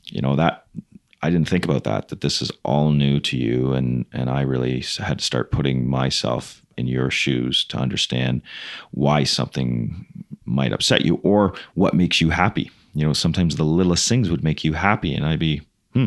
You 0.05 0.21
know, 0.21 0.35
that 0.37 0.65
I 1.21 1.29
didn't 1.29 1.49
think 1.49 1.65
about 1.65 1.83
that, 1.83 2.07
that 2.07 2.21
this 2.21 2.41
is 2.41 2.51
all 2.63 2.91
new 2.91 3.19
to 3.19 3.37
you. 3.37 3.73
And, 3.73 4.05
and 4.13 4.29
I 4.29 4.41
really 4.41 4.83
had 4.97 5.19
to 5.19 5.25
start 5.25 5.51
putting 5.51 5.87
myself 5.87 6.61
in 6.77 6.87
your 6.87 7.11
shoes 7.11 7.65
to 7.65 7.77
understand 7.77 8.41
why 8.91 9.25
something 9.25 10.05
might 10.45 10.71
upset 10.71 11.03
you 11.03 11.19
or 11.23 11.53
what 11.75 11.93
makes 11.93 12.21
you 12.21 12.29
happy. 12.29 12.71
You 12.93 13.05
know, 13.05 13.13
sometimes 13.13 13.57
the 13.57 13.65
littlest 13.65 14.07
things 14.07 14.29
would 14.29 14.43
make 14.43 14.63
you 14.63 14.73
happy. 14.73 15.13
And 15.13 15.25
I'd 15.25 15.39
be, 15.39 15.61
hmm, 15.93 16.05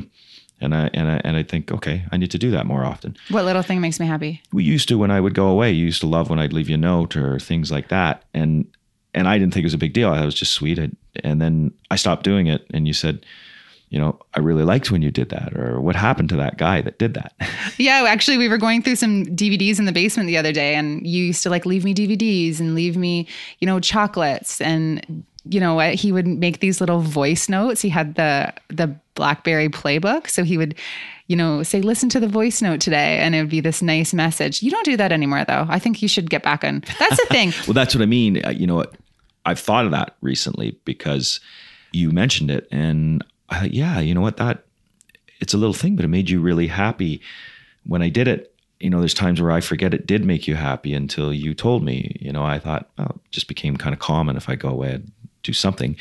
and 0.63 0.75
I 0.75 0.91
and 0.95 1.09
I 1.09 1.21
and 1.25 1.37
I 1.37 1.43
think, 1.43 1.71
okay, 1.73 2.05
I 2.13 2.17
need 2.17 2.31
to 2.31 2.39
do 2.39 2.51
that 2.53 2.67
more 2.67 2.85
often. 2.85 3.17
What 3.29 3.45
little 3.45 3.63
thing 3.63 3.81
makes 3.81 4.01
me 4.01 4.07
happy? 4.07 4.41
We 4.53 4.65
used 4.65 4.89
to 4.89 4.99
when 4.99 5.11
I 5.11 5.21
would 5.21 5.35
go 5.35 5.49
away. 5.49 5.73
You 5.73 5.85
used 5.85 6.01
to 6.01 6.07
love 6.07 6.31
when 6.31 6.39
I'd 6.39 6.53
leave 6.53 6.69
you 6.69 6.77
a 6.77 6.79
note 6.79 7.17
or 7.17 7.39
things 7.39 7.71
like 7.71 7.89
that, 7.89 8.25
and 8.33 8.67
and 9.13 9.29
I 9.29 9.39
didn't 9.39 9.53
think 9.53 9.65
it 9.65 9.67
was 9.67 9.75
a 9.75 9.79
big 9.79 9.93
deal. 9.93 10.11
I 10.11 10.25
was 10.25 10.35
just 10.35 10.53
sweet. 10.53 10.79
I, 10.79 10.91
and 11.23 11.41
then 11.43 11.73
I 11.91 11.97
stopped 11.97 12.25
doing 12.25 12.47
it, 12.47 12.67
and 12.73 12.87
you 12.87 12.95
said, 12.95 13.27
you 13.91 13.99
know, 14.01 14.19
I 14.33 14.41
really 14.41 14.65
liked 14.65 14.91
when 14.91 15.03
you 15.03 15.11
did 15.11 15.29
that, 15.31 15.55
or 15.55 15.81
what 15.81 15.97
happened 15.97 16.31
to 16.31 16.37
that 16.37 16.57
guy 16.57 16.81
that 16.81 16.99
did 16.99 17.13
that? 17.15 17.35
yeah, 17.77 18.05
actually, 18.09 18.39
we 18.39 18.49
were 18.49 18.57
going 18.57 18.81
through 18.81 18.97
some 18.97 19.27
DVDs 19.27 19.79
in 19.79 19.85
the 19.85 19.93
basement 19.93 20.29
the 20.29 20.39
other 20.39 20.53
day, 20.53 20.75
and 20.75 21.07
you 21.07 21.25
used 21.25 21.43
to 21.43 21.51
like 21.51 21.67
leave 21.67 21.85
me 21.85 21.95
DVDs 21.95 22.59
and 22.59 22.75
leave 22.75 22.97
me, 22.97 23.29
you 23.59 23.67
know, 23.67 23.81
chocolates 23.81 24.61
and 24.61 25.25
you 25.45 25.59
know 25.59 25.75
what 25.75 25.95
he 25.95 26.13
would 26.13 26.27
make 26.27 26.61
these 26.61 26.81
little 26.81 27.01
voice 27.01 27.49
notes. 27.49 27.83
He 27.83 27.89
had 27.89 28.15
the 28.15 28.53
the 28.69 28.95
blackberry 29.15 29.69
playbook. 29.69 30.29
So 30.29 30.45
he 30.45 30.57
would 30.57 30.75
you 31.27 31.37
know 31.37 31.63
say 31.63 31.81
listen 31.81 32.09
to 32.11 32.21
the 32.21 32.29
voice 32.29 32.63
note 32.63 32.81
today 32.81 33.19
and 33.19 33.35
it 33.35 33.41
would 33.41 33.51
be 33.51 33.61
this 33.61 33.83
nice 33.83 34.15
message. 34.15 34.63
You 34.63 34.71
don't 34.71 34.85
do 34.85 34.97
that 34.97 35.13
anymore 35.13 35.45
though. 35.45 35.67
I 35.69 35.79
think 35.79 36.03
you 36.03 36.09
should 36.09 36.31
get 36.31 36.43
back 36.43 36.65
on. 36.65 36.85
That's 36.99 37.19
the 37.19 37.27
thing. 37.27 37.53
Well 37.67 37.75
that's 37.75 37.95
what 37.95 38.03
i 38.03 38.07
mean. 38.07 38.43
You 38.55 38.67
know 38.67 38.77
what? 38.77 38.95
I've 39.45 39.59
thought 39.59 39.85
of 39.85 39.91
that 39.91 40.17
recently 40.21 40.79
because 40.85 41.41
you 41.93 42.11
mentioned 42.11 42.51
it 42.51 42.69
and 42.71 43.25
yeah 43.65 43.99
you 44.01 44.15
know 44.15 44.21
what? 44.21 44.37
That 44.37 44.65
it's 45.41 45.55
a 45.55 45.59
little 45.59 45.75
thing 45.75 45.97
but 45.97 46.05
it 46.05 46.09
made 46.09 46.31
you 46.31 46.41
really 46.41 46.69
happy. 46.69 47.21
When 47.85 48.03
i 48.03 48.09
did 48.09 48.29
it 48.29 48.49
you 48.79 48.91
know, 48.91 48.99
there's 48.99 49.15
times 49.15 49.41
where 49.41 49.53
I 49.53 49.61
forget 49.61 49.95
it 49.95 50.09
did 50.09 50.25
make 50.25 50.49
you 50.49 50.57
happy 50.57 50.93
until 50.93 51.33
you 51.33 51.55
told 51.55 51.85
me. 51.85 52.17
You 52.21 52.33
know, 52.33 52.43
I 52.43 52.59
thought, 52.59 52.91
oh, 52.99 53.05
it 53.05 53.31
just 53.31 53.47
became 53.47 53.77
kind 53.77 53.95
of 53.95 54.01
common 54.01 54.37
if 54.37 54.49
I 54.49 54.57
go 54.57 54.71
away, 54.71 54.95
I'd 54.95 55.09
do 55.43 55.53
something. 55.53 55.97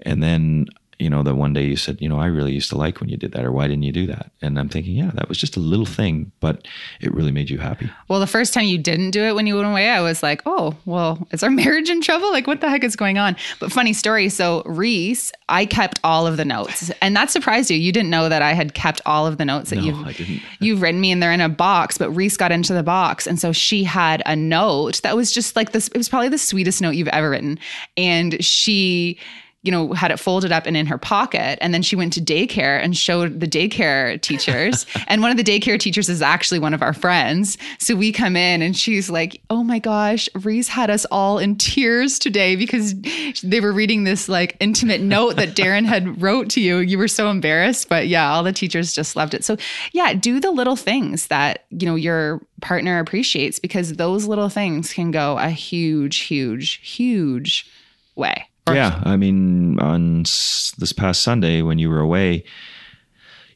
And 0.00 0.22
then, 0.22 0.66
you 0.98 1.10
know, 1.10 1.22
the 1.22 1.34
one 1.34 1.52
day 1.52 1.64
you 1.64 1.76
said, 1.76 2.00
you 2.00 2.08
know, 2.08 2.18
I 2.18 2.26
really 2.26 2.52
used 2.52 2.70
to 2.70 2.78
like 2.78 3.00
when 3.00 3.08
you 3.08 3.16
did 3.16 3.32
that, 3.32 3.44
or 3.44 3.52
why 3.52 3.66
didn't 3.66 3.82
you 3.82 3.92
do 3.92 4.06
that? 4.06 4.30
And 4.42 4.58
I'm 4.58 4.68
thinking, 4.68 4.94
yeah, 4.94 5.10
that 5.14 5.28
was 5.28 5.38
just 5.38 5.56
a 5.56 5.60
little 5.60 5.86
thing, 5.86 6.32
but 6.40 6.66
it 7.00 7.12
really 7.12 7.32
made 7.32 7.50
you 7.50 7.58
happy. 7.58 7.90
Well, 8.08 8.20
the 8.20 8.26
first 8.26 8.54
time 8.54 8.64
you 8.64 8.78
didn't 8.78 9.10
do 9.10 9.22
it 9.24 9.34
when 9.34 9.46
you 9.46 9.56
went 9.56 9.68
away, 9.68 9.90
I 9.90 10.00
was 10.00 10.22
like, 10.22 10.42
oh, 10.46 10.76
well, 10.84 11.26
is 11.32 11.42
our 11.42 11.50
marriage 11.64 11.90
in 11.90 12.00
trouble? 12.00 12.30
Like, 12.30 12.46
what 12.46 12.60
the 12.60 12.70
heck 12.70 12.84
is 12.84 12.96
going 12.96 13.18
on? 13.18 13.36
But 13.60 13.72
funny 13.72 13.92
story. 13.92 14.28
So, 14.28 14.62
Reese, 14.66 15.32
I 15.48 15.66
kept 15.66 16.00
all 16.04 16.26
of 16.26 16.36
the 16.36 16.44
notes, 16.44 16.90
and 17.02 17.16
that 17.16 17.30
surprised 17.30 17.70
you. 17.70 17.76
You 17.76 17.92
didn't 17.92 18.10
know 18.10 18.28
that 18.28 18.42
I 18.42 18.52
had 18.52 18.74
kept 18.74 19.00
all 19.06 19.26
of 19.26 19.38
the 19.38 19.44
notes 19.44 19.70
that 19.70 19.76
No, 19.76 19.82
you've 19.82 20.42
you've 20.60 20.82
written 20.82 21.00
me, 21.00 21.10
and 21.12 21.22
they're 21.22 21.32
in 21.32 21.40
a 21.40 21.48
box. 21.48 21.98
But 21.98 22.10
Reese 22.10 22.36
got 22.36 22.52
into 22.52 22.72
the 22.72 22.82
box, 22.82 23.26
and 23.26 23.38
so 23.38 23.52
she 23.52 23.84
had 23.84 24.22
a 24.26 24.36
note 24.36 25.02
that 25.02 25.16
was 25.16 25.32
just 25.32 25.56
like 25.56 25.72
this. 25.72 25.88
It 25.88 25.96
was 25.96 26.08
probably 26.08 26.28
the 26.28 26.38
sweetest 26.38 26.80
note 26.80 26.90
you've 26.90 27.08
ever 27.08 27.30
written, 27.30 27.58
and 27.96 28.42
she 28.44 29.18
you 29.64 29.72
know, 29.72 29.94
had 29.94 30.10
it 30.10 30.18
folded 30.18 30.52
up 30.52 30.66
and 30.66 30.76
in 30.76 30.84
her 30.86 30.98
pocket. 30.98 31.58
And 31.62 31.72
then 31.72 31.82
she 31.82 31.96
went 31.96 32.12
to 32.12 32.20
daycare 32.20 32.82
and 32.82 32.94
showed 32.94 33.40
the 33.40 33.48
daycare 33.48 34.20
teachers. 34.20 34.84
and 35.08 35.22
one 35.22 35.30
of 35.30 35.38
the 35.38 35.42
daycare 35.42 35.80
teachers 35.80 36.10
is 36.10 36.20
actually 36.20 36.58
one 36.58 36.74
of 36.74 36.82
our 36.82 36.92
friends. 36.92 37.56
So 37.78 37.96
we 37.96 38.12
come 38.12 38.36
in 38.36 38.60
and 38.60 38.76
she's 38.76 39.08
like, 39.08 39.40
Oh 39.48 39.64
my 39.64 39.78
gosh, 39.78 40.28
Reese 40.34 40.68
had 40.68 40.90
us 40.90 41.06
all 41.06 41.38
in 41.38 41.56
tears 41.56 42.18
today 42.18 42.56
because 42.56 42.94
they 43.42 43.60
were 43.60 43.72
reading 43.72 44.04
this 44.04 44.28
like 44.28 44.54
intimate 44.60 45.00
note 45.00 45.36
that 45.36 45.56
Darren 45.56 45.86
had 45.86 46.20
wrote 46.22 46.50
to 46.50 46.60
you. 46.60 46.78
You 46.78 46.98
were 46.98 47.08
so 47.08 47.30
embarrassed. 47.30 47.88
But 47.88 48.06
yeah, 48.06 48.30
all 48.30 48.42
the 48.42 48.52
teachers 48.52 48.92
just 48.92 49.16
loved 49.16 49.32
it. 49.32 49.44
So 49.44 49.56
yeah, 49.92 50.12
do 50.12 50.40
the 50.40 50.50
little 50.50 50.76
things 50.76 51.28
that, 51.28 51.64
you 51.70 51.86
know, 51.86 51.94
your 51.94 52.42
partner 52.60 52.98
appreciates 52.98 53.58
because 53.58 53.94
those 53.94 54.26
little 54.26 54.50
things 54.50 54.92
can 54.92 55.10
go 55.10 55.38
a 55.38 55.48
huge, 55.48 56.18
huge, 56.18 56.80
huge 56.82 57.66
way. 58.14 58.46
Yeah, 58.72 59.00
I 59.04 59.16
mean, 59.16 59.78
on 59.80 60.20
s- 60.22 60.72
this 60.78 60.92
past 60.92 61.20
Sunday 61.22 61.60
when 61.62 61.78
you 61.78 61.90
were 61.90 62.00
away, 62.00 62.44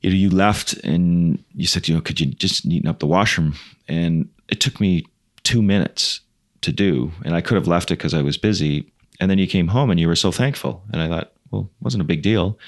you 0.02 0.10
know, 0.10 0.16
you 0.16 0.28
left 0.30 0.74
and 0.84 1.42
you 1.54 1.66
said, 1.66 1.88
you 1.88 1.94
know, 1.94 2.00
could 2.00 2.20
you 2.20 2.26
just 2.26 2.66
neaten 2.66 2.88
up 2.88 2.98
the 2.98 3.06
washroom? 3.06 3.54
And 3.88 4.28
it 4.48 4.60
took 4.60 4.80
me 4.80 5.06
two 5.44 5.62
minutes 5.62 6.20
to 6.60 6.72
do, 6.72 7.10
and 7.24 7.34
I 7.34 7.40
could 7.40 7.54
have 7.56 7.66
left 7.68 7.90
it 7.90 7.96
because 7.98 8.12
I 8.14 8.22
was 8.22 8.36
busy. 8.36 8.92
And 9.20 9.30
then 9.30 9.38
you 9.38 9.46
came 9.46 9.68
home 9.68 9.90
and 9.90 9.98
you 9.98 10.06
were 10.08 10.14
so 10.16 10.30
thankful, 10.30 10.82
and 10.92 11.00
I 11.00 11.08
thought, 11.08 11.32
well, 11.50 11.62
it 11.62 11.82
wasn't 11.84 12.02
a 12.02 12.04
big 12.04 12.22
deal. 12.22 12.58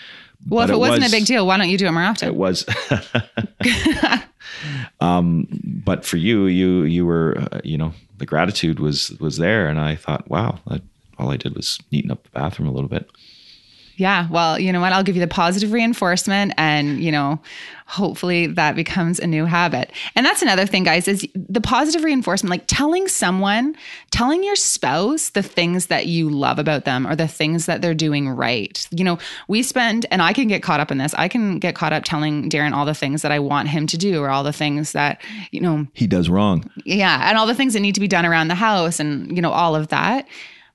Well, 0.49 0.67
But 0.67 0.71
if 0.71 0.75
it, 0.75 0.77
it 0.77 0.79
wasn't 0.81 1.03
was- 1.03 1.13
a 1.13 1.17
big 1.17 1.27
deal, 1.27 1.47
why 1.47 1.59
don't 1.59 1.69
you 1.69 1.77
do 1.79 1.87
it 1.87 1.93
more 1.93 2.03
often? 2.03 2.29
It 2.29 2.35
was. 2.37 2.65
um, 5.01 5.47
but 5.85 6.05
for 6.05 6.17
you, 6.17 6.47
you 6.47 6.83
you 6.85 7.07
were, 7.07 7.37
uh, 7.53 7.61
you 7.65 7.77
know, 7.79 7.93
the 8.19 8.27
gratitude 8.27 8.81
was 8.81 9.11
was 9.21 9.37
there, 9.37 9.69
and 9.69 9.79
I 9.81 9.97
thought, 9.97 10.29
wow, 10.29 10.59
that, 10.67 10.83
all 11.21 11.31
I 11.31 11.37
did 11.37 11.55
was 11.55 11.79
neaten 11.93 12.11
up 12.11 12.25
the 12.25 12.31
bathroom 12.31 12.69
a 12.69 12.73
little 12.73 12.89
bit. 12.89 13.11
Yeah. 13.97 14.29
Well, 14.31 14.59
you 14.59 14.73
know 14.73 14.81
what? 14.81 14.95
I'll 14.95 15.03
give 15.03 15.15
you 15.15 15.21
the 15.21 15.29
positive 15.29 15.73
reinforcement 15.73 16.55
and, 16.57 17.05
you 17.05 17.13
know, 17.13 17.39
hopefully 17.85 18.47
that 18.47 18.75
becomes 18.75 19.19
a 19.19 19.27
new 19.27 19.45
habit. 19.45 19.93
And 20.17 20.25
that's 20.25 20.41
another 20.41 20.65
thing, 20.65 20.85
guys, 20.85 21.07
is 21.07 21.29
the 21.35 21.61
positive 21.61 22.03
reinforcement, 22.03 22.49
like 22.51 22.65
telling 22.67 23.09
someone, 23.09 23.77
telling 24.11 24.43
your 24.43 24.57
spouse 24.57 25.29
the 25.31 25.43
things 25.43 25.89
that 25.89 26.07
you 26.07 26.31
love 26.31 26.59
about 26.59 26.87
them 26.87 27.07
or 27.07 27.15
the 27.15 27.29
things 27.29 27.67
that 27.67 27.83
they're 27.83 27.93
doing 27.93 28.27
right. 28.27 28.89
You 28.91 29.05
know, 29.05 29.19
we 29.49 29.63
spend, 29.63 30.07
and 30.11 30.23
I 30.23 30.33
can 30.33 30.49
get 30.49 30.63
caught 30.63 30.81
up 30.81 30.91
in 30.91 30.97
this, 30.97 31.13
I 31.13 31.29
can 31.29 31.59
get 31.59 31.75
caught 31.75 31.93
up 31.93 32.05
telling 32.05 32.49
Darren 32.49 32.73
all 32.73 32.87
the 32.87 32.95
things 32.95 33.21
that 33.21 33.33
I 33.33 33.39
want 33.39 33.69
him 33.69 33.87
to 33.89 33.99
do 33.99 34.23
or 34.23 34.31
all 34.31 34.45
the 34.45 34.53
things 34.53 34.93
that, 34.93 35.21
you 35.51 35.61
know, 35.61 35.87
He 35.93 36.07
does 36.07 36.31
wrong. 36.31 36.71
yeah, 36.87 37.29
and 37.29 37.37
all 37.37 37.47
the 37.47 37.55
things 37.55 37.75
that 37.75 37.81
need 37.81 37.97
to 37.97 38.01
be 38.01 38.09
done 38.09 38.25
around 38.25 38.49
the 38.49 38.55
house 38.55 38.99
and, 38.99 39.37
you 39.37 39.43
know, 39.43 39.51
all 39.51 39.77
of 39.77 39.89
that. 39.89 40.27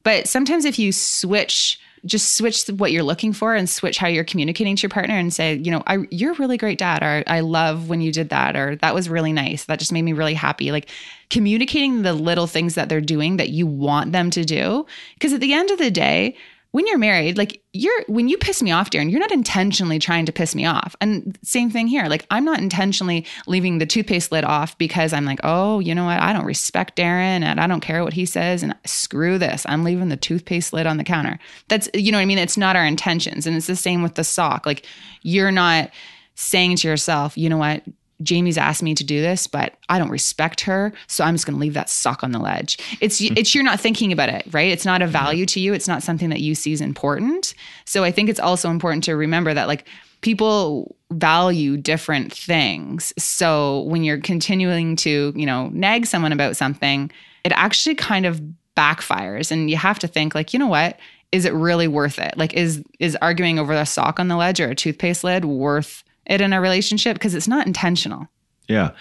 But 0.06 0.30
sometimes 0.30 0.64
if 0.64 0.80
you 0.80 0.94
switch 0.94 1.78
just 2.06 2.36
switch 2.36 2.68
what 2.68 2.92
you're 2.92 3.04
looking 3.04 3.34
for 3.34 3.56
and 3.56 3.68
switch 3.68 3.98
how 3.98 4.08
you're 4.08 4.24
communicating 4.24 4.76
to 4.76 4.84
your 4.84 4.92
partner 4.92 5.16
and 5.16 5.34
say, 5.34 5.56
you 5.56 5.72
know, 5.72 5.82
I, 5.88 6.06
you're 6.12 6.34
a 6.34 6.36
really 6.36 6.58
great 6.58 6.78
dad, 6.78 7.02
or 7.02 7.24
I 7.26 7.40
love 7.40 7.90
when 7.90 8.00
you 8.00 8.12
did 8.12 8.30
that, 8.30 8.56
or 8.56 8.76
that 8.78 8.94
was 8.94 9.10
really 9.10 9.34
nice. 9.34 9.66
That 9.66 9.80
just 9.80 9.92
made 9.92 10.04
me 10.04 10.14
really 10.14 10.36
happy. 10.36 10.72
Like 10.72 10.88
communicating 11.30 12.04
the 12.04 12.14
little 12.14 12.46
things 12.46 12.76
that 12.76 12.90
they're 12.90 13.02
doing 13.02 13.38
that 13.38 13.50
you 13.50 13.66
want 13.66 14.12
them 14.12 14.30
to 14.32 14.46
do. 14.46 14.86
Because 15.16 15.34
at 15.34 15.42
the 15.42 15.54
end 15.54 15.72
of 15.72 15.80
the 15.80 15.90
day, 15.90 16.38
when 16.76 16.86
you're 16.88 16.98
married, 16.98 17.38
like 17.38 17.62
you're 17.72 18.04
when 18.08 18.28
you 18.28 18.38
piss 18.38 18.62
me 18.62 18.70
off, 18.70 18.90
Darren, 18.90 19.10
you're 19.10 19.22
not 19.22 19.32
intentionally 19.32 19.98
trying 19.98 20.26
to 20.26 20.34
piss 20.34 20.54
me 20.54 20.66
off. 20.66 20.94
And 21.00 21.40
same 21.42 21.70
thing 21.70 21.88
here. 21.88 22.08
Like 22.08 22.28
I'm 22.30 22.44
not 22.44 22.60
intentionally 22.60 23.26
leaving 23.48 23.78
the 23.78 23.86
toothpaste 23.86 24.30
lid 24.30 24.44
off 24.44 24.78
because 24.78 25.14
I'm 25.14 25.24
like, 25.24 25.40
oh, 25.46 25.80
you 25.80 25.96
know 25.96 26.04
what? 26.04 26.20
I 26.20 26.34
don't 26.34 26.44
respect 26.44 26.98
Darren 26.98 27.44
and 27.44 27.62
I 27.62 27.68
don't 27.68 27.80
care 27.80 28.04
what 28.04 28.12
he 28.12 28.26
says 28.26 28.62
and 28.62 28.76
screw 28.86 29.38
this. 29.38 29.66
I'm 29.70 29.86
leaving 29.86 30.10
the 30.10 30.18
toothpaste 30.18 30.74
lid 30.74 30.86
on 30.86 30.98
the 30.98 31.06
counter. 31.06 31.40
That's 31.70 31.88
you 31.94 32.12
know 32.12 32.18
what 32.18 32.24
I 32.24 32.26
mean? 32.26 32.40
It's 32.40 32.58
not 32.58 32.76
our 32.76 32.86
intentions. 32.86 33.48
And 33.48 33.56
it's 33.56 33.68
the 33.68 33.78
same 33.78 34.04
with 34.04 34.16
the 34.16 34.26
sock. 34.26 34.66
Like 34.66 34.86
you're 35.22 35.52
not 35.52 35.92
saying 36.34 36.76
to 36.76 36.90
yourself, 36.90 37.38
you 37.38 37.48
know 37.48 37.58
what? 37.58 37.84
Jamie's 38.22 38.58
asked 38.58 38.84
me 38.84 38.96
to 38.96 39.04
do 39.04 39.22
this, 39.22 39.48
but 39.48 39.76
I 39.90 40.00
don't 40.00 40.10
respect 40.10 40.62
her, 40.62 40.94
so 41.08 41.24
I'm 41.24 41.36
just 41.36 41.46
going 41.46 41.56
to 41.56 41.60
leave 41.60 41.74
that 41.74 41.90
sock 41.90 42.24
on 42.24 42.32
the 42.32 42.40
ledge. 42.40 42.78
It's 43.02 43.20
hmm. 43.20 43.34
it's 43.36 43.54
you're 43.54 43.64
not 43.64 43.80
thinking 43.80 44.12
about 44.12 44.30
it, 44.30 44.46
right? 44.52 44.72
It's 44.72 44.86
not 44.86 45.02
a 45.02 45.08
value 45.08 45.46
to 45.48 45.60
you. 45.60 45.74
It's 45.74 45.88
not 45.88 46.04
something 46.04 46.30
that 46.30 46.42
you 46.42 46.56
see 46.56 46.74
as 46.74 46.82
important. 46.82 47.54
So 47.86 48.04
I 48.04 48.12
think 48.12 48.30
it's 48.30 48.40
also 48.40 48.70
important 48.70 49.04
to 49.06 49.16
remember 49.16 49.54
that 49.54 49.68
like 49.68 49.86
people 50.22 50.96
value 51.12 51.78
different 51.78 52.34
things. 52.34 53.14
So 53.18 53.82
when 53.82 54.04
you're 54.04 54.20
continuing 54.20 54.96
to, 54.98 55.32
you 55.36 55.46
know, 55.46 55.70
nag 55.72 56.08
someone 56.08 56.32
about 56.32 56.56
something, 56.56 57.12
it 57.44 57.52
actually 57.52 57.96
kind 57.96 58.26
of 58.26 58.42
backfires 58.76 59.52
and 59.52 59.70
you 59.70 59.78
have 59.78 60.00
to 60.00 60.08
think 60.08 60.34
like, 60.34 60.54
you 60.54 60.60
know 60.60 60.68
what? 60.68 61.00
Is 61.32 61.46
it 61.46 61.54
really 61.54 61.88
worth 61.88 62.18
it? 62.18 62.38
Like 62.38 62.54
is 62.54 62.84
is 63.00 63.18
arguing 63.22 63.60
over 63.60 63.74
a 63.74 63.86
sock 63.86 64.20
on 64.20 64.28
the 64.28 64.38
ledge 64.38 64.60
or 64.60 64.70
a 64.70 64.76
toothpaste 64.76 65.24
lid 65.24 65.46
worth 65.46 66.04
it 66.26 66.42
in 66.42 66.54
a 66.54 66.62
relationship 66.62 67.16
because 67.16 67.36
it's 67.36 67.48
not 67.48 67.68
intentional. 67.68 68.28
Yeah. 68.68 68.92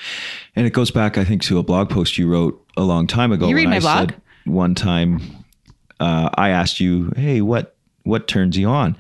And 0.57 0.67
it 0.67 0.71
goes 0.71 0.91
back, 0.91 1.17
I 1.17 1.25
think, 1.25 1.43
to 1.45 1.59
a 1.59 1.63
blog 1.63 1.89
post 1.91 2.19
you 2.19 2.29
wrote 2.29 2.63
a 2.77 2.83
long 2.83 3.07
time 3.07 3.33
ago. 3.33 3.49
You 3.49 3.57
read 3.57 3.69
my 3.69 3.77
I 3.77 3.81
blog? 3.81 4.13
one 4.45 4.75
time, 4.75 5.21
uh, 6.01 6.29
I 6.35 6.51
asked 6.51 6.81
you, 6.81 7.13
hey, 7.17 7.41
what, 7.41 7.77
what 8.03 8.29
turns 8.29 8.59
you 8.59 8.69
on? 8.69 8.97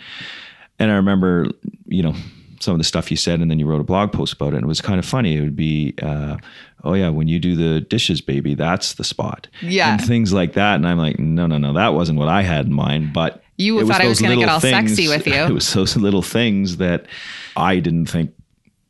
And 0.79 0.91
I 0.91 0.95
remember, 0.95 1.49
you 1.87 2.03
know, 2.03 2.15
some 2.61 2.73
of 2.73 2.79
the 2.79 2.85
stuff 2.85 3.11
you 3.11 3.17
said, 3.17 3.41
and 3.41 3.51
then 3.51 3.59
you 3.59 3.67
wrote 3.67 3.81
a 3.81 3.85
blog 3.85 4.11
post 4.11 4.33
about 4.33 4.55
it. 4.55 4.57
And 4.57 4.65
it 4.65 4.69
was 4.69 4.81
kind 4.81 4.99
of 4.99 5.05
funny. 5.05 5.37
It 5.37 5.43
would 5.43 5.57
be, 5.57 5.95
uh, 6.03 6.39
oh, 6.83 6.95
yeah, 6.95 7.11
when 7.11 7.29
you 7.29 7.39
do 7.39 7.57
the 7.57 7.83
dishes, 7.83 8.23
baby, 8.23 8.55
that's 8.55 8.95
the 8.95 9.05
spot. 9.05 9.49
Yeah. 9.61 9.93
And 9.93 10.03
things 10.05 10.33
like 10.33 10.55
that. 10.55 10.77
And 10.77 10.89
I'm 10.89 10.99
like, 10.99 11.19
no, 11.19 11.47
no, 11.47 11.59
no, 11.59 11.75
that 11.75 11.93
wasn't 11.93 12.19
what 12.19 12.29
I 12.29 12.43
had 12.43 12.67
in 12.67 12.73
mind. 12.73 13.13
But 13.13 13.44
You 13.57 13.79
it 13.79 13.87
thought 13.87 14.01
I 14.01 14.07
was 14.07 14.19
those 14.19 14.29
gonna 14.29 14.41
get 14.41 14.49
all 14.49 14.61
sexy 14.61 15.09
with 15.09 15.27
you. 15.27 15.35
It 15.45 15.53
was 15.53 15.73
those 15.73 15.97
little 15.97 16.23
things 16.23 16.79
that 16.79 17.07
I 17.57 17.79
didn't 17.79 18.07
think 18.07 18.33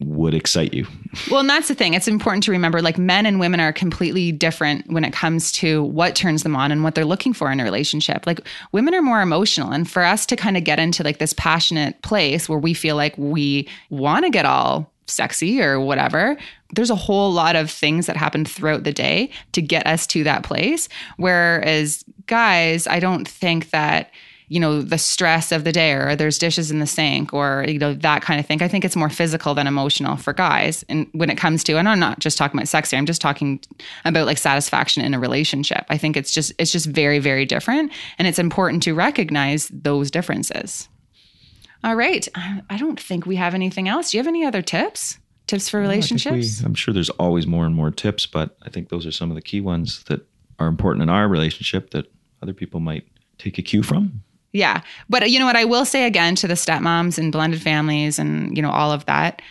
would 0.01 0.35
excite 0.35 0.75
you. 0.75 0.87
Well, 1.31 1.41
and 1.41 1.49
that's 1.49 1.69
the 1.69 1.75
thing. 1.75 1.95
It's 1.95 2.09
important 2.09 2.45
to 2.45 2.51
remember 2.51 2.83
like 2.83 2.99
men 2.99 3.27
and 3.27 3.39
women 3.39 3.61
are 3.61 3.73
completely 3.73 4.33
different 4.33 4.91
when 4.91 5.05
it 5.05 5.13
comes 5.13 5.53
to 5.53 5.85
what 5.85 6.15
turns 6.15 6.43
them 6.43 6.57
on 6.57 6.73
and 6.73 6.83
what 6.83 6.95
they're 6.95 7.05
looking 7.05 7.33
for 7.33 7.51
in 7.51 7.61
a 7.61 7.65
relationship. 7.65 8.27
Like 8.27 8.41
women 8.73 8.95
are 8.95 9.03
more 9.03 9.23
emotional. 9.23 9.71
And 9.71 9.89
for 9.89 10.03
us 10.03 10.27
to 10.27 10.37
kind 10.37 10.57
of 10.57 10.65
get 10.65 10.79
into 10.79 11.03
like 11.03 11.19
this 11.19 11.33
passionate 11.33 12.01
place 12.03 12.49
where 12.49 12.59
we 12.59 12.75
feel 12.75 12.97
like 12.97 13.17
we 13.17 13.69
want 13.91 14.25
to 14.25 14.31
get 14.31 14.45
all 14.45 14.91
sexy 15.07 15.63
or 15.63 15.79
whatever, 15.81 16.37
there's 16.75 16.91
a 16.91 16.97
whole 16.97 17.33
lot 17.33 17.57
of 17.57 17.71
things 17.71 18.07
that 18.07 18.17
happen 18.17 18.45
throughout 18.45 18.85
the 18.85 18.93
day 18.93 19.31
to 19.53 19.63
get 19.63 19.87
us 19.87 20.07
to 20.09 20.25
that 20.25 20.43
place. 20.43 20.89
Whereas 21.19 22.05
guys, 22.27 22.87
I 22.87 23.01
don't 23.01 23.29
think 23.29 23.71
that 23.71 24.11
you 24.49 24.61
know 24.61 24.83
the 24.83 24.99
stress 24.99 25.53
of 25.53 25.65
the 25.65 25.73
day 25.73 25.93
or 25.93 26.15
there's 26.15 26.39
dishes 26.39 26.71
in 26.71 26.79
the 26.79 26.87
sink 26.87 27.33
or 27.33 27.65
you 27.67 27.79
know 27.79 27.95
that 27.95 28.23
kind 28.23 28.39
of 28.39 28.47
thing. 28.47 28.63
I 28.63 28.69
think 28.69 28.85
it's 28.85 28.97
more 28.97 29.09
physical 29.09 29.55
than 29.55 29.67
emotional 29.67 30.17
for 30.17 30.33
guys. 30.33 30.85
And 30.89 31.09
when 31.13 31.31
it 31.31 31.37
comes 31.37 31.65
to 31.65 31.79
and 31.79 31.89
i'm 31.89 31.99
not 31.99 32.19
just 32.19 32.37
talking 32.37 32.59
about 32.59 32.69
sex 32.69 32.91
here 32.91 32.99
i'm 32.99 33.07
just 33.07 33.21
talking 33.23 33.61
about 34.05 34.27
like 34.27 34.39
satisfaction 34.39 35.03
in 35.05 35.15
a 35.15 35.19
relationship. 35.19 35.85
I 35.89 35.97
think 35.99 36.17
it's 36.17 36.33
just 36.33 36.53
it's 36.59 36.73
just 36.73 36.87
very 36.87 37.19
very 37.19 37.47
different. 37.47 37.91
And 38.19 38.29
it's 38.29 38.39
important 38.39 38.83
to 38.85 38.93
recognize 38.95 39.69
those 39.73 40.11
differences. 40.11 40.89
All 41.83 41.95
right. 41.97 42.27
I 42.71 42.77
don't 42.79 42.99
think 42.99 43.27
we 43.27 43.37
have 43.37 43.55
anything 43.55 43.89
else. 43.89 44.11
Do 44.11 44.17
you 44.17 44.21
have 44.23 44.29
any 44.29 44.45
other 44.45 44.63
tips? 44.63 45.19
Tips 45.47 45.69
for 45.69 45.79
relationships 45.81 46.61
we- 46.61 46.67
I'm 46.67 46.75
sure 46.75 46.95
there's 46.95 47.11
always 47.11 47.47
more 47.47 47.67
and 47.67 47.75
more 47.75 47.91
tips, 47.91 48.25
but 48.27 48.57
I 48.63 48.71
think 48.71 48.89
those 48.89 49.05
are 49.07 49.13
some 49.13 49.31
of 49.31 49.35
the 49.35 49.43
key 49.43 49.61
ones 49.61 50.03
that 50.05 50.27
are 50.59 50.67
important 50.67 51.03
in 51.03 51.11
our 51.11 51.29
relationship 51.29 51.91
that 51.91 52.11
other 52.43 52.55
people 52.55 52.81
might 52.81 53.07
take 53.37 53.59
a 53.59 53.63
cue 53.63 53.83
from. 53.83 54.23
Yeah. 54.55 54.83
But 55.11 55.29
you 55.31 55.41
know 55.41 55.47
what? 55.47 55.57
I 55.57 55.65
will 55.65 55.85
say 55.85 56.07
again 56.07 56.37
to 56.37 56.47
the 56.47 56.55
stepmoms 56.55 57.19
and 57.19 57.33
blended 57.33 57.61
families 57.61 58.21
and, 58.21 58.57
you 58.57 58.63
know, 58.63 58.71
all 58.71 58.93
of 58.93 59.05
that, 59.07 59.43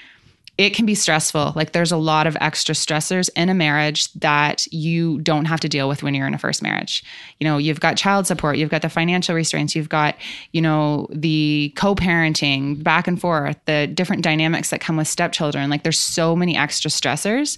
it 0.58 0.70
can 0.70 0.86
be 0.86 0.96
stressful. 0.96 1.52
Like 1.56 1.74
there's 1.74 1.92
a 1.92 1.98
lot 1.98 2.26
of 2.26 2.38
extra 2.40 2.74
stressors 2.74 3.30
in 3.36 3.50
a 3.50 3.54
marriage 3.54 4.14
that 4.14 4.72
you 4.72 5.20
don't 5.20 5.46
have 5.46 5.60
to 5.62 5.68
deal 5.68 5.90
with 5.90 6.04
when 6.04 6.14
you're 6.14 6.28
in 6.28 6.34
a 6.34 6.38
first 6.38 6.62
marriage. 6.62 7.04
You 7.40 7.46
know, 7.46 7.58
you've 7.58 7.82
got 7.82 7.98
child 7.98 8.28
support, 8.28 8.58
you've 8.58 8.70
got 8.70 8.82
the 8.82 8.90
financial 8.90 9.36
restraints, 9.36 9.76
you've 9.76 9.90
got, 9.90 10.16
you 10.52 10.62
know, 10.62 11.08
the 11.10 11.74
co 11.76 11.96
parenting 11.96 12.82
back 12.82 13.08
and 13.08 13.20
forth, 13.20 13.58
the 13.66 13.88
different 13.88 14.22
dynamics 14.22 14.70
that 14.70 14.80
come 14.80 14.96
with 14.96 15.08
stepchildren. 15.08 15.70
Like 15.70 15.84
there's 15.84 16.00
so 16.00 16.36
many 16.36 16.56
extra 16.56 16.90
stressors, 16.92 17.58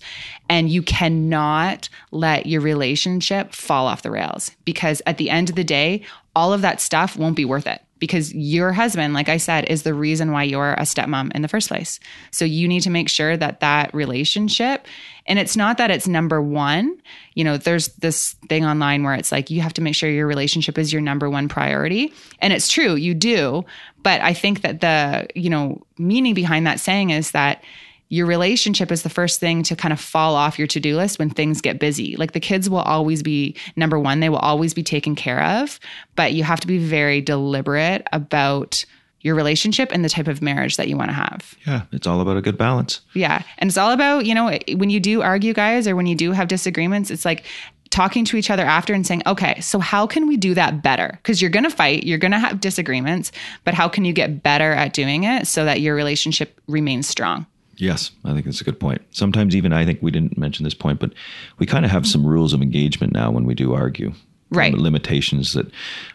and 0.50 0.70
you 0.70 0.82
cannot 0.82 1.90
let 2.12 2.46
your 2.46 2.62
relationship 2.62 3.54
fall 3.54 3.88
off 3.88 4.04
the 4.04 4.12
rails 4.12 4.52
because 4.64 5.02
at 5.06 5.18
the 5.18 5.30
end 5.30 5.50
of 5.50 5.56
the 5.56 5.64
day, 5.64 6.02
all 6.36 6.54
of 6.54 6.62
that 6.62 6.82
stuff 6.82 7.16
won't 7.18 7.36
be 7.36 7.46
worth 7.46 7.68
it. 7.68 7.82
because 8.00 8.34
your 8.34 8.74
husband, 8.74 9.14
like 9.14 9.30
I 9.30 9.38
said, 9.38 9.66
is 9.66 9.84
the 9.84 9.94
reason 9.94 10.32
why 10.32 10.44
you're 10.44 10.74
a 10.74 10.82
stepmom 10.82 11.34
in 11.34 11.42
the 11.42 11.48
first 11.48 11.70
place. 11.70 12.00
So 12.30 12.44
you 12.44 12.68
need 12.68 12.82
to 12.82 12.90
make 12.90 13.08
sure 13.08 13.38
that 13.38 13.62
that 13.62 13.94
relationship, 13.94 14.86
and 15.26 15.40
it's 15.40 15.56
not 15.56 15.78
that 15.78 15.92
it's 15.92 16.08
number 16.08 16.42
one. 16.42 17.02
You 17.36 17.46
know, 17.46 17.58
there's 17.58 17.88
this 17.96 18.34
thing 18.50 18.66
online 18.66 19.04
where 19.04 19.16
it's 19.16 19.32
like 19.32 19.50
you 19.50 19.62
have 19.62 19.74
to 19.74 19.82
make 19.82 19.96
sure 19.96 20.10
your 20.10 20.28
relationship 20.28 20.78
is 20.78 20.92
your 20.92 21.02
number 21.02 21.30
one 21.30 21.48
priority. 21.48 22.14
And 22.40 22.52
it's 22.52 22.70
true, 22.70 22.96
you 22.96 23.14
do. 23.14 23.64
But 24.04 24.22
I 24.22 24.34
think 24.34 24.62
that 24.62 24.82
the, 24.82 25.28
you 25.34 25.50
know, 25.50 25.82
meaning 25.98 26.34
behind 26.34 26.68
that 26.68 26.80
saying 26.80 27.12
is 27.12 27.32
that 27.32 27.64
your 28.10 28.28
relationship 28.28 28.92
is 28.92 29.02
the 29.02 29.10
first 29.10 29.40
thing 29.40 29.64
to 29.64 29.76
kind 29.76 29.92
of 29.92 30.00
fall 30.00 30.36
off 30.36 30.60
your 30.60 30.68
to-do 30.68 30.96
list 30.96 31.18
when 31.18 31.30
things 31.30 31.62
get 31.62 31.80
busy. 31.80 32.16
Like 32.18 32.34
the 32.34 32.40
kids 32.40 32.70
will 32.70 32.80
always 32.80 33.24
be 33.24 33.56
number 33.76 34.00
1, 34.00 34.20
they 34.20 34.30
will 34.30 34.38
always 34.38 34.74
be 34.74 34.84
taken 34.84 35.16
care 35.16 35.44
of, 35.44 35.80
but 36.16 36.34
you 36.34 36.44
have 36.44 36.60
to 36.60 36.68
be 36.68 36.78
very 36.78 37.22
deliberate 37.22 38.08
about 38.14 38.86
your 39.22 39.34
relationship 39.34 39.90
and 39.92 40.06
the 40.06 40.10
type 40.10 40.28
of 40.28 40.40
marriage 40.40 40.78
that 40.78 40.88
you 40.88 40.96
want 40.96 41.10
to 41.10 41.16
have. 41.16 41.56
Yeah, 41.66 41.82
it's 41.92 42.06
all 42.06 42.22
about 42.22 42.38
a 42.38 42.44
good 42.44 42.60
balance. 42.60 43.02
Yeah. 43.14 43.42
And 43.58 43.70
it's 43.70 43.78
all 43.78 43.92
about, 43.92 44.28
you 44.28 44.36
know, 44.36 44.56
when 44.76 44.92
you 44.92 45.00
do 45.00 45.24
argue 45.24 45.52
guys 45.52 45.88
or 45.88 45.96
when 45.96 46.06
you 46.06 46.16
do 46.16 46.32
have 46.32 46.48
disagreements, 46.48 47.10
it's 47.10 47.26
like 47.26 47.44
talking 47.90 48.24
to 48.26 48.38
each 48.38 48.52
other 48.52 48.64
after 48.64 48.94
and 48.94 49.08
saying, 49.08 49.24
okay, 49.26 49.60
so 49.62 49.80
how 49.80 50.06
can 50.06 50.28
we 50.28 50.38
do 50.38 50.54
that 50.54 50.84
better? 50.84 51.10
Because 51.14 51.42
you're 51.42 51.50
going 51.50 51.64
to 51.64 51.72
fight, 51.72 52.04
you're 52.04 52.20
going 52.20 52.34
to 52.34 52.40
have 52.40 52.60
disagreements, 52.60 53.32
but 53.64 53.74
how 53.74 53.90
can 53.90 54.06
you 54.06 54.14
get 54.14 54.44
better 54.44 54.74
at 54.74 54.94
doing 54.94 55.24
it 55.24 55.48
so 55.48 55.66
that 55.66 55.82
your 55.82 55.96
relationship 55.96 56.62
remains 56.68 57.08
strong? 57.08 57.48
Yes, 57.78 58.12
I 58.24 58.34
think 58.34 58.46
that's 58.46 58.62
a 58.62 58.66
good 58.66 58.80
point. 58.80 59.02
Sometimes 59.12 59.56
even 59.56 59.74
I 59.74 59.86
think 59.86 60.02
we 60.02 60.12
didn't 60.12 60.38
mention 60.38 60.64
this 60.64 60.74
point, 60.74 61.00
but 61.00 61.14
we 61.60 61.66
kind 61.66 61.86
of 61.86 61.92
have 61.92 62.08
some 62.08 62.26
rules 62.26 62.54
of 62.54 62.62
engagement 62.62 63.14
now 63.14 63.32
when 63.32 63.46
we 63.46 63.54
do 63.54 63.74
argue. 63.74 64.14
Right. 64.52 64.74
Limitations 64.74 65.54
that, 65.54 65.70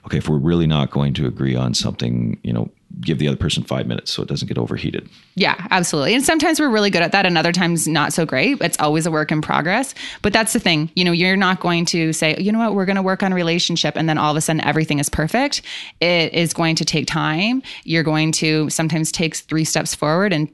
okay, 0.06 0.18
if 0.18 0.28
we're 0.28 0.38
really 0.38 0.66
not 0.66 0.90
going 0.90 1.12
to 1.14 1.26
agree 1.26 1.56
on 1.56 1.74
something, 1.74 2.38
you 2.42 2.52
know, 2.52 2.70
give 3.00 3.18
the 3.18 3.26
other 3.26 3.36
person 3.36 3.64
five 3.64 3.86
minutes 3.86 4.12
so 4.12 4.22
it 4.22 4.28
doesn't 4.28 4.46
get 4.46 4.56
overheated. 4.56 5.08
Yeah, 5.34 5.66
absolutely. 5.70 6.14
And 6.14 6.24
sometimes 6.24 6.60
we're 6.60 6.70
really 6.70 6.90
good 6.90 7.02
at 7.02 7.12
that, 7.12 7.26
and 7.26 7.36
other 7.36 7.52
times 7.52 7.88
not 7.88 8.12
so 8.12 8.24
great. 8.24 8.58
It's 8.60 8.78
always 8.78 9.04
a 9.04 9.10
work 9.10 9.32
in 9.32 9.42
progress. 9.42 9.94
But 10.22 10.32
that's 10.32 10.52
the 10.52 10.60
thing. 10.60 10.90
You 10.94 11.04
know, 11.04 11.12
you're 11.12 11.36
not 11.36 11.60
going 11.60 11.84
to 11.86 12.12
say, 12.12 12.36
you 12.38 12.52
know 12.52 12.60
what, 12.60 12.74
we're 12.74 12.86
going 12.86 12.96
to 12.96 13.02
work 13.02 13.22
on 13.22 13.32
a 13.32 13.34
relationship, 13.34 13.96
and 13.96 14.08
then 14.08 14.16
all 14.16 14.30
of 14.30 14.36
a 14.36 14.40
sudden 14.40 14.60
everything 14.62 15.00
is 15.00 15.08
perfect. 15.08 15.62
It 16.00 16.32
is 16.32 16.54
going 16.54 16.76
to 16.76 16.84
take 16.84 17.06
time. 17.06 17.62
You're 17.84 18.04
going 18.04 18.32
to 18.32 18.70
sometimes 18.70 19.10
take 19.12 19.34
three 19.34 19.64
steps 19.64 19.94
forward 19.94 20.32
and 20.32 20.48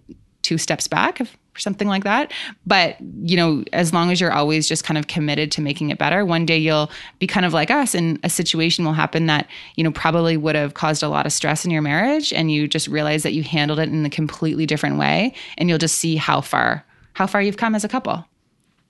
two 0.46 0.58
steps 0.58 0.86
back 0.86 1.20
or 1.20 1.26
something 1.58 1.88
like 1.88 2.04
that. 2.04 2.32
But, 2.66 2.96
you 3.00 3.36
know, 3.36 3.64
as 3.72 3.92
long 3.92 4.12
as 4.12 4.20
you're 4.20 4.32
always 4.32 4.68
just 4.68 4.84
kind 4.84 4.96
of 4.96 5.08
committed 5.08 5.50
to 5.52 5.60
making 5.60 5.90
it 5.90 5.98
better, 5.98 6.24
one 6.24 6.46
day 6.46 6.56
you'll 6.56 6.88
be 7.18 7.26
kind 7.26 7.44
of 7.44 7.52
like 7.52 7.68
us 7.68 7.94
and 7.94 8.20
a 8.22 8.30
situation 8.30 8.84
will 8.84 8.92
happen 8.92 9.26
that, 9.26 9.48
you 9.74 9.82
know, 9.82 9.90
probably 9.90 10.36
would 10.36 10.54
have 10.54 10.74
caused 10.74 11.02
a 11.02 11.08
lot 11.08 11.26
of 11.26 11.32
stress 11.32 11.64
in 11.64 11.72
your 11.72 11.82
marriage 11.82 12.32
and 12.32 12.52
you 12.52 12.68
just 12.68 12.86
realize 12.86 13.24
that 13.24 13.32
you 13.32 13.42
handled 13.42 13.80
it 13.80 13.88
in 13.88 14.06
a 14.06 14.10
completely 14.10 14.66
different 14.66 14.98
way 14.98 15.34
and 15.58 15.68
you'll 15.68 15.78
just 15.78 15.96
see 15.96 16.14
how 16.14 16.40
far 16.40 16.84
how 17.14 17.26
far 17.26 17.40
you've 17.40 17.56
come 17.56 17.74
as 17.74 17.82
a 17.82 17.88
couple. 17.88 18.26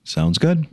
Sounds 0.03 0.37
good. 0.37 0.67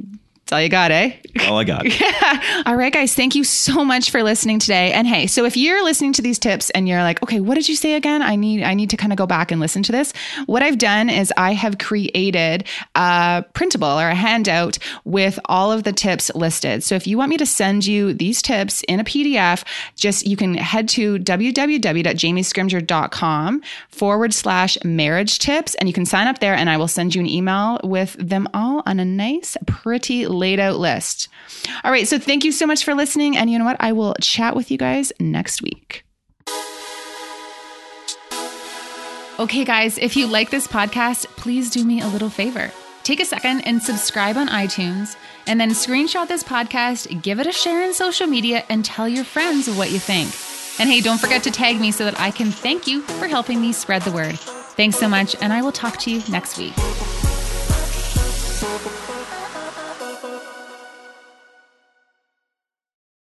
That's 0.44 0.52
all 0.52 0.60
you 0.60 0.68
got, 0.68 0.90
eh? 0.90 1.14
All 1.48 1.58
I 1.58 1.64
got. 1.64 1.86
yeah. 2.00 2.62
All 2.66 2.76
right, 2.76 2.92
guys. 2.92 3.14
Thank 3.14 3.34
you 3.34 3.44
so 3.44 3.82
much 3.82 4.10
for 4.10 4.22
listening 4.22 4.58
today. 4.58 4.92
And 4.92 5.06
hey, 5.06 5.26
so 5.26 5.46
if 5.46 5.56
you're 5.56 5.82
listening 5.82 6.12
to 6.12 6.22
these 6.22 6.38
tips 6.38 6.68
and 6.70 6.86
you're 6.86 7.00
like, 7.00 7.22
okay, 7.22 7.40
what 7.40 7.54
did 7.54 7.66
you 7.66 7.76
say 7.76 7.94
again? 7.94 8.20
I 8.20 8.36
need 8.36 8.62
I 8.62 8.74
need 8.74 8.90
to 8.90 8.98
kind 8.98 9.10
of 9.10 9.16
go 9.16 9.26
back 9.26 9.50
and 9.50 9.58
listen 9.58 9.82
to 9.84 9.92
this. 9.92 10.12
What 10.44 10.62
I've 10.62 10.76
done 10.76 11.08
is 11.08 11.32
I 11.38 11.54
have 11.54 11.78
created 11.78 12.68
a 12.94 13.42
printable 13.54 13.88
or 13.88 14.08
a 14.08 14.14
handout 14.14 14.76
with 15.04 15.40
all 15.46 15.72
of 15.72 15.84
the 15.84 15.94
tips 15.94 16.30
listed. 16.34 16.84
So 16.84 16.94
if 16.94 17.06
you 17.06 17.16
want 17.16 17.30
me 17.30 17.38
to 17.38 17.46
send 17.46 17.86
you 17.86 18.12
these 18.12 18.42
tips 18.42 18.82
in 18.82 19.00
a 19.00 19.04
PDF, 19.04 19.64
just 19.96 20.26
you 20.26 20.36
can 20.36 20.56
head 20.56 20.90
to 20.90 21.18
www.jamiescrimgeour.com 21.20 23.62
forward 23.88 24.34
slash 24.34 24.76
marriage 24.84 25.38
tips 25.38 25.74
and 25.76 25.88
you 25.88 25.94
can 25.94 26.04
sign 26.04 26.26
up 26.26 26.40
there 26.40 26.54
and 26.54 26.68
I 26.68 26.76
will 26.76 26.86
send 26.86 27.14
you 27.14 27.22
an 27.22 27.28
email 27.28 27.80
with 27.82 28.14
them 28.18 28.46
all 28.52 28.82
on 28.84 29.00
a 29.00 29.06
nice, 29.06 29.56
pretty 29.66 30.26
laid 30.38 30.60
out 30.60 30.78
list. 30.78 31.28
All 31.82 31.90
right. 31.90 32.06
So 32.06 32.18
thank 32.18 32.44
you 32.44 32.52
so 32.52 32.66
much 32.66 32.84
for 32.84 32.94
listening. 32.94 33.36
And 33.36 33.50
you 33.50 33.58
know 33.58 33.64
what? 33.64 33.76
I 33.80 33.92
will 33.92 34.14
chat 34.20 34.54
with 34.54 34.70
you 34.70 34.78
guys 34.78 35.12
next 35.18 35.62
week. 35.62 36.04
Okay, 39.36 39.64
guys, 39.64 39.98
if 39.98 40.16
you 40.16 40.28
like 40.28 40.50
this 40.50 40.68
podcast, 40.68 41.26
please 41.36 41.68
do 41.68 41.84
me 41.84 42.00
a 42.00 42.06
little 42.06 42.30
favor. 42.30 42.70
Take 43.02 43.18
a 43.18 43.24
second 43.24 43.62
and 43.62 43.82
subscribe 43.82 44.36
on 44.36 44.46
iTunes, 44.48 45.16
and 45.48 45.60
then 45.60 45.70
screenshot 45.70 46.28
this 46.28 46.44
podcast, 46.44 47.20
give 47.20 47.40
it 47.40 47.46
a 47.48 47.52
share 47.52 47.82
in 47.82 47.92
social 47.92 48.28
media, 48.28 48.64
and 48.68 48.84
tell 48.84 49.08
your 49.08 49.24
friends 49.24 49.68
what 49.68 49.90
you 49.90 49.98
think. 49.98 50.30
And 50.80 50.88
hey, 50.88 51.00
don't 51.00 51.20
forget 51.20 51.42
to 51.42 51.50
tag 51.50 51.80
me 51.80 51.90
so 51.90 52.04
that 52.04 52.18
I 52.18 52.30
can 52.30 52.50
thank 52.50 52.86
you 52.86 53.02
for 53.02 53.26
helping 53.26 53.60
me 53.60 53.72
spread 53.72 54.02
the 54.02 54.12
word. 54.12 54.38
Thanks 54.38 54.98
so 54.98 55.08
much, 55.08 55.34
and 55.42 55.52
I 55.52 55.62
will 55.62 55.72
talk 55.72 55.98
to 55.98 56.12
you 56.12 56.22
next 56.30 56.56
week. 56.56 56.74